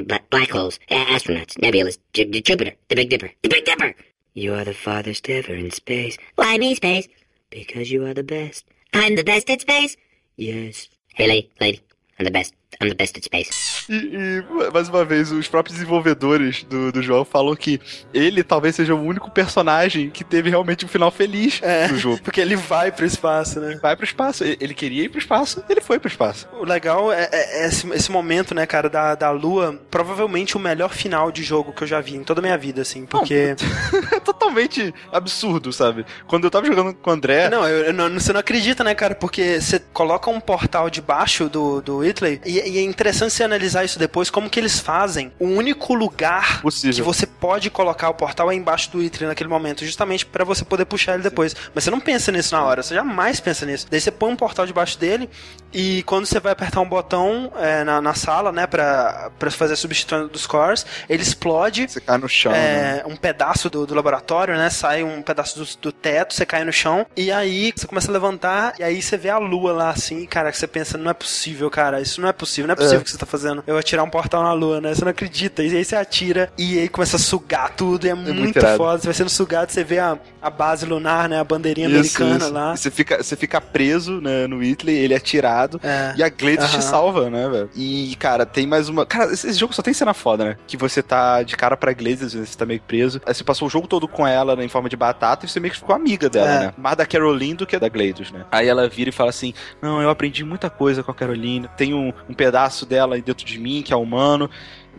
bla- 0.05 0.19
Black 0.29 0.51
holes. 0.51 0.79
Astronauts. 0.91 1.57
Nebulas. 1.57 1.97
Ju- 2.13 2.25
Ju- 2.25 2.41
Jupiter. 2.41 2.73
The 2.89 2.95
Big 2.95 3.09
Dipper. 3.09 3.31
The 3.41 3.49
Big 3.49 3.65
Dipper! 3.65 3.95
You 4.33 4.53
are 4.53 4.63
the 4.63 4.73
farthest 4.73 5.29
ever 5.29 5.53
in 5.53 5.71
space. 5.71 6.17
Why 6.35 6.57
me, 6.57 6.73
space? 6.75 7.07
Because 7.49 7.91
you 7.91 8.05
are 8.05 8.13
the 8.13 8.23
best. 8.23 8.63
I'm 8.93 9.15
the 9.15 9.25
best 9.25 9.49
at 9.49 9.59
space? 9.59 9.97
Yes. 10.37 10.87
Hey, 11.13 11.27
lady, 11.27 11.51
lady. 11.59 11.81
I'm 12.17 12.23
the 12.23 12.31
best. 12.31 12.53
I'm 12.79 12.87
the 12.87 12.95
best 12.95 13.17
at 13.17 13.25
space. 13.25 13.70
E, 13.89 13.93
e, 13.95 14.71
mais 14.73 14.89
uma 14.89 15.03
vez, 15.05 15.31
os 15.31 15.47
próprios 15.47 15.77
desenvolvedores 15.77 16.63
do, 16.63 16.91
do 16.91 17.01
jogo 17.01 17.25
falam 17.25 17.55
que 17.55 17.79
ele 18.13 18.43
talvez 18.43 18.75
seja 18.75 18.93
o 18.95 19.01
único 19.01 19.29
personagem 19.31 20.09
que 20.09 20.23
teve 20.23 20.49
realmente 20.49 20.85
um 20.85 20.87
final 20.87 21.11
feliz 21.11 21.59
é, 21.61 21.87
no 21.87 21.97
jogo. 21.97 22.19
porque 22.23 22.39
ele 22.41 22.55
vai 22.55 22.91
pro 22.91 23.05
espaço, 23.05 23.59
né? 23.59 23.77
Vai 23.81 23.95
pro 23.95 24.05
espaço. 24.05 24.43
Ele 24.43 24.57
ele 24.61 24.73
queria 24.75 25.03
ir 25.03 25.09
pro 25.09 25.19
espaço, 25.19 25.63
ele 25.69 25.81
foi 25.81 25.99
pro 25.99 26.07
espaço. 26.09 26.47
O 26.59 26.63
legal 26.65 27.11
é, 27.11 27.27
é- 27.31 27.63
é 27.63 27.67
esse, 27.67 27.87
esse 27.93 28.11
momento, 28.11 28.53
né, 28.53 28.65
cara, 28.65 28.89
da, 28.89 29.15
da 29.15 29.31
lua, 29.31 29.79
provavelmente 29.89 30.55
o 30.55 30.59
melhor 30.59 30.93
final 30.93 31.31
de 31.31 31.41
jogo 31.43 31.73
que 31.73 31.83
eu 31.83 31.87
já 31.87 31.99
vi 31.99 32.15
em 32.15 32.23
toda 32.23 32.39
a 32.39 32.43
minha 32.43 32.57
vida, 32.57 32.81
assim, 32.81 33.05
porque... 33.05 33.55
É 34.11 34.19
totalmente 34.19 34.93
absurdo, 35.11 35.71
sabe? 35.71 36.05
Quando 36.27 36.43
eu 36.43 36.51
tava 36.51 36.65
jogando 36.65 36.93
com 36.93 37.09
o 37.09 37.13
André. 37.13 37.49
Não, 37.49 37.65
eu- 37.67 37.85
eu 37.85 37.93
não- 37.93 38.09
você 38.09 38.33
não 38.33 38.39
acredita, 38.41 38.83
né, 38.83 38.93
cara? 38.93 39.15
Porque 39.15 39.59
você 39.61 39.79
coloca 39.93 40.29
um 40.29 40.39
portal 40.39 40.89
debaixo 40.89 41.47
do, 41.49 41.81
do 41.81 41.97
Whitley 41.99 42.41
e, 42.45 42.59
e 42.59 42.77
é 42.77 42.81
interessante 42.81 43.31
você 43.33 43.43
analisar 43.43 43.70
analisar 43.71 43.85
isso 43.85 43.97
depois, 43.97 44.29
como 44.29 44.49
que 44.49 44.59
eles 44.59 44.79
fazem 44.79 45.31
o 45.39 45.45
único 45.45 45.93
lugar 45.93 46.61
Possível. 46.61 46.93
que 46.93 47.01
você 47.01 47.25
pode 47.25 47.69
colocar 47.69 48.09
o 48.09 48.13
portal 48.13 48.51
é 48.51 48.55
embaixo 48.55 48.91
do 48.91 49.01
item 49.01 49.27
naquele 49.27 49.49
momento, 49.49 49.85
justamente 49.85 50.25
pra 50.25 50.43
você 50.43 50.63
poder 50.63 50.85
puxar 50.85 51.13
ele 51.13 51.23
depois. 51.23 51.55
Mas 51.73 51.83
você 51.83 51.91
não 51.91 51.99
pensa 51.99 52.31
nisso 52.31 52.53
na 52.53 52.63
hora, 52.63 52.83
você 52.83 52.93
jamais 52.93 53.39
pensa 53.39 53.65
nisso. 53.65 53.87
Daí 53.89 53.99
você 53.99 54.11
põe 54.11 54.31
um 54.31 54.35
portal 54.35 54.65
debaixo 54.65 54.99
dele 54.99 55.29
e 55.73 56.03
quando 56.03 56.25
você 56.25 56.39
vai 56.39 56.51
apertar 56.51 56.81
um 56.81 56.87
botão 56.87 57.51
é, 57.57 57.83
na, 57.83 58.01
na 58.01 58.13
sala, 58.13 58.51
né, 58.51 58.67
pra, 58.67 59.31
pra 59.39 59.49
fazer 59.51 59.73
a 59.73 59.77
substituição 59.77 60.27
dos 60.27 60.45
cores, 60.45 60.85
ele 61.09 61.21
explode 61.21 61.87
Você 61.89 62.01
cai 62.01 62.17
no 62.17 62.27
chão, 62.29 62.51
né? 62.51 62.99
é, 62.99 63.03
um 63.05 63.15
pedaço 63.15 63.69
do, 63.69 63.85
do 63.85 63.93
laboratório, 63.95 64.55
né? 64.55 64.69
Sai 64.69 65.03
um 65.03 65.21
pedaço 65.21 65.59
do, 65.59 65.67
do 65.81 65.91
teto, 65.91 66.33
você 66.33 66.45
cai 66.45 66.63
no 66.63 66.71
chão, 66.73 67.05
e 67.15 67.31
aí 67.31 67.71
você 67.75 67.87
começa 67.87 68.09
a 68.09 68.13
levantar, 68.13 68.73
e 68.79 68.83
aí 68.83 69.01
você 69.01 69.17
vê 69.17 69.29
a 69.29 69.37
lua 69.37 69.71
lá 69.73 69.89
assim, 69.89 70.25
cara, 70.25 70.51
que 70.51 70.57
você 70.57 70.67
pensa, 70.67 70.97
não 70.97 71.09
é 71.11 71.13
possível, 71.13 71.69
cara, 71.69 72.01
isso 72.01 72.19
não 72.21 72.27
é 72.29 72.33
possível, 72.33 72.67
não 72.67 72.73
é 72.73 72.75
possível 72.75 72.99
É. 73.01 73.03
que 73.03 73.11
você 73.11 73.17
tá 73.17 73.25
fazendo. 73.25 73.63
Eu 73.67 73.77
atirar 73.77 74.03
um 74.03 74.09
portal 74.09 74.43
na 74.43 74.53
lua, 74.53 74.81
né? 74.81 74.93
Você 74.93 75.03
não 75.03 75.11
acredita. 75.11 75.63
E 75.63 75.75
aí 75.75 75.85
você 75.85 75.95
atira, 75.95 76.51
e 76.57 76.79
aí 76.79 76.89
começa 76.89 77.15
a 77.15 77.19
sugar 77.19 77.69
tudo, 77.75 78.05
e 78.05 78.09
é, 78.09 78.13
muito, 78.13 78.33
muito 78.33 78.57
irado. 78.57 78.77
foda. 78.77 78.97
Você 78.99 79.05
vai 79.07 79.13
sendo 79.13 79.29
sugado, 79.29 79.71
você 79.71 79.83
vê 79.83 79.99
a, 79.99 80.17
a 80.41 80.49
base 80.49 80.85
lunar, 80.85 81.29
né? 81.29 81.39
A 81.39 81.43
bandeirinha 81.43 81.87
Isso, 81.87 82.17
americana 82.17 82.45
isso. 82.45 82.53
lá. 82.53 82.73
E 82.73 82.77
Você 82.77 82.91
fica, 82.91 83.23
você 83.23 83.35
fica 83.35 83.61
preso 83.61 84.19
né, 84.21 84.47
no 84.47 84.57
Whitley, 84.57 84.95
ele 84.97 85.13
é 85.13 85.19
tirado. 85.67 85.79
É. 85.83 86.13
E 86.17 86.23
a 86.23 86.29
Gladys 86.29 86.69
te 86.69 86.75
Aham. 86.75 86.81
salva, 86.81 87.29
né, 87.29 87.47
velho? 87.49 87.69
E, 87.75 88.15
cara, 88.19 88.45
tem 88.45 88.65
mais 88.67 88.89
uma. 88.89 89.05
Cara, 89.05 89.31
esse 89.31 89.53
jogo 89.53 89.73
só 89.73 89.81
tem 89.81 89.93
cena 89.93 90.13
foda, 90.13 90.45
né? 90.45 90.57
Que 90.67 90.77
você 90.77 91.01
tá 91.01 91.43
de 91.43 91.55
cara 91.55 91.77
pra 91.77 91.93
Gladys, 91.93 92.33
você 92.33 92.57
tá 92.57 92.65
meio 92.65 92.81
preso. 92.81 93.21
Aí 93.25 93.33
você 93.33 93.43
passou 93.43 93.67
o 93.67 93.71
jogo 93.71 93.87
todo 93.87 94.07
com 94.07 94.25
ela 94.25 94.55
né, 94.55 94.63
em 94.65 94.69
forma 94.69 94.89
de 94.89 94.95
batata 94.97 95.45
e 95.45 95.49
você 95.49 95.59
meio 95.59 95.71
que 95.73 95.79
ficou 95.79 95.95
amiga 95.95 96.29
dela, 96.29 96.49
É. 96.51 96.59
né? 96.67 96.73
Mais 96.77 96.95
da 96.97 97.05
Caroline 97.05 97.55
do 97.55 97.65
que 97.67 97.77
da 97.77 97.89
Gladys, 97.89 98.31
né? 98.31 98.45
Aí 98.51 98.67
ela 98.67 98.87
vira 98.87 99.09
e 99.09 99.13
fala 99.13 99.29
assim: 99.29 99.53
Não, 99.81 100.01
eu 100.01 100.09
aprendi 100.09 100.43
muita 100.43 100.69
coisa 100.69 101.03
com 101.03 101.11
a 101.11 101.15
Caroline. 101.15 101.69
Tem 101.77 101.93
um, 101.93 102.11
um 102.29 102.33
pedaço 102.33 102.85
dela 102.85 103.15
aí 103.15 103.21
dentro 103.21 103.45
de 103.45 103.59
mim, 103.59 103.81
que 103.81 103.93
é 103.93 103.95
humano. 103.95 104.49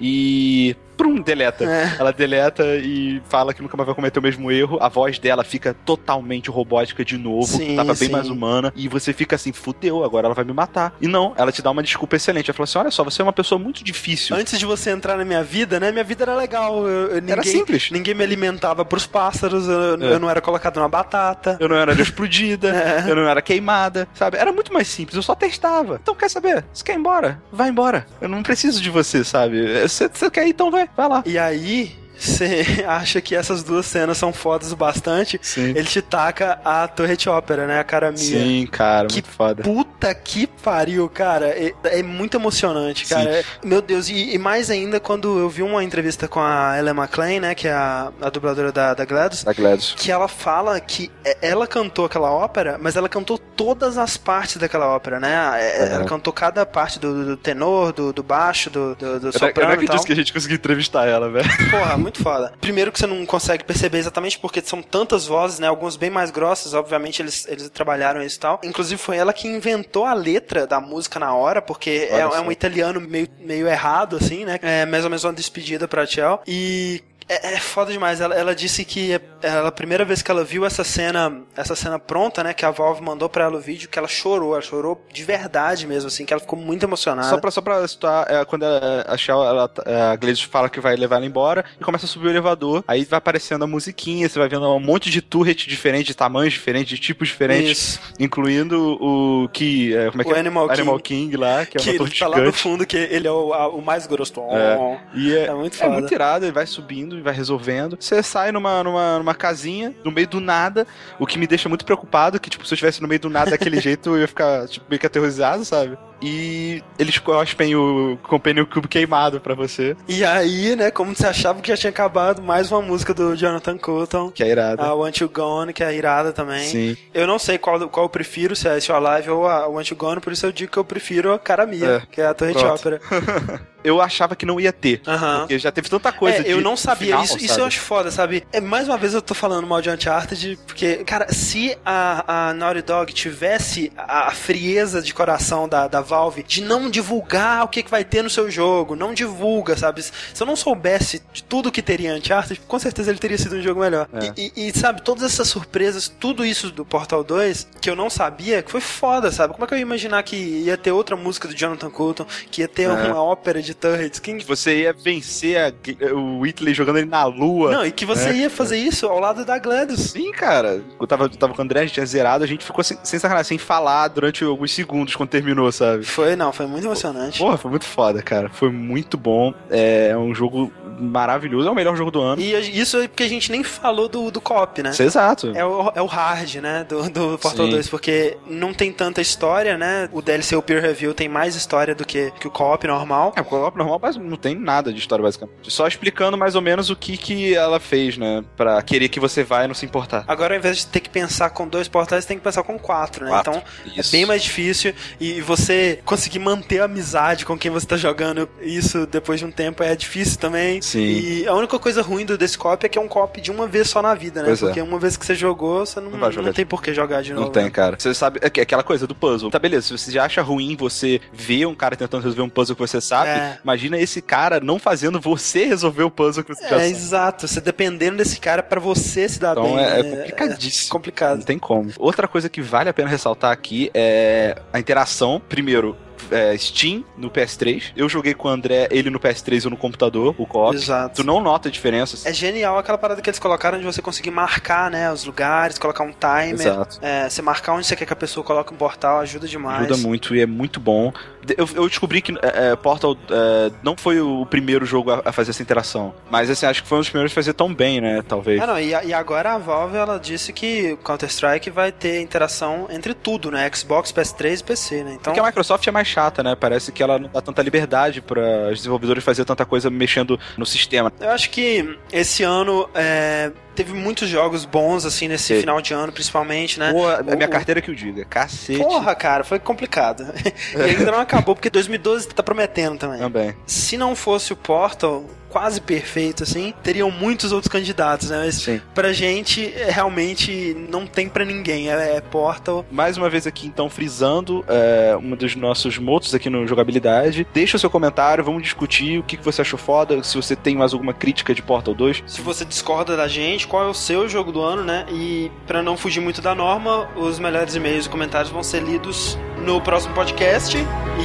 E. 0.00 0.76
Prum, 0.96 1.20
deleta. 1.20 1.64
É. 1.64 1.96
Ela 1.98 2.12
deleta 2.12 2.64
e 2.76 3.20
fala 3.28 3.52
que 3.54 3.62
nunca 3.62 3.76
mais 3.76 3.86
vai 3.86 3.94
cometer 3.94 4.18
o 4.18 4.22
mesmo 4.22 4.50
erro. 4.50 4.78
A 4.80 4.88
voz 4.88 5.18
dela 5.18 5.42
fica 5.44 5.74
totalmente 5.84 6.50
robótica 6.50 7.04
de 7.04 7.16
novo. 7.18 7.46
Sim, 7.46 7.76
tava 7.76 7.94
bem 7.94 8.08
sim. 8.08 8.12
mais 8.12 8.28
humana. 8.28 8.72
E 8.76 8.88
você 8.88 9.12
fica 9.12 9.36
assim, 9.36 9.52
fudeu, 9.52 10.04
agora 10.04 10.26
ela 10.26 10.34
vai 10.34 10.44
me 10.44 10.52
matar. 10.52 10.94
E 11.00 11.08
não, 11.08 11.32
ela 11.36 11.50
te 11.52 11.62
dá 11.62 11.70
uma 11.70 11.82
desculpa 11.82 12.16
excelente. 12.16 12.50
Ela 12.50 12.56
fala 12.56 12.64
assim: 12.64 12.78
olha 12.78 12.90
só, 12.90 13.02
você 13.04 13.22
é 13.22 13.24
uma 13.24 13.32
pessoa 13.32 13.58
muito 13.58 13.82
difícil. 13.82 14.36
Antes 14.36 14.58
de 14.58 14.66
você 14.66 14.90
entrar 14.90 15.16
na 15.16 15.24
minha 15.24 15.42
vida, 15.42 15.80
né? 15.80 15.90
Minha 15.92 16.04
vida 16.04 16.24
era 16.24 16.34
legal. 16.34 16.86
Eu, 16.86 17.08
eu- 17.08 17.14
ninguém, 17.20 17.32
Era 17.32 17.42
simples. 17.42 17.90
Ninguém 17.90 18.14
me 18.14 18.22
alimentava 18.24 18.84
pros 18.84 19.06
pássaros, 19.06 19.66
eu, 19.68 19.94
É. 20.00 20.14
eu 20.14 20.18
não 20.20 20.28
era 20.30 20.40
colocado 20.40 20.76
numa 20.76 20.88
batata. 20.88 21.56
Eu 21.60 21.68
não 21.68 21.76
era 21.76 21.92
explodida, 22.00 22.68
É. 23.06 23.10
eu 23.10 23.16
não 23.16 23.22
era 23.28 23.40
queimada, 23.42 24.06
sabe? 24.14 24.36
Era 24.36 24.52
muito 24.52 24.72
mais 24.72 24.88
simples, 24.88 25.16
eu 25.16 25.22
só 25.22 25.34
testava. 25.34 25.98
Então, 26.02 26.14
quer 26.14 26.28
saber? 26.30 26.64
Você 26.72 26.84
quer 26.84 26.92
ir 26.94 26.98
embora? 26.98 27.40
Vai 27.50 27.68
embora. 27.68 28.06
Eu 28.20 28.28
não 28.28 28.42
preciso 28.42 28.80
de 28.80 28.90
você, 28.90 29.24
sabe? 29.24 29.82
Você, 29.82 30.08
você 30.12 30.30
quer 30.30 30.46
ir, 30.46 30.50
então 30.50 30.70
vai, 30.70 30.81
vai 30.96 31.08
lá. 31.08 31.22
E 31.26 31.38
aí, 31.38 31.96
você 32.24 32.84
acha 32.86 33.20
que 33.20 33.34
essas 33.34 33.62
duas 33.62 33.86
cenas 33.86 34.16
são 34.18 34.32
fodas 34.32 34.72
o 34.72 34.76
bastante, 34.76 35.38
Sim. 35.42 35.70
ele 35.70 35.84
te 35.84 36.00
taca 36.02 36.58
a 36.64 36.86
Torrete 36.88 37.28
Ópera, 37.28 37.66
né? 37.66 37.80
A 37.80 37.84
cara 37.84 38.10
minha. 38.12 38.22
Sim, 38.24 38.66
cara, 38.70 39.06
Que 39.08 39.14
muito 39.16 39.28
foda. 39.28 39.62
Puta 39.62 40.14
que 40.14 40.46
pariu, 40.46 41.08
cara. 41.08 41.46
É, 41.48 41.72
é 41.84 42.02
muito 42.02 42.36
emocionante, 42.36 43.06
cara. 43.06 43.30
É- 43.30 43.44
meu 43.64 43.80
Deus, 43.82 44.08
e, 44.08 44.34
e 44.34 44.38
mais 44.38 44.70
ainda 44.70 45.00
quando 45.00 45.38
eu 45.38 45.48
vi 45.48 45.62
uma 45.62 45.82
entrevista 45.82 46.28
com 46.28 46.40
a 46.40 46.78
Ellen 46.78 46.94
McLean, 46.94 47.40
né? 47.40 47.54
Que 47.54 47.68
é 47.68 47.72
a, 47.72 48.10
a 48.20 48.30
dubladora 48.30 48.70
da, 48.72 48.94
da 48.94 49.04
GLaDOS. 49.04 49.44
Da 49.44 49.52
Gladys. 49.52 49.94
Que 49.96 50.10
ela 50.10 50.28
fala 50.28 50.78
que 50.80 51.10
é- 51.24 51.38
ela 51.42 51.66
cantou 51.66 52.04
aquela 52.04 52.30
ópera, 52.30 52.78
mas 52.80 52.96
ela 52.96 53.08
cantou 53.08 53.38
todas 53.38 53.98
as 53.98 54.16
partes 54.16 54.56
daquela 54.56 54.86
ópera, 54.88 55.18
né? 55.20 55.32
É, 55.60 55.92
Ela 55.92 56.00
Uhum. 56.00 56.06
cantou 56.06 56.32
cada 56.32 56.64
parte 56.66 56.98
do, 56.98 57.24
do 57.24 57.36
tenor, 57.36 57.92
do, 57.92 58.12
do 58.12 58.22
baixo, 58.22 58.70
do, 58.70 58.94
do, 58.94 59.20
do 59.20 59.32
soprano 59.32 59.70
e 59.70 59.74
acredito 59.74 59.96
tal. 59.96 60.04
que 60.04 60.12
a 60.12 60.16
gente 60.16 60.32
conseguiu 60.32 60.56
entrevistar 60.56 61.06
ela, 61.06 61.28
velho. 61.30 61.48
Porra, 61.70 61.96
muito 61.96 62.11
foda. 62.20 62.52
Primeiro 62.60 62.90
que 62.90 62.98
você 62.98 63.06
não 63.06 63.24
consegue 63.24 63.64
perceber 63.64 63.98
exatamente 63.98 64.38
porque 64.38 64.60
são 64.60 64.82
tantas 64.82 65.26
vozes, 65.26 65.58
né? 65.58 65.68
Algumas 65.68 65.96
bem 65.96 66.10
mais 66.10 66.30
grossas, 66.30 66.74
obviamente 66.74 67.22
eles, 67.22 67.46
eles 67.48 67.70
trabalharam 67.70 68.22
isso 68.22 68.36
e 68.36 68.40
tal. 68.40 68.60
Inclusive 68.64 69.00
foi 69.00 69.16
ela 69.16 69.32
que 69.32 69.46
inventou 69.48 70.04
a 70.04 70.14
letra 70.14 70.66
da 70.66 70.80
música 70.80 71.18
na 71.18 71.34
hora, 71.34 71.62
porque 71.62 72.08
é, 72.10 72.20
é 72.20 72.40
um 72.40 72.50
italiano 72.50 73.00
meio, 73.00 73.28
meio 73.38 73.68
errado, 73.68 74.16
assim, 74.16 74.44
né? 74.44 74.58
É 74.62 74.84
mais 74.86 75.04
ou 75.04 75.10
menos 75.10 75.24
uma 75.24 75.32
despedida 75.32 75.86
pra 75.86 76.06
Tchel. 76.06 76.42
E 76.46 77.02
é, 77.42 77.54
é 77.54 77.58
foda 77.58 77.92
demais. 77.92 78.20
Ela, 78.20 78.34
ela 78.34 78.54
disse 78.54 78.84
que 78.84 79.12
é- 79.12 79.20
ela, 79.42 79.68
a 79.68 79.72
primeira 79.72 80.04
vez 80.04 80.22
que 80.22 80.30
ela 80.30 80.44
viu 80.44 80.64
essa 80.64 80.84
cena, 80.84 81.42
essa 81.56 81.74
cena 81.74 81.98
pronta, 81.98 82.42
né? 82.44 82.52
Que 82.54 82.64
a 82.64 82.70
Valve 82.70 83.02
mandou 83.02 83.28
pra 83.28 83.44
ela 83.44 83.56
o 83.56 83.60
vídeo, 83.60 83.88
que 83.88 83.98
ela 83.98 84.08
chorou, 84.08 84.52
ela 84.52 84.62
chorou 84.62 85.04
de 85.12 85.24
verdade 85.24 85.86
mesmo, 85.86 86.08
assim, 86.08 86.24
que 86.24 86.32
ela 86.32 86.40
ficou 86.40 86.58
muito 86.58 86.84
emocionada. 86.84 87.28
Só 87.28 87.38
pra, 87.38 87.50
só 87.50 87.60
pra 87.60 87.86
situar, 87.88 88.26
é, 88.28 88.44
quando 88.44 88.64
a, 88.64 89.04
a 89.08 89.16
Shell, 89.16 89.42
ela, 89.44 89.70
a 90.12 90.16
Gladys 90.16 90.42
fala 90.42 90.68
que 90.68 90.80
vai 90.80 90.94
levar 90.96 91.16
ela 91.16 91.26
embora 91.26 91.64
e 91.80 91.84
começa 91.84 92.06
a 92.06 92.08
subir 92.08 92.26
o 92.28 92.30
elevador, 92.30 92.84
aí 92.86 93.04
vai 93.04 93.18
aparecendo 93.18 93.62
a 93.64 93.66
musiquinha, 93.66 94.28
você 94.28 94.38
vai 94.38 94.48
vendo 94.48 94.68
um 94.68 94.80
monte 94.80 95.10
de 95.10 95.20
turret 95.22 95.66
diferente, 95.68 96.06
de 96.08 96.14
tamanhos 96.14 96.52
diferentes, 96.52 96.88
de 96.90 96.98
tipos 96.98 97.28
diferentes, 97.28 97.78
Isso. 97.94 98.00
incluindo 98.18 98.98
o 99.00 99.48
que, 99.52 99.94
é, 99.94 100.10
como 100.10 100.22
é 100.22 100.24
que 100.24 100.32
é? 100.32 100.38
Animal 100.38 100.68
King. 100.68 101.02
King 101.02 101.36
lá, 101.36 101.66
que 101.66 101.76
é 101.76 101.80
Que 101.80 101.86
uma 101.88 101.90
ele 101.90 101.98
torre 101.98 102.18
tá 102.18 102.26
lá 102.28 102.36
no 102.38 102.44
gigante. 102.44 102.58
fundo, 102.62 102.86
que 102.86 102.96
ele 102.96 103.26
é 103.26 103.30
o, 103.30 103.52
a- 103.52 103.68
o 103.68 103.82
mais 103.82 104.06
grosso. 104.06 104.32
É. 104.50 104.98
E 105.14 105.34
é, 105.36 105.44
É 105.46 105.54
muito 105.54 105.74
é 105.74 105.78
foda. 105.78 105.90
muito 105.92 106.14
irado, 106.14 106.44
ele 106.44 106.52
vai 106.52 106.66
subindo 106.66 107.18
vai 107.22 107.32
resolvendo. 107.32 107.96
Você 107.98 108.22
sai 108.22 108.52
numa, 108.52 108.82
numa, 108.82 109.18
numa 109.18 109.34
casinha, 109.34 109.94
no 110.04 110.10
meio 110.10 110.26
do 110.26 110.40
nada, 110.40 110.86
o 111.18 111.26
que 111.26 111.38
me 111.38 111.46
deixa 111.46 111.68
muito 111.68 111.84
preocupado, 111.84 112.40
que, 112.40 112.50
tipo, 112.50 112.66
se 112.66 112.72
eu 112.72 112.76
estivesse 112.76 113.00
no 113.00 113.08
meio 113.08 113.20
do 113.20 113.30
nada 113.30 113.52
daquele 113.52 113.78
jeito, 113.80 114.10
eu 114.10 114.20
ia 114.20 114.28
ficar, 114.28 114.68
tipo, 114.68 114.86
meio 114.88 115.00
que 115.00 115.06
aterrorizado, 115.06 115.64
sabe? 115.64 115.96
E 116.22 116.82
eles 116.98 117.18
cospem 117.18 117.74
o 117.74 118.16
Companion 118.22 118.64
Cube 118.64 118.86
queimado 118.88 119.40
pra 119.40 119.54
você, 119.54 119.96
E 120.08 120.24
aí, 120.24 120.76
né, 120.76 120.90
como 120.90 121.14
você 121.14 121.26
achava 121.26 121.60
que 121.60 121.68
já 121.68 121.76
tinha 121.76 121.90
acabado, 121.90 122.40
mais 122.42 122.70
uma 122.70 122.80
música 122.80 123.12
do 123.12 123.34
Jonathan 123.36 123.76
Colton. 123.76 124.30
que 124.30 124.42
é 124.42 124.48
irado. 124.48 124.80
A 124.82 124.94
Want 124.94 125.18
You 125.20 125.28
Gone, 125.28 125.72
que 125.72 125.82
é 125.82 125.94
irada 125.94 126.32
também. 126.32 126.64
Sim. 126.66 126.96
Eu 127.12 127.26
não 127.26 127.38
sei 127.38 127.58
qual, 127.58 127.88
qual 127.88 128.06
eu 128.06 128.10
prefiro, 128.10 128.54
se 128.54 128.68
é 128.68 128.74
It's 128.76 128.86
Your 128.86 129.00
Live 129.00 129.30
ou 129.30 129.46
a 129.48 129.66
Want 129.66 129.88
You 129.90 129.96
Gone, 129.96 130.20
por 130.20 130.32
isso 130.32 130.46
eu 130.46 130.52
digo 130.52 130.70
que 130.70 130.78
eu 130.78 130.84
prefiro 130.84 131.32
a 131.32 131.38
Cara 131.38 131.62
É, 131.64 132.02
que 132.10 132.20
é 132.20 132.26
a 132.26 132.34
Torre 132.34 132.54
de. 132.54 132.64
Ópera. 132.64 133.00
Eu 133.84 134.00
achava 134.00 134.36
que 134.36 134.46
não 134.46 134.60
ia 134.60 134.72
ter, 134.72 135.02
Aham. 135.04 135.40
porque 135.40 135.58
já 135.58 135.72
teve 135.72 135.88
tanta 135.88 136.12
coisa 136.12 136.38
É, 136.38 136.42
de 136.42 136.50
eu 136.52 136.60
não 136.60 136.76
sabia. 136.76 137.06
final, 137.08 137.24
isso, 137.24 137.36
isso 137.38 137.48
sabe? 137.48 137.60
eu 137.62 137.66
acho 137.66 137.80
foda, 137.80 138.10
sabe? 138.12 138.44
É, 138.52 138.60
mais 138.60 138.86
uma 138.86 138.96
vez 138.96 139.12
eu 139.12 139.20
tô 139.20 139.34
falando 139.34 139.66
mal 139.66 139.82
de 139.82 139.90
Uncharted, 139.90 140.56
porque, 140.68 140.98
cara, 141.02 141.32
se 141.32 141.76
a, 141.84 142.50
a 142.50 142.54
Naughty 142.54 142.82
Dog 142.82 143.12
tivesse 143.12 143.92
a, 143.96 144.28
a 144.28 144.30
frieza 144.30 145.02
de 145.02 145.12
coração 145.12 145.68
da, 145.68 145.88
da 145.88 146.00
Valve 146.12 146.42
de 146.42 146.60
não 146.62 146.90
divulgar 146.90 147.64
o 147.64 147.68
que, 147.68 147.82
que 147.82 147.90
vai 147.90 148.04
ter 148.04 148.20
no 148.22 148.28
seu 148.28 148.50
jogo, 148.50 148.94
não 148.94 149.14
divulga, 149.14 149.74
sabe? 149.76 150.02
Se 150.02 150.12
eu 150.38 150.46
não 150.46 150.54
soubesse 150.54 151.22
de 151.32 151.42
tudo 151.42 151.72
que 151.72 151.80
teria 151.80 152.14
Uncharted, 152.14 152.60
com 152.68 152.78
certeza 152.78 153.10
ele 153.10 153.18
teria 153.18 153.38
sido 153.38 153.56
um 153.56 153.62
jogo 153.62 153.80
melhor. 153.80 154.06
É. 154.12 154.32
E, 154.36 154.52
e- 154.54 154.68
e, 154.68 154.78
sabe, 154.78 155.00
todas 155.02 155.22
essas 155.24 155.48
surpresas, 155.48 156.08
tudo 156.20 156.44
isso 156.44 156.70
do 156.70 156.84
Portal 156.84 157.24
2, 157.24 157.66
que 157.80 157.88
eu 157.88 157.96
não 157.96 158.10
sabia, 158.10 158.62
que 158.62 158.70
foi 158.70 158.82
foda, 158.82 159.32
sabe? 159.32 159.54
Como 159.54 159.64
é 159.64 159.66
que 159.66 159.72
eu 159.72 159.78
ia 159.78 159.82
imaginar 159.82 160.22
que 160.22 160.36
ia 160.36 160.76
ter 160.76 160.92
outra 160.92 161.16
música 161.16 161.48
do 161.48 161.54
Jonathan 161.54 161.88
Colton, 161.88 162.26
que 162.50 162.60
ia 162.60 162.68
ter 162.68 162.82
É. 162.82 162.88
uma 162.92 163.22
ópera 163.22 163.62
de 163.62 163.72
Turrets? 163.74 164.20
Quem, 164.20 164.36
Você 164.40 164.82
ia 164.82 164.92
vencer 164.92 165.56
a- 165.58 166.12
o 166.14 166.40
Whitley 166.40 166.74
jogando 166.74 166.98
ele 166.98 167.08
na 167.08 167.24
lua. 167.24 167.70
Não, 167.72 167.86
e 167.86 167.90
que 167.90 168.04
você 168.04 168.28
É. 168.28 168.34
ia 168.36 168.50
fazer 168.50 168.76
isso 168.76 169.06
ao 169.06 169.18
lado 169.18 169.46
da 169.46 169.58
Gladys. 169.58 170.10
Sim, 170.10 170.30
cara. 170.32 170.82
Eu 171.00 171.06
tava, 171.06 171.24
eu 171.24 171.30
tava 171.30 171.54
com 171.54 171.62
o 171.62 171.64
André, 171.64 171.80
a 171.80 171.82
gente 171.84 171.94
tinha 171.94 172.04
zerado, 172.06 172.44
a 172.44 172.46
gente 172.46 172.64
ficou 172.66 172.84
sem, 172.84 172.98
sem 173.02 173.18
sacanagem, 173.18 173.48
sem 173.48 173.58
falar 173.58 174.08
durante 174.08 174.44
alguns 174.44 174.72
segundos 174.74 175.16
quando 175.16 175.30
terminou, 175.30 175.70
sabe? 175.72 176.01
Foi, 176.04 176.36
não, 176.36 176.52
foi 176.52 176.66
muito 176.66 176.86
emocionante. 176.86 177.38
Porra, 177.38 177.56
foi 177.56 177.70
muito 177.70 177.84
foda, 177.84 178.22
cara. 178.22 178.48
Foi 178.50 178.70
muito 178.70 179.16
bom. 179.16 179.54
É 179.70 180.16
um 180.16 180.34
jogo 180.34 180.72
maravilhoso. 181.02 181.68
É 181.68 181.70
o 181.70 181.74
melhor 181.74 181.96
jogo 181.96 182.10
do 182.10 182.20
ano. 182.20 182.40
E 182.40 182.52
isso 182.78 182.98
é 182.98 183.08
porque 183.08 183.22
a 183.24 183.28
gente 183.28 183.50
nem 183.50 183.62
falou 183.64 184.08
do, 184.08 184.30
do 184.30 184.40
co-op, 184.40 184.82
né? 184.82 184.90
Isso 184.90 185.02
é 185.02 185.06
exato. 185.06 185.52
É 185.54 185.64
o, 185.64 185.92
é 185.94 186.02
o 186.02 186.06
hard, 186.06 186.56
né, 186.56 186.84
do, 186.88 187.08
do 187.10 187.38
Portal 187.38 187.66
Sim. 187.66 187.72
2, 187.72 187.88
porque 187.88 188.36
não 188.46 188.72
tem 188.72 188.92
tanta 188.92 189.20
história, 189.20 189.76
né? 189.76 190.08
O 190.12 190.22
DLC, 190.22 190.54
o 190.54 190.62
Peer 190.62 190.82
Review, 190.82 191.14
tem 191.14 191.28
mais 191.28 191.56
história 191.56 191.94
do 191.94 192.04
que, 192.04 192.30
que 192.38 192.46
o 192.46 192.50
co-op 192.50 192.86
normal. 192.86 193.32
É, 193.36 193.40
o 193.40 193.44
co-op 193.44 193.76
normal 193.76 193.98
mas 194.00 194.16
não 194.16 194.36
tem 194.36 194.54
nada 194.54 194.92
de 194.92 194.98
história, 194.98 195.22
basicamente. 195.22 195.70
Só 195.70 195.86
explicando 195.86 196.36
mais 196.36 196.54
ou 196.54 196.62
menos 196.62 196.90
o 196.90 196.96
que, 196.96 197.16
que 197.16 197.54
ela 197.54 197.80
fez, 197.80 198.16
né? 198.16 198.44
Pra 198.56 198.80
querer 198.82 199.08
que 199.08 199.20
você 199.20 199.42
vá 199.42 199.64
e 199.64 199.68
não 199.68 199.74
se 199.74 199.84
importar. 199.84 200.24
Agora, 200.26 200.54
ao 200.54 200.58
invés 200.58 200.78
de 200.78 200.86
ter 200.86 201.00
que 201.00 201.10
pensar 201.10 201.50
com 201.50 201.66
dois 201.66 201.88
portais, 201.88 202.24
tem 202.24 202.36
que 202.36 202.44
pensar 202.44 202.62
com 202.62 202.78
quatro, 202.78 203.24
né? 203.24 203.30
Quatro. 203.30 203.52
Então, 203.52 203.62
Isso. 203.96 204.14
é 204.14 204.18
bem 204.18 204.26
mais 204.26 204.42
difícil. 204.42 204.94
E 205.20 205.40
você 205.40 205.91
conseguir 206.04 206.38
manter 206.38 206.80
a 206.80 206.84
amizade 206.84 207.44
com 207.44 207.56
quem 207.58 207.70
você 207.70 207.86
tá 207.86 207.96
jogando 207.96 208.48
isso 208.60 209.06
depois 209.06 209.40
de 209.40 209.46
um 209.46 209.50
tempo 209.50 209.82
é 209.82 209.94
difícil 209.94 210.38
também. 210.38 210.80
Sim. 210.82 211.00
E 211.00 211.46
a 211.46 211.54
única 211.54 211.78
coisa 211.78 212.02
ruim 212.02 212.24
do 212.24 212.36
desse 212.38 212.56
co-op 212.58 212.84
é 212.84 212.88
que 212.88 212.98
é 212.98 213.00
um 213.00 213.08
co-op 213.08 213.40
de 213.40 213.50
uma 213.50 213.66
vez 213.66 213.88
só 213.88 214.00
na 214.02 214.14
vida, 214.14 214.40
né? 214.40 214.48
Pois 214.48 214.62
é. 214.62 214.66
Porque 214.66 214.80
uma 214.80 214.98
vez 214.98 215.16
que 215.16 215.24
você 215.26 215.34
jogou, 215.34 215.84
você 215.84 216.00
não, 216.00 216.10
Não 216.10 216.18
não, 216.30 216.52
tem 216.52 216.64
por 216.66 216.82
que 216.82 216.92
jogar 216.94 217.22
de 217.22 217.32
novo. 217.32 217.46
Não 217.46 217.52
tem, 217.52 217.64
né? 217.64 217.70
cara. 217.70 217.96
Você 217.98 218.14
sabe, 218.14 218.38
é 218.42 218.50
é 218.54 218.62
aquela 218.62 218.82
coisa 218.82 219.06
do 219.06 219.14
puzzle. 219.14 219.50
Tá, 219.50 219.58
beleza, 219.58 219.86
se 219.88 219.98
você 219.98 220.10
já 220.12 220.24
acha 220.24 220.42
ruim 220.42 220.76
você 220.76 221.20
ver 221.32 221.66
um 221.66 221.74
cara 221.74 221.96
tentando 221.96 222.22
resolver 222.22 222.42
um 222.42 222.48
puzzle 222.48 222.76
que 222.76 222.80
você 222.82 223.00
sabe, 223.00 223.30
É. 223.30 223.58
imagina 223.64 223.98
esse 223.98 224.20
cara 224.22 224.60
não 224.60 224.78
fazendo 224.78 225.20
você 225.20 225.64
resolver 225.64 226.02
o 226.04 226.10
puzzle 226.10 226.44
que 226.44 226.54
você 226.54 226.62
já 226.68 226.76
É, 226.76 226.80
sabe. 226.80 226.90
exato. 226.90 227.48
Você 227.48 227.60
dependendo 227.60 228.18
desse 228.18 228.38
cara 228.38 228.62
pra 228.62 228.78
você 228.78 229.28
se 229.28 229.38
dar 229.40 229.52
Então 229.52 229.64
bem. 229.74 229.78
é, 229.78 230.00
é 230.00 230.02
né? 230.02 230.16
complicadíssimo. 230.16 230.88
É 230.88 230.92
complicado. 230.92 231.36
Não 231.38 231.44
tem 231.44 231.58
como. 231.58 231.90
Outra 231.98 232.28
coisa 232.28 232.48
que 232.48 232.60
vale 232.60 232.88
a 232.88 232.92
pena 232.92 233.08
ressaltar 233.08 233.50
aqui 233.52 233.90
é 233.94 234.56
a 234.72 234.78
interação. 234.78 235.40
Primeiro, 235.48 235.71
primeiro 235.72 235.96
é, 236.30 236.56
Steam 236.56 237.04
no 237.16 237.30
PS3. 237.30 237.92
Eu 237.96 238.08
joguei 238.08 238.34
com 238.34 238.48
o 238.48 238.50
André, 238.50 238.88
ele 238.90 239.10
no 239.10 239.18
PS3 239.20 239.64
ou 239.64 239.70
no 239.70 239.76
computador, 239.76 240.34
o 240.38 240.46
co-op. 240.46 240.74
Exato. 240.74 241.16
Tu 241.16 241.24
não 241.24 241.40
nota 241.40 241.68
a 241.68 241.72
diferença. 241.72 242.28
É 242.28 242.32
genial 242.32 242.78
aquela 242.78 242.98
parada 242.98 243.20
que 243.20 243.28
eles 243.28 243.38
colocaram 243.38 243.78
de 243.78 243.84
você 243.84 244.00
conseguir 244.02 244.30
marcar, 244.30 244.90
né, 244.90 245.10
os 245.12 245.24
lugares, 245.24 245.78
colocar 245.78 246.04
um 246.04 246.12
timer. 246.12 246.54
Exato. 246.66 246.98
É, 247.02 247.28
você 247.28 247.42
marcar 247.42 247.72
onde 247.74 247.86
você 247.86 247.96
quer 247.96 248.06
que 248.06 248.12
a 248.12 248.16
pessoa 248.16 248.44
coloque 248.44 248.72
um 248.72 248.76
portal, 248.76 249.20
ajuda 249.20 249.46
demais. 249.48 249.80
Ajuda 249.90 249.96
muito 249.96 250.34
e 250.34 250.40
é 250.40 250.46
muito 250.46 250.78
bom. 250.80 251.12
Eu, 251.56 251.68
eu 251.74 251.88
descobri 251.88 252.22
que 252.22 252.32
é, 252.42 252.70
é, 252.72 252.76
Portal 252.76 253.16
é, 253.28 253.72
não 253.82 253.96
foi 253.96 254.20
o 254.20 254.46
primeiro 254.46 254.86
jogo 254.86 255.10
a, 255.10 255.22
a 255.24 255.32
fazer 255.32 255.50
essa 255.50 255.62
interação, 255.62 256.14
mas 256.30 256.48
assim, 256.48 256.66
acho 256.66 256.82
que 256.84 256.88
foi 256.88 256.98
um 256.98 257.00
dos 257.00 257.08
primeiros 257.10 257.32
a 257.32 257.34
fazer 257.34 257.52
tão 257.52 257.74
bem, 257.74 258.00
né, 258.00 258.22
talvez. 258.26 258.60
Ah, 258.60 258.66
não, 258.66 258.78
e, 258.78 258.94
a- 258.94 259.02
e 259.04 259.12
agora 259.12 259.54
a 259.54 259.58
Valve 259.58 259.96
ela 259.96 260.18
disse 260.20 260.52
que 260.52 260.96
Counter-Strike 261.02 261.68
vai 261.70 261.90
ter 261.90 262.20
interação 262.20 262.86
entre 262.90 263.12
tudo, 263.12 263.50
né? 263.50 263.68
Xbox, 263.74 264.12
PS3 264.12 264.60
e 264.60 264.64
PC, 264.64 265.02
né? 265.02 265.10
Então, 265.14 265.32
Porque 265.32 265.40
a 265.40 265.44
Microsoft 265.44 265.84
é 265.86 265.90
mais 265.90 266.06
chata, 266.12 266.42
né? 266.42 266.54
Parece 266.54 266.92
que 266.92 267.02
ela 267.02 267.18
não 267.18 267.30
dá 267.32 267.40
tanta 267.40 267.62
liberdade 267.62 268.20
para 268.20 268.70
os 268.70 268.78
desenvolvedores 268.78 269.24
fazer 269.24 269.44
tanta 269.44 269.64
coisa 269.64 269.90
mexendo 269.90 270.38
no 270.56 270.66
sistema. 270.66 271.12
eu 271.20 271.30
acho 271.30 271.50
que 271.50 271.98
esse 272.12 272.42
ano 272.42 272.88
é, 272.94 273.50
teve 273.74 273.92
muitos 273.92 274.28
jogos 274.28 274.64
bons, 274.64 275.04
assim, 275.04 275.28
nesse 275.28 275.48
Teve. 275.48 275.60
final 275.60 275.80
de 275.80 275.94
ano, 275.94 276.12
principalmente, 276.12 276.78
né? 276.78 276.92
Pô, 276.92 277.10
é 277.10 277.36
minha 277.36 277.48
carteira 277.48 277.80
que 277.80 277.90
o 277.90 277.94
diga. 277.94 278.24
Cacete. 278.24 278.78
Porra, 278.78 279.14
cara, 279.14 279.44
foi 279.44 279.58
complicado. 279.58 280.24
e 280.76 280.80
ainda 280.80 281.10
não 281.10 281.20
acabou, 281.20 281.54
porque 281.54 281.70
2012 281.70 282.28
tá 282.28 282.42
prometendo 282.42 282.98
também. 282.98 283.18
Também. 283.18 283.56
Se 283.66 283.96
não 283.96 284.14
fosse 284.14 284.52
o 284.52 284.56
Portal, 284.56 285.24
quase 285.52 285.80
perfeito, 285.82 286.42
assim, 286.42 286.72
teriam 286.82 287.10
muitos 287.10 287.52
outros 287.52 287.70
candidatos, 287.70 288.30
né? 288.30 288.38
Mas 288.46 288.54
Sim. 288.54 288.80
pra 288.94 289.12
gente, 289.12 289.72
é, 289.76 289.90
realmente, 289.90 290.74
não 290.90 291.06
tem 291.06 291.28
pra 291.28 291.44
ninguém. 291.44 291.90
É, 291.90 292.16
é 292.16 292.20
Portal. 292.20 292.84
Mais 292.90 293.18
uma 293.18 293.28
vez 293.28 293.46
aqui, 293.46 293.66
então, 293.66 293.90
frisando 293.90 294.64
é, 294.66 295.14
um 295.16 295.36
dos 295.36 295.54
nossos 295.54 295.98
motos 295.98 296.34
aqui 296.34 296.48
no 296.48 296.66
Jogabilidade. 296.66 297.46
Deixa 297.52 297.76
o 297.76 297.80
seu 297.80 297.90
comentário, 297.90 298.42
vamos 298.42 298.62
discutir 298.62 299.18
o 299.18 299.22
que 299.22 299.36
que 299.36 299.44
você 299.44 299.60
achou 299.60 299.78
foda, 299.78 300.22
se 300.22 300.34
você 300.34 300.56
tem 300.56 300.74
mais 300.74 300.94
alguma 300.94 301.12
crítica 301.12 301.54
de 301.54 301.60
Portal 301.60 301.94
2. 301.94 302.24
Se 302.26 302.40
você 302.40 302.64
discorda 302.64 303.16
da 303.16 303.28
gente, 303.28 303.66
qual 303.66 303.84
é 303.84 303.90
o 303.90 303.94
seu 303.94 304.26
jogo 304.28 304.50
do 304.50 304.62
ano, 304.62 304.82
né? 304.82 305.04
E 305.10 305.50
pra 305.66 305.82
não 305.82 305.96
fugir 305.96 306.20
muito 306.20 306.40
da 306.40 306.54
norma, 306.54 307.08
os 307.14 307.38
melhores 307.38 307.74
e-mails 307.74 308.06
e 308.06 308.08
comentários 308.08 308.50
vão 308.50 308.62
ser 308.62 308.82
lidos 308.82 309.36
no 309.64 309.80
próximo 309.80 310.14
podcast. 310.14 310.76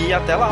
E 0.06 0.14
até 0.14 0.36
lá. 0.36 0.52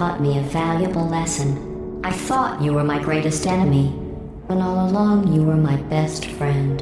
Taught 0.00 0.18
me 0.18 0.38
a 0.38 0.42
valuable 0.44 1.06
lesson. 1.06 2.00
I 2.02 2.10
thought 2.10 2.62
you 2.62 2.72
were 2.72 2.82
my 2.82 2.98
greatest 2.98 3.46
enemy, 3.46 3.88
when 4.46 4.62
all 4.62 4.88
along 4.88 5.30
you 5.30 5.42
were 5.42 5.58
my 5.58 5.76
best 5.76 6.24
friend. 6.24 6.80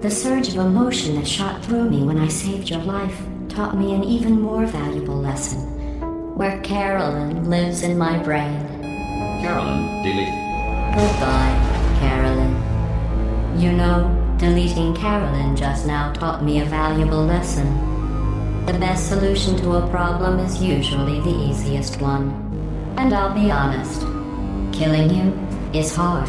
The 0.00 0.10
surge 0.10 0.48
of 0.48 0.56
emotion 0.56 1.14
that 1.14 1.28
shot 1.28 1.64
through 1.64 1.88
me 1.88 2.02
when 2.02 2.18
I 2.18 2.26
saved 2.26 2.68
your 2.68 2.80
life 2.80 3.16
taught 3.48 3.78
me 3.78 3.94
an 3.94 4.02
even 4.02 4.40
more 4.40 4.66
valuable 4.66 5.14
lesson. 5.14 5.60
Where 6.34 6.60
Carolyn 6.62 7.48
lives 7.48 7.84
in 7.84 7.96
my 7.96 8.20
brain. 8.24 8.58
Carolyn, 9.40 10.02
delete. 10.02 10.34
Goodbye, 10.96 11.54
Carolyn. 12.00 12.54
You 13.56 13.70
know, 13.70 14.34
deleting 14.36 14.96
Carolyn 14.96 15.54
just 15.54 15.86
now 15.86 16.12
taught 16.12 16.42
me 16.42 16.58
a 16.58 16.64
valuable 16.64 17.24
lesson. 17.24 17.68
The 18.66 18.76
best 18.76 19.08
solution 19.08 19.56
to 19.58 19.76
a 19.76 19.88
problem 19.90 20.40
is 20.40 20.60
usually 20.60 21.20
the 21.20 21.36
easiest 21.48 22.00
one. 22.00 22.47
And 22.98 23.14
I'll 23.14 23.32
be 23.32 23.48
honest, 23.48 24.00
killing 24.76 25.08
you 25.14 25.32
is 25.72 25.94
hard. 25.94 26.28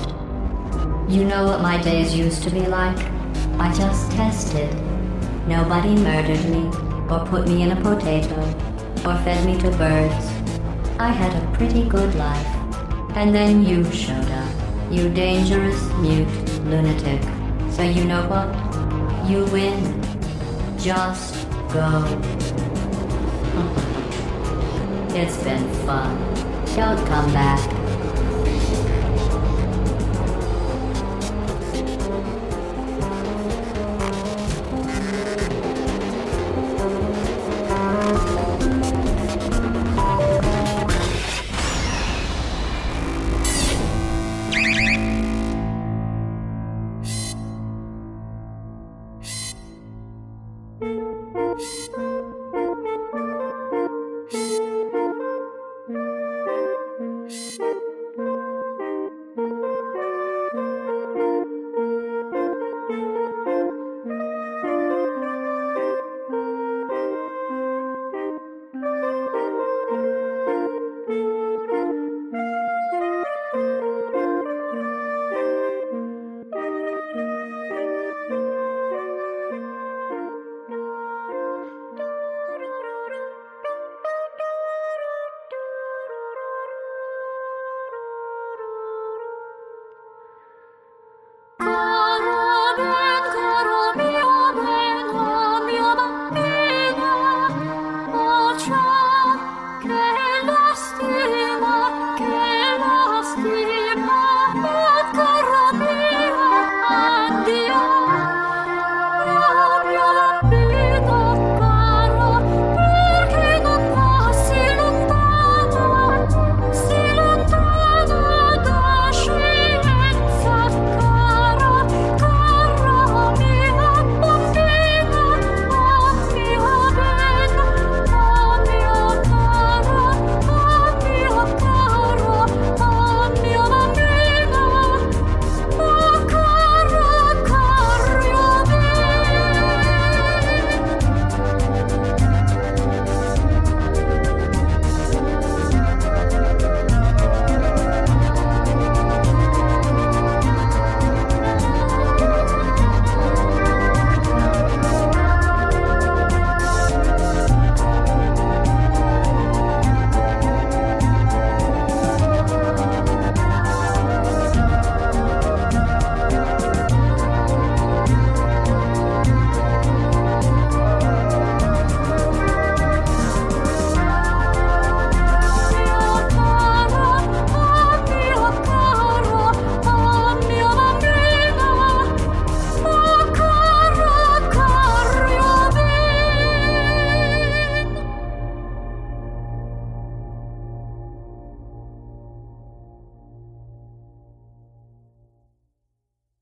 You 1.12 1.24
know 1.26 1.46
what 1.46 1.62
my 1.62 1.82
days 1.82 2.14
used 2.16 2.44
to 2.44 2.52
be 2.52 2.60
like? 2.68 2.96
I 3.60 3.74
just 3.74 4.12
tested. 4.12 4.72
Nobody 5.48 5.96
murdered 5.96 6.46
me, 6.48 6.70
or 7.10 7.26
put 7.26 7.48
me 7.48 7.64
in 7.64 7.72
a 7.72 7.76
potato, 7.82 8.40
or 9.04 9.18
fed 9.24 9.44
me 9.48 9.58
to 9.62 9.72
birds. 9.78 10.28
I 11.00 11.10
had 11.10 11.34
a 11.42 11.58
pretty 11.58 11.90
good 11.90 12.14
life. 12.14 12.48
And 13.16 13.34
then 13.34 13.66
you 13.66 13.84
showed 13.92 14.30
up. 14.30 14.54
You 14.92 15.10
dangerous, 15.10 15.82
mute 15.94 16.28
lunatic. 16.66 17.24
So 17.72 17.82
you 17.82 18.06
know 18.06 18.28
what? 18.30 18.48
You 19.28 19.46
win. 19.46 20.04
Just 20.78 21.34
go. 21.74 22.06
it's 25.20 25.38
been 25.44 25.68
fun. 25.88 26.49
Don't 26.80 27.06
come 27.08 27.34
back. 27.34 27.79